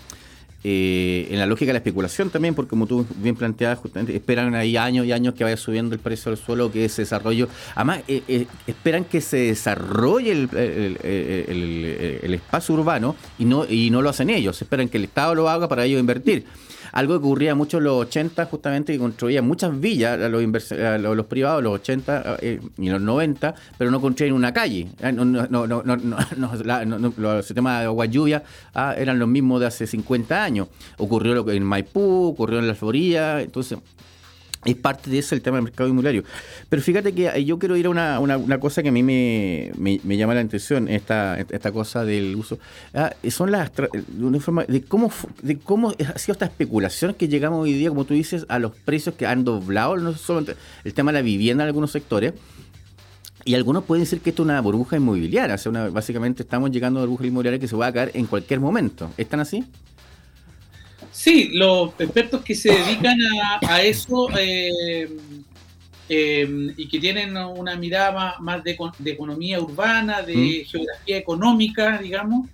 eh, 0.65 1.27
en 1.29 1.39
la 1.39 1.45
lógica 1.45 1.67
de 1.67 1.73
la 1.73 1.79
especulación 1.79 2.29
también, 2.29 2.55
porque 2.55 2.69
como 2.69 2.87
tú 2.87 3.05
bien 3.17 3.35
planteabas, 3.35 3.79
justamente 3.79 4.15
esperan 4.15 4.55
ahí 4.55 4.77
años 4.77 5.05
y 5.05 5.11
años 5.11 5.33
que 5.33 5.43
vaya 5.43 5.57
subiendo 5.57 5.93
el 5.93 5.99
precio 5.99 6.31
del 6.31 6.39
suelo, 6.39 6.71
que 6.71 6.85
ese 6.85 7.01
desarrollo. 7.01 7.49
Además, 7.75 7.99
eh, 8.07 8.23
eh, 8.29 8.47
esperan 8.67 9.03
que 9.03 9.19
se 9.19 9.37
desarrolle 9.37 10.31
el, 10.31 10.47
espacio 12.33 12.75
urbano 12.75 13.17
y 13.37 13.43
no, 13.43 13.65
y 13.69 13.89
no 13.89 14.01
lo 14.01 14.09
hacen 14.09 14.29
ellos. 14.29 14.61
Esperan 14.61 14.87
que 14.87 14.97
el 14.97 15.03
Estado 15.03 15.35
lo 15.35 15.49
haga 15.49 15.67
para 15.67 15.83
ellos 15.83 15.99
invertir 15.99 16.45
algo 16.93 17.13
que 17.19 17.25
ocurría 17.25 17.55
mucho 17.55 17.79
en 17.79 17.85
los 17.85 18.01
80, 18.07 18.45
justamente, 18.45 18.93
que 18.93 18.99
construían 18.99 19.45
muchas 19.45 19.77
villas 19.79 20.19
a 20.21 20.29
los, 20.29 20.43
los, 20.43 21.25
privados, 21.25 21.63
los 21.63 21.73
80 21.73 22.37
eh, 22.41 22.61
y 22.77 22.89
los 22.89 23.01
90, 23.01 23.55
pero 23.77 23.91
no 23.91 23.99
construían 23.99 24.35
una 24.35 24.53
calle. 24.53 24.87
Ah, 25.01 25.11
no, 25.11 25.25
no, 25.25 25.47
no, 25.67 25.83
no 25.83 27.13
los 27.17 27.45
sistemas 27.45 27.79
de 27.79 27.85
agua 27.85 28.05
lluvia 28.05 28.43
ah, 28.73 28.93
eran 28.97 29.19
los 29.19 29.27
mismos 29.27 29.59
de 29.59 29.67
hace 29.67 29.87
50 29.87 30.43
años. 30.43 30.67
Ocurrió 30.97 31.33
lo 31.33 31.43
que 31.43 31.55
en 31.55 31.63
Maipú, 31.63 32.27
ocurrió 32.27 32.59
en 32.59 32.67
la 32.67 32.75
Florida, 32.75 33.41
entonces 33.41 33.79
es 34.65 34.75
parte 34.75 35.09
de 35.09 35.19
eso 35.19 35.35
el 35.35 35.41
tema 35.41 35.57
del 35.57 35.63
mercado 35.63 35.89
inmobiliario. 35.89 36.23
Pero 36.69 36.81
fíjate 36.81 37.13
que 37.13 37.43
yo 37.45 37.59
quiero 37.59 37.75
ir 37.75 37.87
a 37.87 37.89
una, 37.89 38.19
una, 38.19 38.59
cosa 38.59 38.81
que 38.83 38.89
a 38.89 38.91
mí 38.91 39.03
me, 39.03 39.71
me, 39.77 40.17
llama 40.17 40.33
la 40.33 40.41
atención, 40.41 40.87
esta, 40.87 41.39
esta 41.39 41.71
cosa 41.71 42.05
del 42.05 42.35
uso. 42.35 42.59
Ah, 42.93 43.13
son 43.29 43.51
las 43.51 43.71
de 44.67 44.83
cómo 44.83 45.11
de 45.41 45.57
cómo 45.59 45.89
ha 45.91 46.17
sido 46.17 46.33
esta 46.33 46.45
especulación 46.45 47.13
que 47.13 47.27
llegamos 47.27 47.63
hoy 47.63 47.73
día, 47.73 47.89
como 47.89 48.05
tú 48.05 48.13
dices, 48.13 48.45
a 48.49 48.59
los 48.59 48.73
precios 48.75 49.15
que 49.15 49.25
han 49.25 49.43
doblado, 49.43 49.97
no 49.97 50.13
solo 50.13 50.45
el 50.83 50.93
tema 50.93 51.11
de 51.11 51.19
la 51.19 51.21
vivienda 51.21 51.63
en 51.63 51.67
algunos 51.67 51.91
sectores. 51.91 52.33
Y 53.45 53.55
algunos 53.55 53.83
pueden 53.83 54.03
decir 54.03 54.21
que 54.21 54.29
esto 54.29 54.43
es 54.43 54.45
una 54.45 54.61
burbuja 54.61 54.95
inmobiliaria. 54.95 55.57
Básicamente 55.91 56.43
estamos 56.43 56.71
llegando 56.71 56.99
a 56.99 57.03
una 57.03 57.09
burbuja 57.09 57.27
inmobiliaria 57.27 57.59
que 57.59 57.67
se 57.67 57.75
va 57.75 57.87
a 57.87 57.91
caer 57.91 58.11
en 58.13 58.25
cualquier 58.25 58.61
momento. 58.61 59.11
¿Están 59.17 59.41
así? 59.41 59.65
Sí, 61.13 61.49
los 61.53 61.91
expertos 61.99 62.43
que 62.43 62.55
se 62.55 62.73
dedican 62.73 63.15
a, 63.67 63.83
eso 63.83 64.27
eh, 64.35 65.07
eh, 66.09 66.73
y 66.75 66.87
que 66.87 66.99
tienen 66.99 67.37
una 67.37 67.75
mirada 67.75 68.35
más, 68.39 68.63
de, 68.63 68.77
economía 69.05 69.59
urbana, 69.61 70.23
de 70.23 70.63
mm. 70.65 70.69
geografía 70.69 71.17
económica, 71.17 71.99
digamos, 71.99 72.49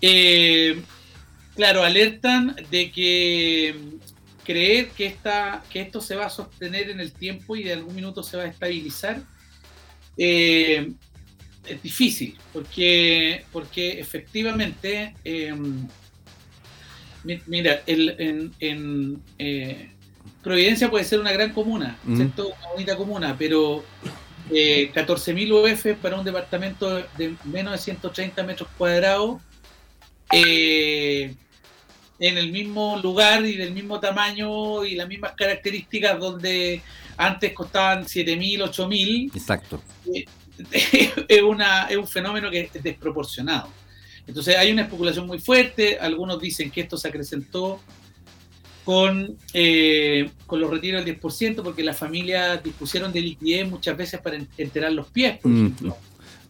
eh, 0.00 0.80
claro, 1.54 1.82
alertan 1.84 2.56
de 2.70 2.90
que 2.90 3.74
creer 4.44 4.88
que, 4.88 5.04
esta, 5.04 5.62
que 5.68 5.82
esto 5.82 6.00
se 6.00 6.16
va 6.16 6.26
a 6.26 6.30
sostener 6.30 6.88
en 6.88 7.00
el 7.00 7.12
tiempo 7.12 7.54
y 7.54 7.64
de 7.64 7.74
algún 7.74 7.94
minuto 7.94 8.22
se 8.22 8.38
va 8.38 8.44
a 8.44 8.48
estabilizar 8.48 9.22
es 10.16 11.82
difícil, 11.82 12.36
porque, 12.52 13.44
porque 13.52 14.00
efectivamente 14.00 15.14
Mira, 17.46 17.82
el, 17.86 18.52
en, 18.60 19.22
eh, 19.38 19.90
Providencia 20.42 20.90
puede 20.90 21.04
ser 21.04 21.20
una 21.20 21.32
gran 21.32 21.52
comuna, 21.52 21.98
Una 22.06 22.30
bonita 22.72 22.96
comuna, 22.96 23.34
pero 23.38 23.82
eh, 24.50 24.90
14.000 24.94 25.52
UF 25.52 25.98
para 26.02 26.16
un 26.16 26.24
departamento 26.24 27.02
de 27.16 27.34
menos 27.44 27.72
de 27.72 27.78
130 27.78 28.42
metros 28.42 28.68
cuadrados 28.76 29.40
eh, 30.30 31.34
en 32.18 32.38
el 32.38 32.52
mismo 32.52 33.00
lugar 33.02 33.44
y 33.46 33.56
del 33.56 33.72
mismo 33.72 33.98
tamaño 34.00 34.84
y 34.84 34.94
las 34.96 35.08
mismas 35.08 35.32
características 35.32 36.18
donde 36.18 36.82
antes 37.16 37.52
costaban 37.52 38.04
7.000, 38.04 38.70
8.000. 38.70 39.36
Exacto. 39.36 39.82
Eh, 40.12 40.26
es, 41.28 41.42
una, 41.42 41.86
es 41.86 41.96
un 41.96 42.06
fenómeno 42.06 42.50
que 42.50 42.70
es 42.72 42.82
desproporcionado. 42.82 43.68
Entonces 44.26 44.56
hay 44.56 44.72
una 44.72 44.82
especulación 44.82 45.26
muy 45.26 45.38
fuerte, 45.38 45.98
algunos 45.98 46.40
dicen 46.40 46.70
que 46.70 46.82
esto 46.82 46.96
se 46.96 47.08
acrecentó 47.08 47.80
con, 48.84 49.36
eh, 49.52 50.30
con 50.46 50.60
los 50.60 50.70
retiros 50.70 51.04
del 51.04 51.20
10%, 51.20 51.62
porque 51.62 51.82
las 51.82 51.96
familias 51.96 52.62
dispusieron 52.62 53.12
de 53.12 53.20
liquidez 53.20 53.68
muchas 53.68 53.96
veces 53.96 54.20
para 54.20 54.36
enterar 54.58 54.92
los 54.92 55.08
pies, 55.08 55.38
por 55.38 55.50
mm, 55.50 55.56
ejemplo. 55.56 55.96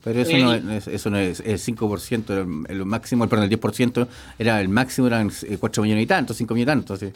Pero 0.02 0.20
eso, 0.20 0.36
no, 0.36 0.54
eh, 0.54 0.76
es, 0.76 0.86
eso 0.86 1.10
no 1.10 1.18
es 1.18 1.40
el 1.40 1.58
5%, 1.58 2.66
el, 2.68 2.84
máximo, 2.84 3.26
perdón, 3.28 3.50
el 3.50 3.58
10% 3.58 4.06
era 4.38 4.60
el 4.60 4.68
máximo, 4.68 5.06
eran 5.06 5.32
4 5.58 5.82
millones 5.82 6.04
y 6.04 6.06
tanto, 6.06 6.34
5 6.34 6.54
millones 6.54 6.72
y 6.74 6.76
tanto. 6.76 6.96
¿sí? 6.96 7.06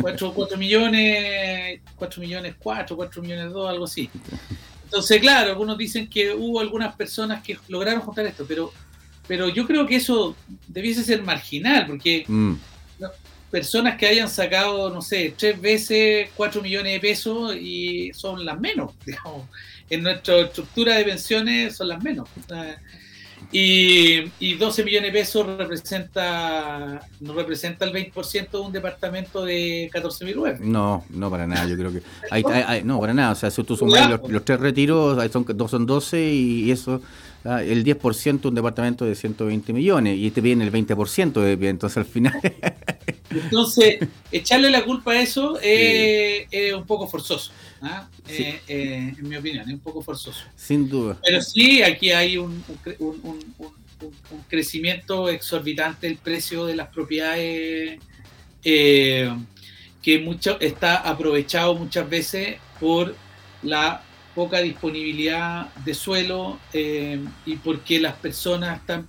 4, 0.00 0.32
4 0.32 0.58
millones, 0.58 1.80
4 1.96 2.20
millones 2.20 2.54
4, 2.58 2.96
4 2.96 3.22
millones 3.22 3.52
2, 3.52 3.68
algo 3.68 3.84
así. 3.84 4.10
Entonces, 4.84 5.20
claro, 5.20 5.50
algunos 5.50 5.76
dicen 5.76 6.08
que 6.08 6.32
hubo 6.32 6.60
algunas 6.60 6.94
personas 6.94 7.42
que 7.42 7.58
lograron 7.68 8.00
juntar 8.02 8.26
esto, 8.26 8.44
pero, 8.46 8.72
pero 9.26 9.48
yo 9.48 9.66
creo 9.66 9.86
que 9.86 9.96
eso 9.96 10.36
debiese 10.68 11.02
ser 11.02 11.22
marginal, 11.22 11.86
porque 11.86 12.24
mm. 12.26 12.54
personas 13.50 13.96
que 13.96 14.06
hayan 14.06 14.28
sacado, 14.28 14.90
no 14.90 15.00
sé, 15.00 15.34
tres 15.36 15.60
veces 15.60 16.28
4 16.36 16.62
millones 16.62 16.92
de 16.92 17.00
pesos 17.00 17.56
y 17.56 18.10
son 18.14 18.44
las 18.44 18.58
menos, 18.60 18.92
digamos. 19.06 19.48
En 19.90 20.02
nuestra 20.02 20.40
estructura 20.40 20.96
de 20.96 21.04
pensiones 21.04 21.76
son 21.76 21.88
las 21.88 22.02
menos. 22.02 22.28
Y, 23.52 24.54
12 24.54 24.84
millones 24.84 25.12
de 25.12 25.18
pesos 25.18 25.46
representa 25.46 27.06
no 27.20 27.34
representa 27.34 27.84
el 27.84 27.92
20% 27.92 28.50
de 28.50 28.58
un 28.58 28.72
departamento 28.72 29.44
de 29.44 29.88
14 29.92 30.24
mil 30.24 30.36
No, 30.60 31.04
no 31.10 31.30
para 31.30 31.46
nada, 31.46 31.66
yo 31.66 31.76
creo 31.76 31.92
que... 31.92 32.02
no, 32.84 32.98
para 32.98 33.14
nada, 33.14 33.32
o 33.32 33.34
sea, 33.34 33.50
si 33.50 33.62
tú 33.62 33.76
sumas 33.76 34.18
los, 34.28 34.44
tres 34.44 34.58
retiros, 34.58 35.30
son, 35.30 35.46
son 35.68 35.86
12 35.86 36.24
y 36.24 36.70
eso 36.70 37.00
ah, 37.44 37.62
el 37.62 37.84
10% 37.84 38.40
de 38.40 38.48
un 38.48 38.54
departamento 38.54 39.04
de 39.04 39.14
120 39.14 39.72
millones 39.72 40.18
y 40.18 40.26
este 40.26 40.40
viene 40.40 40.64
el 40.64 40.72
20%, 40.72 41.62
entonces 41.62 41.96
al 41.96 42.04
final... 42.04 42.40
entonces, 43.30 43.98
echarle 44.32 44.70
la 44.70 44.84
culpa 44.84 45.12
a 45.12 45.20
eso 45.20 45.58
es 45.60 46.74
un 46.74 46.84
poco 46.86 47.06
forzoso. 47.06 47.52
¿ah? 47.82 48.08
Eh, 48.28 48.60
eh, 48.66 49.14
en 49.18 49.28
mi 49.28 49.36
opinión, 49.36 49.66
es 49.68 49.74
un 49.74 49.80
poco 49.80 50.02
forzoso. 50.02 50.44
Sin 50.56 50.88
duda. 50.88 51.18
Pero 51.24 51.40
sí, 51.40 51.82
aquí 51.82 52.10
hay 52.10 52.36
un, 52.36 52.64
crecimiento 54.48 55.28
exorbitante 55.28 56.06
del 56.06 56.18
precio 56.18 56.66
de 56.66 56.76
las 56.76 56.88
propiedades 56.88 57.98
eh, 58.62 59.34
que 60.02 60.18
mucho, 60.18 60.60
está 60.60 60.96
aprovechado 60.96 61.74
muchas 61.74 62.08
veces 62.08 62.56
por 62.78 63.14
la 63.62 64.02
poca 64.34 64.58
disponibilidad 64.60 65.72
de 65.84 65.94
suelo 65.94 66.58
y 66.72 67.56
porque 67.62 68.00
las 68.00 68.14
personas 68.14 68.80
están 68.80 69.08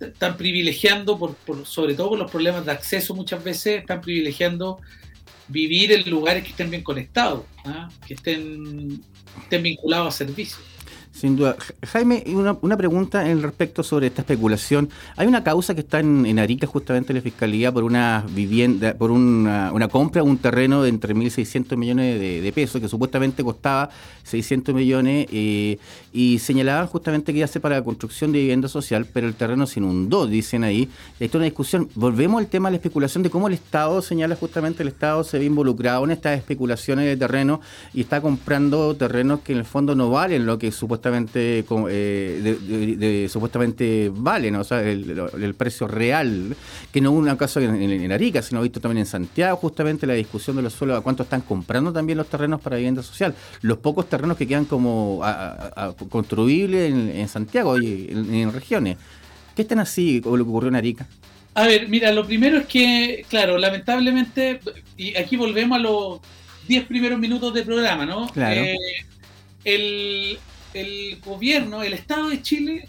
están 0.00 0.36
privilegiando, 0.36 1.18
por, 1.18 1.66
sobre 1.66 1.94
todo 1.94 2.10
por 2.10 2.18
los 2.18 2.30
problemas 2.30 2.66
de 2.66 2.72
acceso 2.72 3.14
muchas 3.14 3.42
veces, 3.42 3.80
están 3.80 4.00
privilegiando 4.00 4.78
vivir 5.48 5.92
en 5.92 6.08
lugares 6.10 6.42
que 6.42 6.50
estén 6.50 6.70
bien 6.70 6.82
conectados, 6.82 7.44
¿ah? 7.64 7.88
que 8.06 8.14
estén, 8.14 9.02
estén 9.42 9.62
vinculados 9.62 10.14
a 10.14 10.18
servicios. 10.18 10.60
Sin 11.16 11.34
duda. 11.34 11.56
Jaime, 11.82 12.24
una, 12.26 12.58
una 12.60 12.76
pregunta 12.76 13.30
en 13.30 13.42
respecto 13.42 13.82
sobre 13.82 14.08
esta 14.08 14.20
especulación. 14.20 14.90
Hay 15.16 15.26
una 15.26 15.42
causa 15.42 15.74
que 15.74 15.80
está 15.80 15.98
en, 16.00 16.38
Arica, 16.38 16.66
justamente 16.66 17.12
en 17.12 17.16
la 17.16 17.22
Fiscalía, 17.22 17.72
por 17.72 17.84
una 17.84 18.22
vivienda, 18.32 18.92
por 18.92 19.10
una, 19.10 19.88
compra 19.90 20.22
de 20.22 20.28
un 20.28 20.36
terreno 20.36 20.82
de 20.82 20.90
entre 20.90 21.14
1.600 21.14 21.74
millones 21.78 22.20
de, 22.20 22.52
pesos, 22.52 22.82
que 22.82 22.88
supuestamente 22.88 23.42
costaba 23.42 23.88
600 24.24 24.74
millones, 24.74 25.26
eh, 25.32 25.78
y 26.12 26.38
señalaban 26.38 26.86
justamente 26.86 27.32
que 27.32 27.38
iba 27.38 27.46
a 27.46 27.48
ser 27.48 27.62
para 27.62 27.76
la 27.76 27.82
construcción 27.82 28.30
de 28.32 28.40
vivienda 28.40 28.68
social, 28.68 29.06
pero 29.10 29.26
el 29.26 29.36
terreno 29.36 29.66
se 29.66 29.80
inundó, 29.80 30.26
dicen 30.26 30.64
ahí. 30.64 30.90
Esto 31.18 31.24
es 31.24 31.34
una 31.36 31.44
discusión. 31.44 31.88
Volvemos 31.94 32.42
al 32.42 32.48
tema 32.48 32.68
de 32.68 32.72
la 32.72 32.76
especulación, 32.76 33.22
de 33.22 33.30
cómo 33.30 33.48
el 33.48 33.54
Estado, 33.54 34.02
señala 34.02 34.36
justamente 34.36 34.82
el 34.82 34.90
Estado 34.90 35.24
se 35.24 35.38
ve 35.38 35.46
involucrado 35.46 36.04
en 36.04 36.10
estas 36.10 36.36
especulaciones 36.36 37.06
de 37.06 37.16
terreno 37.16 37.62
y 37.94 38.02
está 38.02 38.20
comprando 38.20 38.94
terrenos 38.96 39.40
que 39.40 39.52
en 39.52 39.60
el 39.60 39.64
fondo 39.64 39.94
no 39.94 40.10
valen 40.10 40.44
lo 40.44 40.58
que 40.58 40.70
supuestamente 40.70 41.05
supuestamente, 41.06 41.64
eh, 41.90 42.96
de, 42.98 43.28
supuestamente 43.28 44.10
valen, 44.12 44.56
o 44.56 44.64
sea, 44.64 44.82
el, 44.82 45.54
precio 45.56 45.86
real, 45.86 46.56
que 46.92 47.00
no 47.00 47.10
es 47.10 47.16
un 47.16 47.36
caso 47.36 47.60
en, 47.60 47.74
en, 47.76 48.12
Arica, 48.12 48.42
sino 48.42 48.62
visto 48.62 48.80
también 48.80 48.98
en 48.98 49.06
Santiago, 49.06 49.56
justamente 49.56 50.06
la 50.06 50.14
discusión 50.14 50.56
de 50.56 50.62
los 50.62 50.72
suelos, 50.72 50.98
a 50.98 51.00
cuánto 51.02 51.22
están 51.22 51.42
comprando 51.42 51.92
también 51.92 52.18
los 52.18 52.28
terrenos 52.28 52.60
para 52.60 52.76
vivienda 52.76 53.02
social, 53.02 53.34
los 53.62 53.78
pocos 53.78 54.08
terrenos 54.08 54.36
que 54.36 54.46
quedan 54.46 54.64
como 54.64 55.22
construibles 56.08 56.92
en, 56.92 57.28
Santiago 57.28 57.78
y 57.80 58.08
en, 58.10 58.52
regiones. 58.52 58.96
¿Qué 59.54 59.62
están 59.62 59.78
así 59.78 60.20
como 60.20 60.36
lo 60.36 60.44
que 60.44 60.50
ocurrió 60.50 60.68
en 60.68 60.76
Arica? 60.76 61.06
A 61.54 61.66
ver, 61.66 61.88
mira, 61.88 62.12
lo 62.12 62.26
primero 62.26 62.58
es 62.58 62.66
que, 62.66 63.24
claro, 63.30 63.56
lamentablemente, 63.56 64.60
y 64.96 65.16
aquí 65.16 65.36
volvemos 65.36 65.78
a 65.78 65.80
los 65.80 66.20
10 66.68 66.84
primeros 66.86 67.18
minutos 67.18 67.54
del 67.54 67.64
programa, 67.64 68.04
¿no? 68.04 68.28
Claro. 68.28 68.60
Eh, 68.60 68.76
el, 69.64 70.38
el 70.76 71.20
gobierno, 71.24 71.82
el 71.82 71.94
Estado 71.94 72.28
de 72.28 72.42
Chile, 72.42 72.88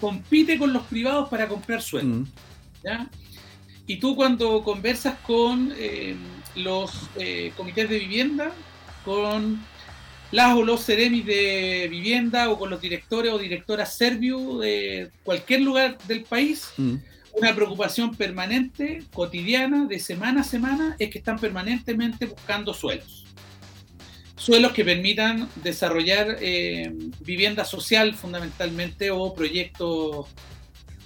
compite 0.00 0.58
con 0.58 0.72
los 0.72 0.84
privados 0.84 1.28
para 1.28 1.46
comprar 1.48 1.82
suelo. 1.82 2.08
Mm. 2.08 2.26
Y 3.86 3.96
tú 3.96 4.16
cuando 4.16 4.62
conversas 4.62 5.18
con 5.26 5.72
eh, 5.76 6.16
los 6.56 7.08
eh, 7.16 7.52
comités 7.56 7.88
de 7.88 7.98
vivienda, 7.98 8.52
con 9.04 9.60
las 10.30 10.56
o 10.56 10.62
los 10.62 10.80
seremis 10.82 11.26
de 11.26 11.88
vivienda 11.90 12.50
o 12.50 12.58
con 12.58 12.70
los 12.70 12.80
directores 12.80 13.32
o 13.32 13.38
directoras 13.38 13.96
Serviu 13.96 14.60
de 14.60 15.10
cualquier 15.24 15.62
lugar 15.62 15.98
del 16.06 16.22
país, 16.22 16.72
mm. 16.76 16.94
una 17.34 17.54
preocupación 17.54 18.14
permanente, 18.14 19.02
cotidiana, 19.12 19.86
de 19.86 19.98
semana 19.98 20.42
a 20.42 20.44
semana, 20.44 20.96
es 20.98 21.10
que 21.10 21.18
están 21.18 21.38
permanentemente 21.38 22.26
buscando 22.26 22.72
suelos 22.72 23.29
suelos 24.40 24.72
que 24.72 24.84
permitan 24.86 25.50
desarrollar 25.56 26.38
eh, 26.40 26.90
vivienda 27.20 27.62
social 27.66 28.14
fundamentalmente 28.14 29.10
o 29.10 29.34
proyectos 29.34 30.28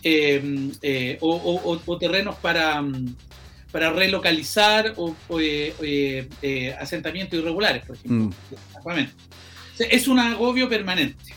eh, 0.05 0.71
eh, 0.83 1.19
o, 1.21 1.99
terrenos 1.99 2.37
para, 2.37 2.81
para 3.73 3.91
relocalizar 3.91 4.95
o, 4.97 5.17
asentamientos 6.79 7.39
irregulares, 7.41 7.85
por 7.85 7.97
ejemplo. 7.97 8.37
Mm. 8.85 9.07
es 9.81 10.07
un 10.07 10.21
agobio 10.21 10.69
permanente. 10.69 11.35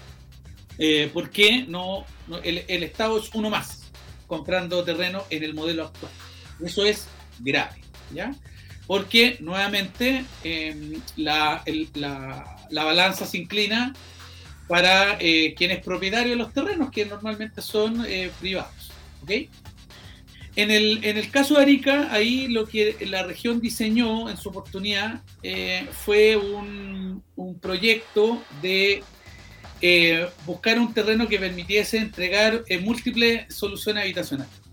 porque 1.14 1.66
no, 1.68 2.06
el, 2.44 2.64
el, 2.68 2.84
Estado 2.84 3.18
es 3.18 3.32
uno 3.34 3.50
más 3.50 3.90
comprando 4.28 4.84
terreno 4.84 5.24
en 5.32 5.44
el 5.44 5.56
modelo 5.56 5.86
actual. 5.86 6.12
Eso 6.64 6.86
es 6.86 7.08
grave. 7.40 7.82
¿ya? 8.14 8.36
Porque 8.88 9.38
nuevamente 9.42 10.24
em, 10.44 10.94
la, 11.18 11.62
balanza 12.72 13.26
se 13.26 13.38
inclina 13.38 13.94
para 14.68 15.18
eh, 15.20 15.54
quien 15.56 15.72
es 15.72 15.84
propietario 15.84 16.32
de 16.32 16.38
los 16.38 16.54
terrenos, 16.54 16.90
que 16.90 17.06
normalmente 17.06 17.62
son 17.62 18.06
eh, 18.08 18.32
privados. 18.40 18.92
En, 20.56 20.72
el, 20.72 21.04
en 21.04 21.18
el 21.18 21.30
caso 21.30 21.56
de 21.56 21.62
Arica, 21.62 22.08
ahí 22.12 22.48
lo 22.48 22.66
que 22.66 22.96
la 23.02 23.24
región 23.24 23.60
diseñó 23.60 24.30
en 24.30 24.38
su 24.38 24.50
oportunidad 24.50 25.22
eh, 25.44 25.86
fue 25.92 26.38
un, 26.38 27.22
un, 27.36 27.60
proyecto 27.60 28.42
de 28.62 29.04
buscar 30.46 30.80
un 30.80 30.94
terreno 30.94 31.28
que 31.28 31.38
permitiese 31.38 31.98
entregar 31.98 32.64
múltiples 32.82 33.54
soluciones 33.54 34.04
habitacionales. 34.04 34.67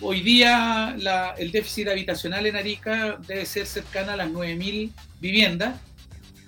Hoy, 0.00 0.20
día 0.20 0.94
el 1.38 1.50
déficit 1.50 1.88
habitacional 1.88 2.44
en 2.46 2.56
Arica 2.56 3.18
debe 3.26 3.46
ser 3.46 3.66
cercano 3.66 4.12
a 4.12 4.16
las 4.16 4.28
9.000 4.28 4.90
viviendas, 5.20 5.80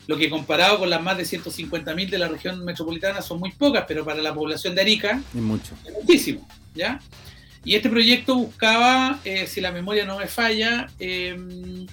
lo 0.06 0.18
que 0.18 0.28
comparado 0.28 0.78
con 0.78 0.90
las 0.90 1.02
más 1.02 1.16
de 1.16 1.24
150.000 1.24 2.10
de 2.10 2.18
la 2.18 2.28
región 2.28 2.64
metropolitana 2.64 3.22
son 3.22 3.40
muy 3.40 3.52
pocas, 3.52 3.84
pero 3.88 4.04
para 4.04 4.20
la 4.20 4.34
población 4.34 4.74
de 4.74 4.82
Arica 4.82 5.22
es, 5.34 5.40
mucho. 5.40 5.74
muchísimo. 5.94 6.46
¿ya? 6.74 7.00
Y 7.64 7.74
este 7.74 7.88
proyecto 7.88 8.36
buscaba, 8.36 9.18
eh, 9.24 9.46
si 9.46 9.60
la 9.60 9.72
memoria 9.72 10.04
no 10.04 10.18
me 10.18 10.26
falla, 10.26 10.86
em, 10.98 11.86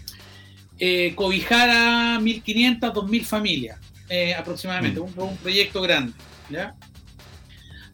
eh, 0.77 1.13
cobijar 1.15 1.69
a 1.69 2.19
1.500, 2.19 2.93
2.000 2.93 3.23
familias 3.23 3.79
eh, 4.09 4.35
aproximadamente, 4.35 4.99
mm. 4.99 5.03
un, 5.03 5.13
un, 5.17 5.37
proyecto 5.37 5.81
grande. 5.81 6.13
¿ya? 6.49 6.75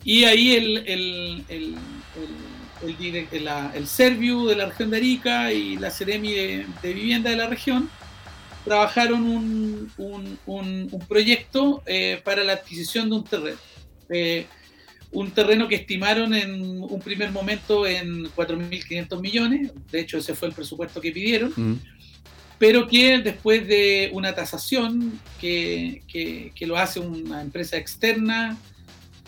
Y 0.03 0.23
ahí 0.23 0.55
el, 0.55 0.77
el, 0.87 1.45
el, 1.49 1.75
Serviu 3.87 4.45
de 4.47 4.55
la 4.55 4.65
región 4.67 4.89
de 4.89 4.97
Arica 4.97 5.51
y 5.51 5.77
la 5.77 5.91
Ceremi 5.91 6.33
de, 6.33 6.65
Vivienda 6.83 7.29
de 7.29 7.35
la 7.35 7.47
región 7.47 7.89
trabajaron 8.63 9.23
un, 9.23 10.39
un, 10.45 11.05
proyecto 11.07 11.81
eh, 11.85 12.21
para 12.23 12.43
la 12.43 12.53
adquisición 12.53 13.09
de 13.09 13.15
un 13.15 13.23
terreno. 13.23 13.57
Eh, 14.09 14.45
un 15.11 15.31
terreno 15.31 15.67
que 15.67 15.75
estimaron 15.75 16.33
en 16.33 16.83
un 16.83 16.99
primer 16.99 17.31
momento 17.31 17.87
en 17.87 18.25
4.500 18.25 19.19
millones, 19.19 19.71
de 19.91 20.01
hecho 20.01 20.19
ese 20.19 20.35
fue 20.35 20.49
el 20.49 20.53
presupuesto 20.53 21.01
que 21.01 21.11
pidieron, 21.11 21.51
mm. 21.55 21.79
pero 22.59 22.87
que 22.87 23.17
después 23.17 23.67
de 23.67 24.11
una 24.13 24.35
tasación 24.35 25.19
que, 25.41 26.03
que, 26.07 26.67
lo 26.67 26.77
hace 26.77 26.99
una 26.99 27.41
empresa 27.41 27.77
externa, 27.77 28.57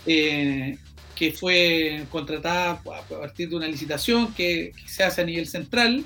eh, 0.05 0.77
que 1.21 1.31
fue 1.31 2.03
contratada 2.09 2.71
a 2.71 3.03
partir 3.07 3.47
de 3.47 3.55
una 3.55 3.67
licitación 3.67 4.33
que, 4.33 4.73
se 4.87 5.03
hace 5.03 5.21
a 5.21 5.23
nivel 5.23 5.47
central, 5.47 6.03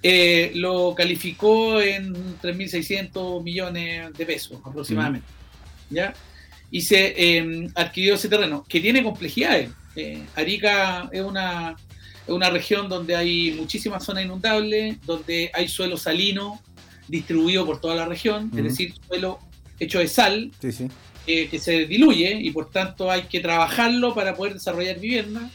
eh, 0.00 0.52
lo 0.54 0.94
calificó 0.94 1.80
en 1.80 2.14
3.600 2.40 3.42
millones 3.42 4.12
de 4.12 4.24
pesos 4.24 4.60
aproximadamente. 4.64 5.26
¿ya? 5.90 6.14
Y 6.70 6.82
se 6.82 7.36
em, 7.36 7.68
adquirió 7.74 8.14
ese 8.14 8.28
terreno, 8.28 8.64
que 8.68 8.78
tiene 8.78 9.02
complejidades. 9.02 9.70
Eh, 9.96 10.22
Arica 10.36 11.10
es 11.10 11.22
una, 11.22 11.74
una 12.28 12.48
región 12.48 12.88
donde 12.88 13.16
hay 13.16 13.56
muchísimas 13.58 14.04
zonas 14.04 14.24
inundables, 14.24 15.04
donde 15.04 15.50
hay 15.52 15.66
suelo 15.66 15.96
salino 15.96 16.62
distribuido 17.08 17.66
por 17.66 17.80
toda 17.80 17.96
la 17.96 18.06
región, 18.06 18.52
es 18.56 18.62
decir, 18.62 18.94
suelo 19.08 19.40
hecho 19.80 19.98
de 19.98 20.06
sal, 20.06 20.52
sí, 20.60 20.70
sí 20.70 20.88
que 21.28 21.58
se 21.58 21.86
diluye 21.86 22.38
y 22.40 22.50
por 22.52 22.70
tanto 22.70 23.10
hay 23.10 23.22
que 23.22 23.40
trabajarlo 23.40 24.14
para 24.14 24.34
poder 24.34 24.54
desarrollar 24.54 24.98
vivienda. 24.98 25.50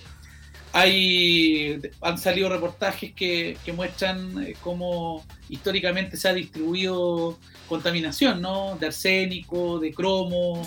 Hay, 0.71 1.79
han 2.01 2.17
salido 2.17 2.49
reportajes 2.49 3.13
que, 3.13 3.57
muestran 3.75 4.43
eh, 4.43 4.55
cómo 4.61 5.25
históricamente 5.49 6.17
se 6.17 6.29
ha 6.29 6.33
distribuido 6.33 7.39
contaminación, 7.67 8.41
¿no? 8.41 8.75
De 8.79 8.87
arsénico, 8.87 9.79
de 9.79 9.93
cromo, 9.93 10.65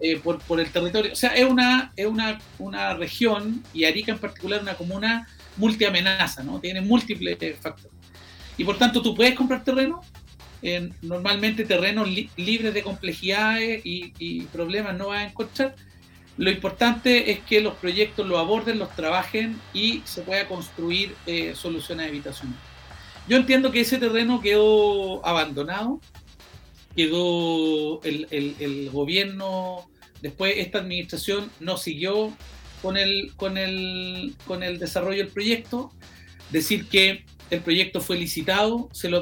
eh, 0.00 0.16
por, 0.22 0.38
por, 0.40 0.60
el 0.60 0.70
territorio. 0.70 1.12
O 1.12 1.16
sea, 1.16 1.34
es 1.34 1.44
una, 1.44 1.92
es 1.96 2.06
una, 2.06 2.38
una 2.58 2.94
región, 2.94 3.62
y 3.72 3.84
Arica 3.84 4.12
en 4.12 4.18
particular, 4.18 4.62
una 4.62 4.74
comuna 4.74 5.28
multiamenaza, 5.56 6.42
¿no? 6.42 6.60
Tiene 6.60 6.80
múltiples 6.80 7.36
factores. 7.60 7.98
Y 8.56 8.64
por 8.64 8.76
tanto, 8.76 9.02
tú 9.02 9.14
puedes 9.14 9.34
comprar 9.34 9.62
terreno, 9.62 10.02
normalmente 11.02 11.64
terrenos 11.64 12.08
libres 12.36 12.74
de 12.74 12.82
complejidades 12.82 13.80
y, 13.84 14.42
problemas 14.52 14.96
no 14.96 15.08
vas 15.08 15.20
a 15.20 15.28
encontrar. 15.28 15.74
Lo 16.36 16.50
importante 16.50 17.32
es 17.32 17.40
que 17.40 17.60
los 17.60 17.74
proyectos 17.74 18.26
lo 18.26 18.38
aborden, 18.38 18.78
los 18.78 18.94
trabajen 18.94 19.60
y 19.74 20.02
se 20.04 20.22
pueda 20.22 20.46
construir 20.46 21.14
eh, 21.26 21.54
soluciones 21.56 22.08
habitacionales. 22.08 22.60
Yo 23.28 23.36
entiendo 23.36 23.72
que 23.72 23.80
ese 23.80 23.98
terreno 23.98 24.40
quedó 24.40 25.24
abandonado, 25.26 26.00
quedó 26.96 28.02
el, 28.02 28.26
el, 28.30 28.90
gobierno, 28.90 29.88
después 30.22 30.54
esta 30.56 30.78
administración 30.78 31.50
no 31.60 31.76
siguió 31.76 32.32
con 32.80 32.96
el, 32.96 33.32
con 33.36 33.58
el, 33.58 34.34
con 34.46 34.62
el 34.62 34.78
desarrollo 34.78 35.24
del 35.24 35.32
proyecto. 35.32 35.92
Decir 36.50 36.88
que 36.88 37.24
el 37.50 37.60
proyecto 37.60 38.00
fue 38.00 38.16
licitado, 38.18 38.88
se 38.92 39.08
lo 39.08 39.18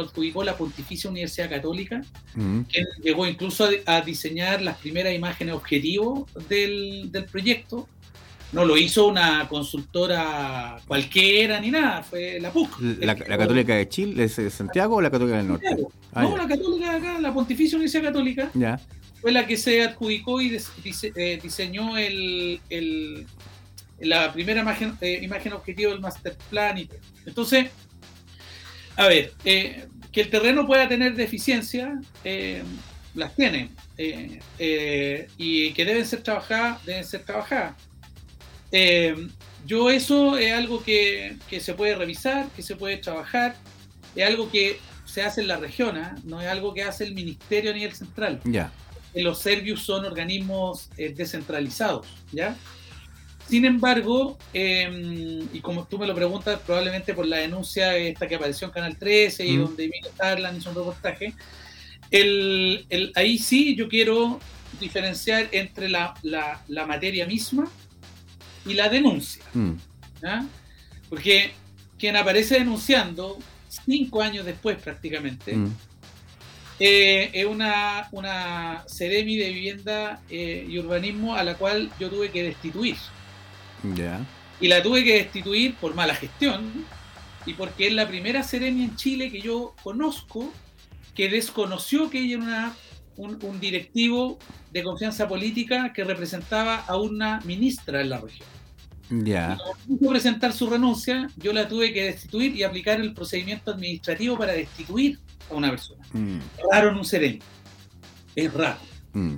adjudicó, 0.00 0.44
la 0.44 0.56
Pontificia 0.56 1.10
Universidad 1.10 1.48
Católica, 1.48 2.02
mm. 2.34 2.62
que 2.62 2.84
llegó 3.02 3.26
incluso 3.26 3.68
a, 3.86 4.00
diseñar 4.02 4.62
las 4.62 4.76
primeras 4.78 5.14
imágenes 5.14 5.54
objetivo 5.54 6.26
del, 6.48 7.10
proyecto. 7.30 7.88
No 8.52 8.64
lo 8.64 8.78
hizo 8.78 9.06
una 9.06 9.46
consultora 9.48 10.80
cualquiera 10.86 11.60
ni 11.60 11.70
nada, 11.70 12.02
fue 12.02 12.40
la 12.40 12.50
PUC. 12.50 12.80
¿La, 13.00 13.14
Católica 13.14 13.74
de 13.74 13.88
Chile, 13.88 14.26
de 14.26 14.50
Santiago 14.50 14.96
o 14.96 15.00
la 15.02 15.10
Católica 15.10 15.36
del 15.36 15.48
Norte? 15.48 15.76
Ah, 16.12 16.22
no, 16.22 16.36
la 16.36 16.48
Católica 16.48 16.92
de 16.92 16.96
acá, 16.96 17.20
la 17.20 17.34
Pontificia 17.34 17.76
Universidad 17.76 18.04
Católica. 18.04 18.50
Ya. 18.54 18.80
Fue 19.20 19.32
la 19.32 19.46
que 19.46 19.56
se 19.56 19.82
adjudicó 19.82 20.40
y 20.40 20.56
eh, 21.16 21.40
diseñó 21.42 21.98
el, 21.98 23.26
la 24.00 24.32
primera 24.32 24.60
imagen, 24.60 24.96
eh, 25.00 25.20
imagen 25.22 25.52
objetivo 25.52 25.90
del 25.90 26.00
master 26.00 26.36
plan. 26.50 26.78
Y, 26.78 26.88
entonces, 27.26 27.70
a 28.96 29.06
ver, 29.06 29.32
eh, 29.44 29.86
que 30.12 30.22
el 30.22 30.30
terreno 30.30 30.66
pueda 30.66 30.88
tener 30.88 31.14
deficiencias, 31.14 32.04
eh, 32.24 32.62
las 33.14 33.34
tiene, 33.34 33.70
y 33.96 35.72
que 35.72 35.84
deben 35.84 36.06
ser 36.06 36.22
trabajadas, 36.22 36.84
deben 36.84 37.04
ser 37.04 37.24
trabajadas. 37.24 37.74
yo 39.66 39.90
eso 39.90 40.38
es 40.38 40.52
algo 40.52 40.82
que, 40.82 41.36
que, 41.50 41.60
se 41.60 41.74
puede 41.74 41.96
revisar, 41.96 42.48
que 42.54 42.62
se 42.62 42.76
puede 42.76 42.98
trabajar, 42.98 43.56
es 44.14 44.24
algo 44.24 44.50
que 44.50 44.78
se 45.04 45.22
hace 45.22 45.40
en 45.40 45.48
la 45.48 45.56
región, 45.56 45.96
¿ah? 45.96 46.14
no 46.24 46.40
es 46.40 46.46
algo 46.46 46.74
que 46.74 46.84
hace 46.84 47.04
el 47.04 47.14
ministerio 47.14 47.72
a 47.72 47.74
nivel 47.74 47.94
central. 47.94 48.40
Ya. 48.44 48.70
Los 49.14 49.40
Servius 49.40 49.82
son 49.82 50.04
organismos 50.04 50.90
descentralizados, 50.96 52.06
¿ya? 52.30 52.56
Sin 53.48 53.64
embargo, 53.64 54.36
em, 54.52 55.48
y 55.54 55.60
como 55.60 55.86
tú 55.86 55.98
me 55.98 56.06
lo 56.06 56.14
preguntas, 56.14 56.60
probablemente 56.66 57.14
por 57.14 57.26
la 57.26 57.38
denuncia 57.38 57.96
esta 57.96 58.28
que 58.28 58.34
apareció 58.34 58.66
en 58.66 58.74
Canal 58.74 58.96
13 58.96 59.46
y 59.46 59.56
donde 59.56 59.84
vino 59.84 60.08
Tarlan 60.16 60.58
hizo 60.58 60.68
un 60.68 60.76
reportaje, 60.76 61.32
el, 62.10 63.12
ahí 63.14 63.38
sí 63.38 63.74
yo 63.74 63.88
quiero 63.88 64.38
diferenciar 64.78 65.48
entre 65.52 65.88
la, 65.88 66.14
materia 66.86 67.24
misma 67.24 67.70
y 68.66 68.74
la 68.74 68.90
denuncia. 68.90 69.42
Mm. 69.54 69.72
Porque 71.08 71.52
quien 71.98 72.16
aparece 72.16 72.58
denunciando 72.58 73.38
cinco 73.86 74.20
años 74.20 74.44
después 74.44 74.76
prácticamente, 74.76 75.56
mm. 75.56 75.74
eh, 76.80 77.30
es 77.32 77.46
una, 77.46 78.08
una 78.12 78.84
Ceremi 78.88 79.36
de 79.36 79.48
vivienda 79.48 80.20
eh, 80.28 80.66
y 80.68 80.78
urbanismo 80.78 81.34
a 81.34 81.42
la 81.44 81.54
cual 81.54 81.90
yo 81.98 82.10
tuve 82.10 82.30
que 82.30 82.42
destituir. 82.42 82.96
Y 84.60 84.68
la 84.68 84.82
tuve 84.82 85.04
que 85.04 85.14
destituir 85.14 85.74
por 85.76 85.94
mala 85.94 86.14
gestión 86.14 86.84
y 87.46 87.54
porque 87.54 87.86
es 87.86 87.92
la 87.94 88.08
primera 88.08 88.42
serenia 88.42 88.84
en 88.84 88.96
Chile 88.96 89.30
que 89.30 89.40
yo 89.40 89.74
conozco 89.82 90.52
que 91.14 91.28
desconoció 91.28 92.10
que 92.10 92.20
ella 92.20 92.36
era 92.36 92.74
un, 93.16 93.60
directivo 93.60 94.38
de 94.70 94.82
confianza 94.82 95.26
política 95.26 95.92
que 95.92 96.04
representaba 96.04 96.76
a 96.76 96.96
una 96.96 97.40
ministra 97.40 98.00
en 98.00 98.10
la 98.10 98.20
región. 98.20 98.48
Ya. 99.10 99.56
Yeah. 99.88 100.10
presentar 100.10 100.52
su 100.52 100.68
renuncia, 100.68 101.28
yo 101.36 101.52
la 101.52 101.66
tuve 101.66 101.92
que 101.92 102.04
destituir 102.04 102.54
y 102.54 102.62
aplicar 102.62 103.00
el 103.00 103.14
procedimiento 103.14 103.70
administrativo 103.70 104.36
para 104.36 104.52
destituir 104.52 105.18
a 105.50 105.54
una 105.54 105.70
persona. 105.70 106.04
Mm. 106.12 106.38
Raro 106.70 106.90
en 106.90 106.96
un 106.96 107.04
sereno. 107.04 107.44
Es 108.36 108.52
raro. 108.52 108.78
Mm. 109.14 109.36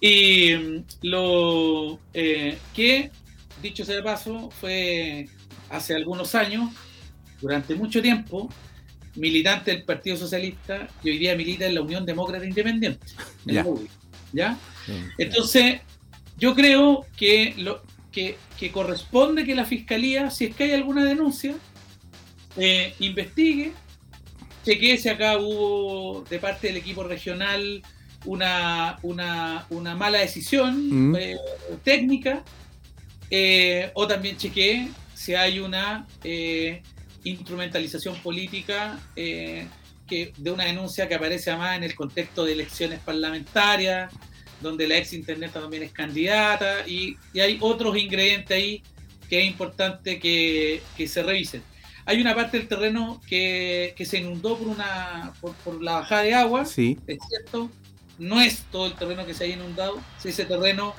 Y 0.00 0.54
mm, 0.54 0.84
lo 1.02 1.98
eh, 2.14 2.56
que 2.72 3.10
dicho 3.62 3.84
sea 3.84 3.96
de 3.96 4.02
paso, 4.02 4.50
fue 4.50 5.28
hace 5.70 5.94
algunos 5.94 6.34
años, 6.34 6.72
durante 7.40 7.74
mucho 7.74 8.02
tiempo, 8.02 8.48
militante 9.14 9.72
del 9.72 9.84
Partido 9.84 10.16
Socialista 10.16 10.88
y 11.02 11.10
hoy 11.10 11.18
día 11.18 11.36
milita 11.36 11.66
en 11.66 11.74
la 11.74 11.82
Unión 11.82 12.06
Demócrata 12.06 12.44
Independiente, 12.44 13.06
¿ya? 14.32 14.58
Entonces, 15.18 15.80
yo 16.38 16.54
creo 16.54 17.04
que, 17.16 17.54
lo, 17.58 17.82
que, 18.12 18.36
corresponde 18.72 19.44
que 19.44 19.54
la 19.54 19.64
Fiscalía, 19.64 20.30
si 20.30 20.46
es 20.46 20.56
que 20.56 20.64
hay 20.64 20.72
alguna 20.72 21.04
denuncia, 21.04 21.54
eh, 22.56 22.94
investigue, 23.00 23.72
chequee 24.64 24.98
si 24.98 25.08
acá 25.08 25.38
hubo 25.38 26.24
de 26.28 26.38
parte 26.38 26.68
del 26.68 26.76
equipo 26.76 27.04
regional 27.04 27.82
una, 28.24 28.98
una, 29.02 29.94
mala 29.96 30.18
decisión 30.18 31.10
mm. 31.10 31.16
eh, 31.16 31.36
técnica 31.84 32.42
eh, 33.30 33.90
o 33.94 34.06
también 34.06 34.36
chequeé 34.36 34.88
si 35.14 35.34
hay 35.34 35.58
una 35.58 36.06
eh, 36.24 36.82
instrumentalización 37.24 38.16
política 38.22 38.98
eh, 39.16 39.66
que, 40.06 40.32
de 40.36 40.50
una 40.50 40.64
denuncia 40.64 41.08
que 41.08 41.14
aparece 41.14 41.50
además 41.50 41.76
en 41.76 41.84
el 41.84 41.94
contexto 41.94 42.44
de 42.44 42.52
elecciones 42.52 43.00
parlamentarias, 43.00 44.12
donde 44.60 44.88
la 44.88 44.96
ex 44.96 45.12
internet 45.12 45.52
también 45.52 45.82
es 45.82 45.92
candidata, 45.92 46.86
y, 46.86 47.16
hay 47.38 47.58
otros 47.60 47.96
ingredientes 47.96 48.56
ahí 48.56 48.82
que 49.28 49.40
es 49.40 49.46
importante 49.46 50.18
que, 50.18 50.80
se 51.06 51.22
revisen. 51.22 51.62
Hay 52.06 52.22
una 52.22 52.34
parte 52.34 52.56
del 52.56 52.66
terreno 52.66 53.20
que, 53.28 53.94
se 54.06 54.18
inundó 54.18 54.56
por, 54.56 54.68
una, 54.68 55.34
por, 55.40 55.82
la 55.82 55.94
bajada 55.94 56.22
de 56.22 56.34
agua, 56.34 56.64
sí. 56.64 56.96
es 57.06 57.18
cierto, 57.28 57.70
no 58.18 58.40
es 58.40 58.62
todo 58.72 58.86
el 58.86 58.94
terreno 58.94 59.26
que 59.26 59.34
se 59.34 59.44
haya 59.44 59.54
inundado, 59.54 60.00
si 60.18 60.30
ese 60.30 60.46
terreno 60.46 60.94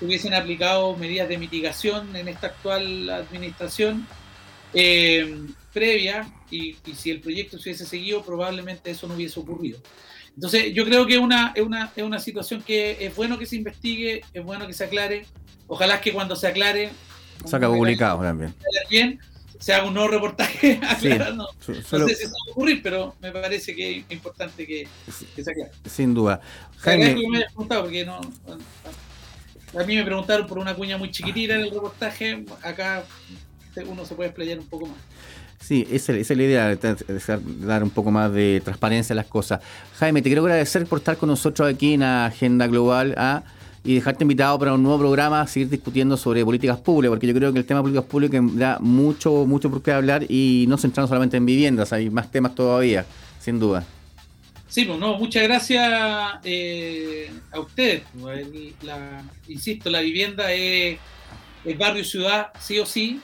hubiesen 0.00 0.34
aplicado 0.34 0.96
medidas 0.96 1.28
de 1.28 1.38
mitigación 1.38 2.14
en 2.16 2.28
esta 2.28 2.48
actual 2.48 3.08
administración 3.08 4.06
eh, 4.74 5.46
previa 5.72 6.30
y, 6.50 6.76
si 6.94 7.10
el 7.10 7.20
proyecto 7.20 7.58
se 7.58 7.70
hubiese 7.70 7.86
seguido 7.86 8.22
probablemente 8.22 8.90
eso 8.90 9.06
no 9.06 9.14
hubiese 9.14 9.40
ocurrido. 9.40 9.78
Entonces 10.34 10.74
yo 10.74 10.84
creo 10.84 11.06
que 11.06 11.14
es 11.14 11.20
una, 11.20 11.52
es 11.54 11.62
una, 11.62 11.92
es 11.96 12.02
una 12.02 12.20
situación 12.20 12.62
que 12.62 12.98
es 13.00 13.14
bueno 13.14 13.38
que 13.38 13.46
se 13.46 13.56
investigue, 13.56 14.22
es 14.34 14.44
bueno 14.44 14.66
que 14.66 14.74
se 14.74 14.84
aclare, 14.84 15.24
ojalá 15.66 16.00
que 16.00 16.12
cuando 16.12 16.36
se 16.36 16.46
aclare 16.46 16.90
Saca 17.44 17.68
publicado 17.68 18.22
también. 18.22 18.54
Bien, 18.90 19.20
se 19.58 19.72
haga 19.72 19.86
un 19.86 19.94
nuevo 19.94 20.08
reportaje 20.08 20.80
aclarando. 20.88 21.48
no 21.68 21.74
sé 22.08 22.14
si 22.14 22.14
se 22.14 22.26
va 22.26 22.32
a 22.48 22.50
ocurrir, 22.52 22.82
pero 22.82 23.14
me 23.20 23.30
parece 23.30 23.74
que 23.74 23.98
es 23.98 24.04
importante 24.10 24.66
que, 24.66 24.88
que 25.34 25.44
se 25.44 25.50
aclare. 25.50 25.70
Sin 25.84 26.14
duda. 26.14 26.40
Jaime. 26.78 27.16
Me 27.28 27.44
porque 27.56 28.04
no, 28.04 28.20
a 29.78 29.84
mí 29.84 29.96
me 29.96 30.04
preguntaron 30.04 30.46
por 30.46 30.58
una 30.58 30.74
cuña 30.74 30.96
muy 30.96 31.10
chiquitita 31.10 31.54
en 31.54 31.62
el 31.62 31.70
reportaje. 31.70 32.44
Acá 32.62 33.04
uno 33.86 34.04
se 34.04 34.14
puede 34.14 34.30
explayar 34.30 34.58
un 34.58 34.66
poco 34.66 34.86
más. 34.86 34.96
Sí, 35.60 35.86
esa, 35.90 36.12
es 36.12 36.30
la 36.30 36.42
idea, 36.42 36.78
dar 37.60 37.82
un 37.82 37.90
poco 37.90 38.10
más 38.10 38.32
de 38.32 38.60
transparencia 38.64 39.14
a 39.14 39.16
las 39.16 39.26
cosas. 39.26 39.60
Jaime, 39.98 40.22
te 40.22 40.28
quiero 40.28 40.42
agradecer 40.42 40.86
por 40.86 40.98
estar 40.98 41.16
con 41.16 41.28
nosotros 41.28 41.68
aquí 41.68 41.94
en 41.94 42.02
Agenda 42.02 42.66
Global 42.66 43.14
¿ah? 43.16 43.42
y 43.82 43.94
dejarte 43.94 44.24
invitado 44.24 44.58
para 44.58 44.74
un 44.74 44.82
nuevo 44.82 44.98
programa, 44.98 45.40
a 45.40 45.46
seguir 45.46 45.68
discutiendo 45.68 46.16
sobre 46.16 46.44
políticas 46.44 46.78
públicas, 46.78 47.10
porque 47.12 47.26
yo 47.26 47.34
creo 47.34 47.52
que 47.52 47.58
el 47.58 47.64
tema 47.64 47.80
de 47.80 47.82
políticas 47.82 48.08
públicas 48.08 48.42
da 48.54 48.78
mucho, 48.80 49.44
mucho 49.46 49.70
por 49.70 49.82
qué 49.82 49.92
hablar 49.92 50.24
y 50.28 50.66
no 50.68 50.78
centramos 50.78 51.08
solamente 51.08 51.36
en 51.36 51.46
viviendas, 51.46 51.92
hay 51.92 52.10
más 52.10 52.30
temas 52.30 52.54
todavía, 52.54 53.04
sin 53.40 53.58
duda. 53.58 53.84
Sí, 54.68 54.84
pues 54.84 54.98
no, 54.98 55.16
muchas 55.16 55.44
gracias 55.44 56.40
eh, 56.44 57.30
a 57.52 57.60
ustedes. 57.60 58.02
insisto, 59.48 59.90
la 59.90 60.00
vivienda 60.00 60.52
es, 60.52 60.98
es 61.64 61.78
barrio-ciudad, 61.78 62.48
sí 62.60 62.78
o 62.78 62.86
sí, 62.86 63.20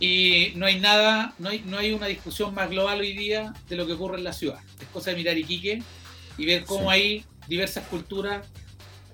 y 0.00 0.52
no 0.56 0.66
hay 0.66 0.80
nada, 0.80 1.34
no 1.38 1.48
hay, 1.48 1.62
no 1.64 1.78
hay 1.78 1.92
una 1.92 2.06
discusión 2.06 2.54
más 2.54 2.68
global 2.70 3.00
hoy 3.00 3.16
día 3.16 3.52
de 3.68 3.76
lo 3.76 3.86
que 3.86 3.92
ocurre 3.92 4.18
en 4.18 4.24
la 4.24 4.32
ciudad. 4.32 4.58
Es 4.80 4.88
cosa 4.88 5.10
de 5.10 5.16
mirar 5.16 5.38
Iquique 5.38 5.82
y 6.36 6.46
ver 6.46 6.64
cómo 6.64 6.90
hay 6.90 7.24
diversas 7.46 7.86
culturas 7.86 8.46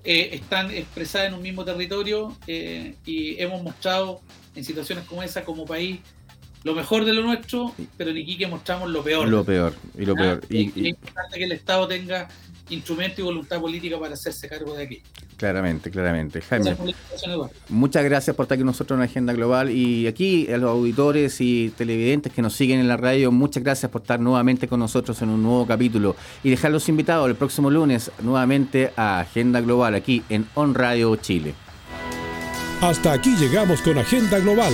eh, 0.05 0.29
están 0.33 0.71
expresadas 0.71 1.27
en 1.27 1.33
un 1.33 1.41
mismo 1.41 1.65
territorio 1.65 2.35
eh, 2.47 2.95
y 3.05 3.39
hemos 3.41 3.61
mostrado 3.61 4.21
en 4.55 4.63
situaciones 4.63 5.03
como 5.05 5.21
esa 5.21 5.43
como 5.43 5.65
país 5.65 5.99
lo 6.63 6.75
mejor 6.75 7.05
de 7.05 7.13
lo 7.13 7.21
nuestro, 7.21 7.73
pero 7.97 8.11
en 8.11 8.17
Iquique 8.17 8.47
mostramos 8.47 8.89
lo 8.89 9.03
peor. 9.03 9.27
Lo 9.27 9.43
peor, 9.43 9.73
y 9.97 10.05
lo 10.05 10.15
peor. 10.15 10.41
Y, 10.49 10.67
es 10.69 10.87
importante 10.87 11.37
que 11.37 11.43
el 11.45 11.51
Estado 11.53 11.87
tenga 11.87 12.27
instrumento 12.69 13.21
y 13.21 13.23
voluntad 13.23 13.59
política 13.59 13.99
para 13.99 14.13
hacerse 14.13 14.47
cargo 14.47 14.75
de 14.75 14.83
aquí. 14.83 15.01
Claramente, 15.37 15.89
claramente. 15.89 16.41
Jaime, 16.41 16.75
muchas 17.69 18.03
gracias 18.03 18.35
por 18.35 18.43
estar 18.43 18.55
aquí 18.55 18.61
con 18.61 18.67
nosotros 18.67 18.95
en 18.95 18.99
la 18.99 19.05
Agenda 19.05 19.33
Global 19.33 19.71
y 19.71 20.05
aquí 20.05 20.51
a 20.51 20.57
los 20.57 20.69
auditores 20.69 21.39
y 21.39 21.73
televidentes 21.77 22.33
que 22.33 22.41
nos 22.41 22.53
siguen 22.53 22.79
en 22.79 22.87
la 22.87 22.97
radio, 22.97 23.31
muchas 23.31 23.63
gracias 23.63 23.91
por 23.91 24.01
estar 24.01 24.19
nuevamente 24.19 24.67
con 24.67 24.79
nosotros 24.79 25.21
en 25.21 25.29
un 25.29 25.41
nuevo 25.41 25.65
capítulo 25.65 26.15
y 26.43 26.49
dejarlos 26.49 26.89
invitados 26.89 27.29
el 27.29 27.35
próximo 27.35 27.71
lunes 27.71 28.11
nuevamente 28.21 28.91
a 28.95 29.21
Agenda 29.21 29.61
Global 29.61 29.95
aquí 29.95 30.23
en 30.29 30.45
On 30.55 30.75
Radio 30.75 31.15
Chile. 31.15 31.53
Hasta 32.81 33.13
aquí 33.13 33.35
llegamos 33.35 33.81
con 33.81 33.97
Agenda 33.97 34.39
Global 34.39 34.73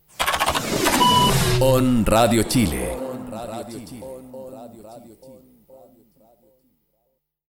On 1.73 2.03
Radio 2.05 2.43
Chile 2.43 2.90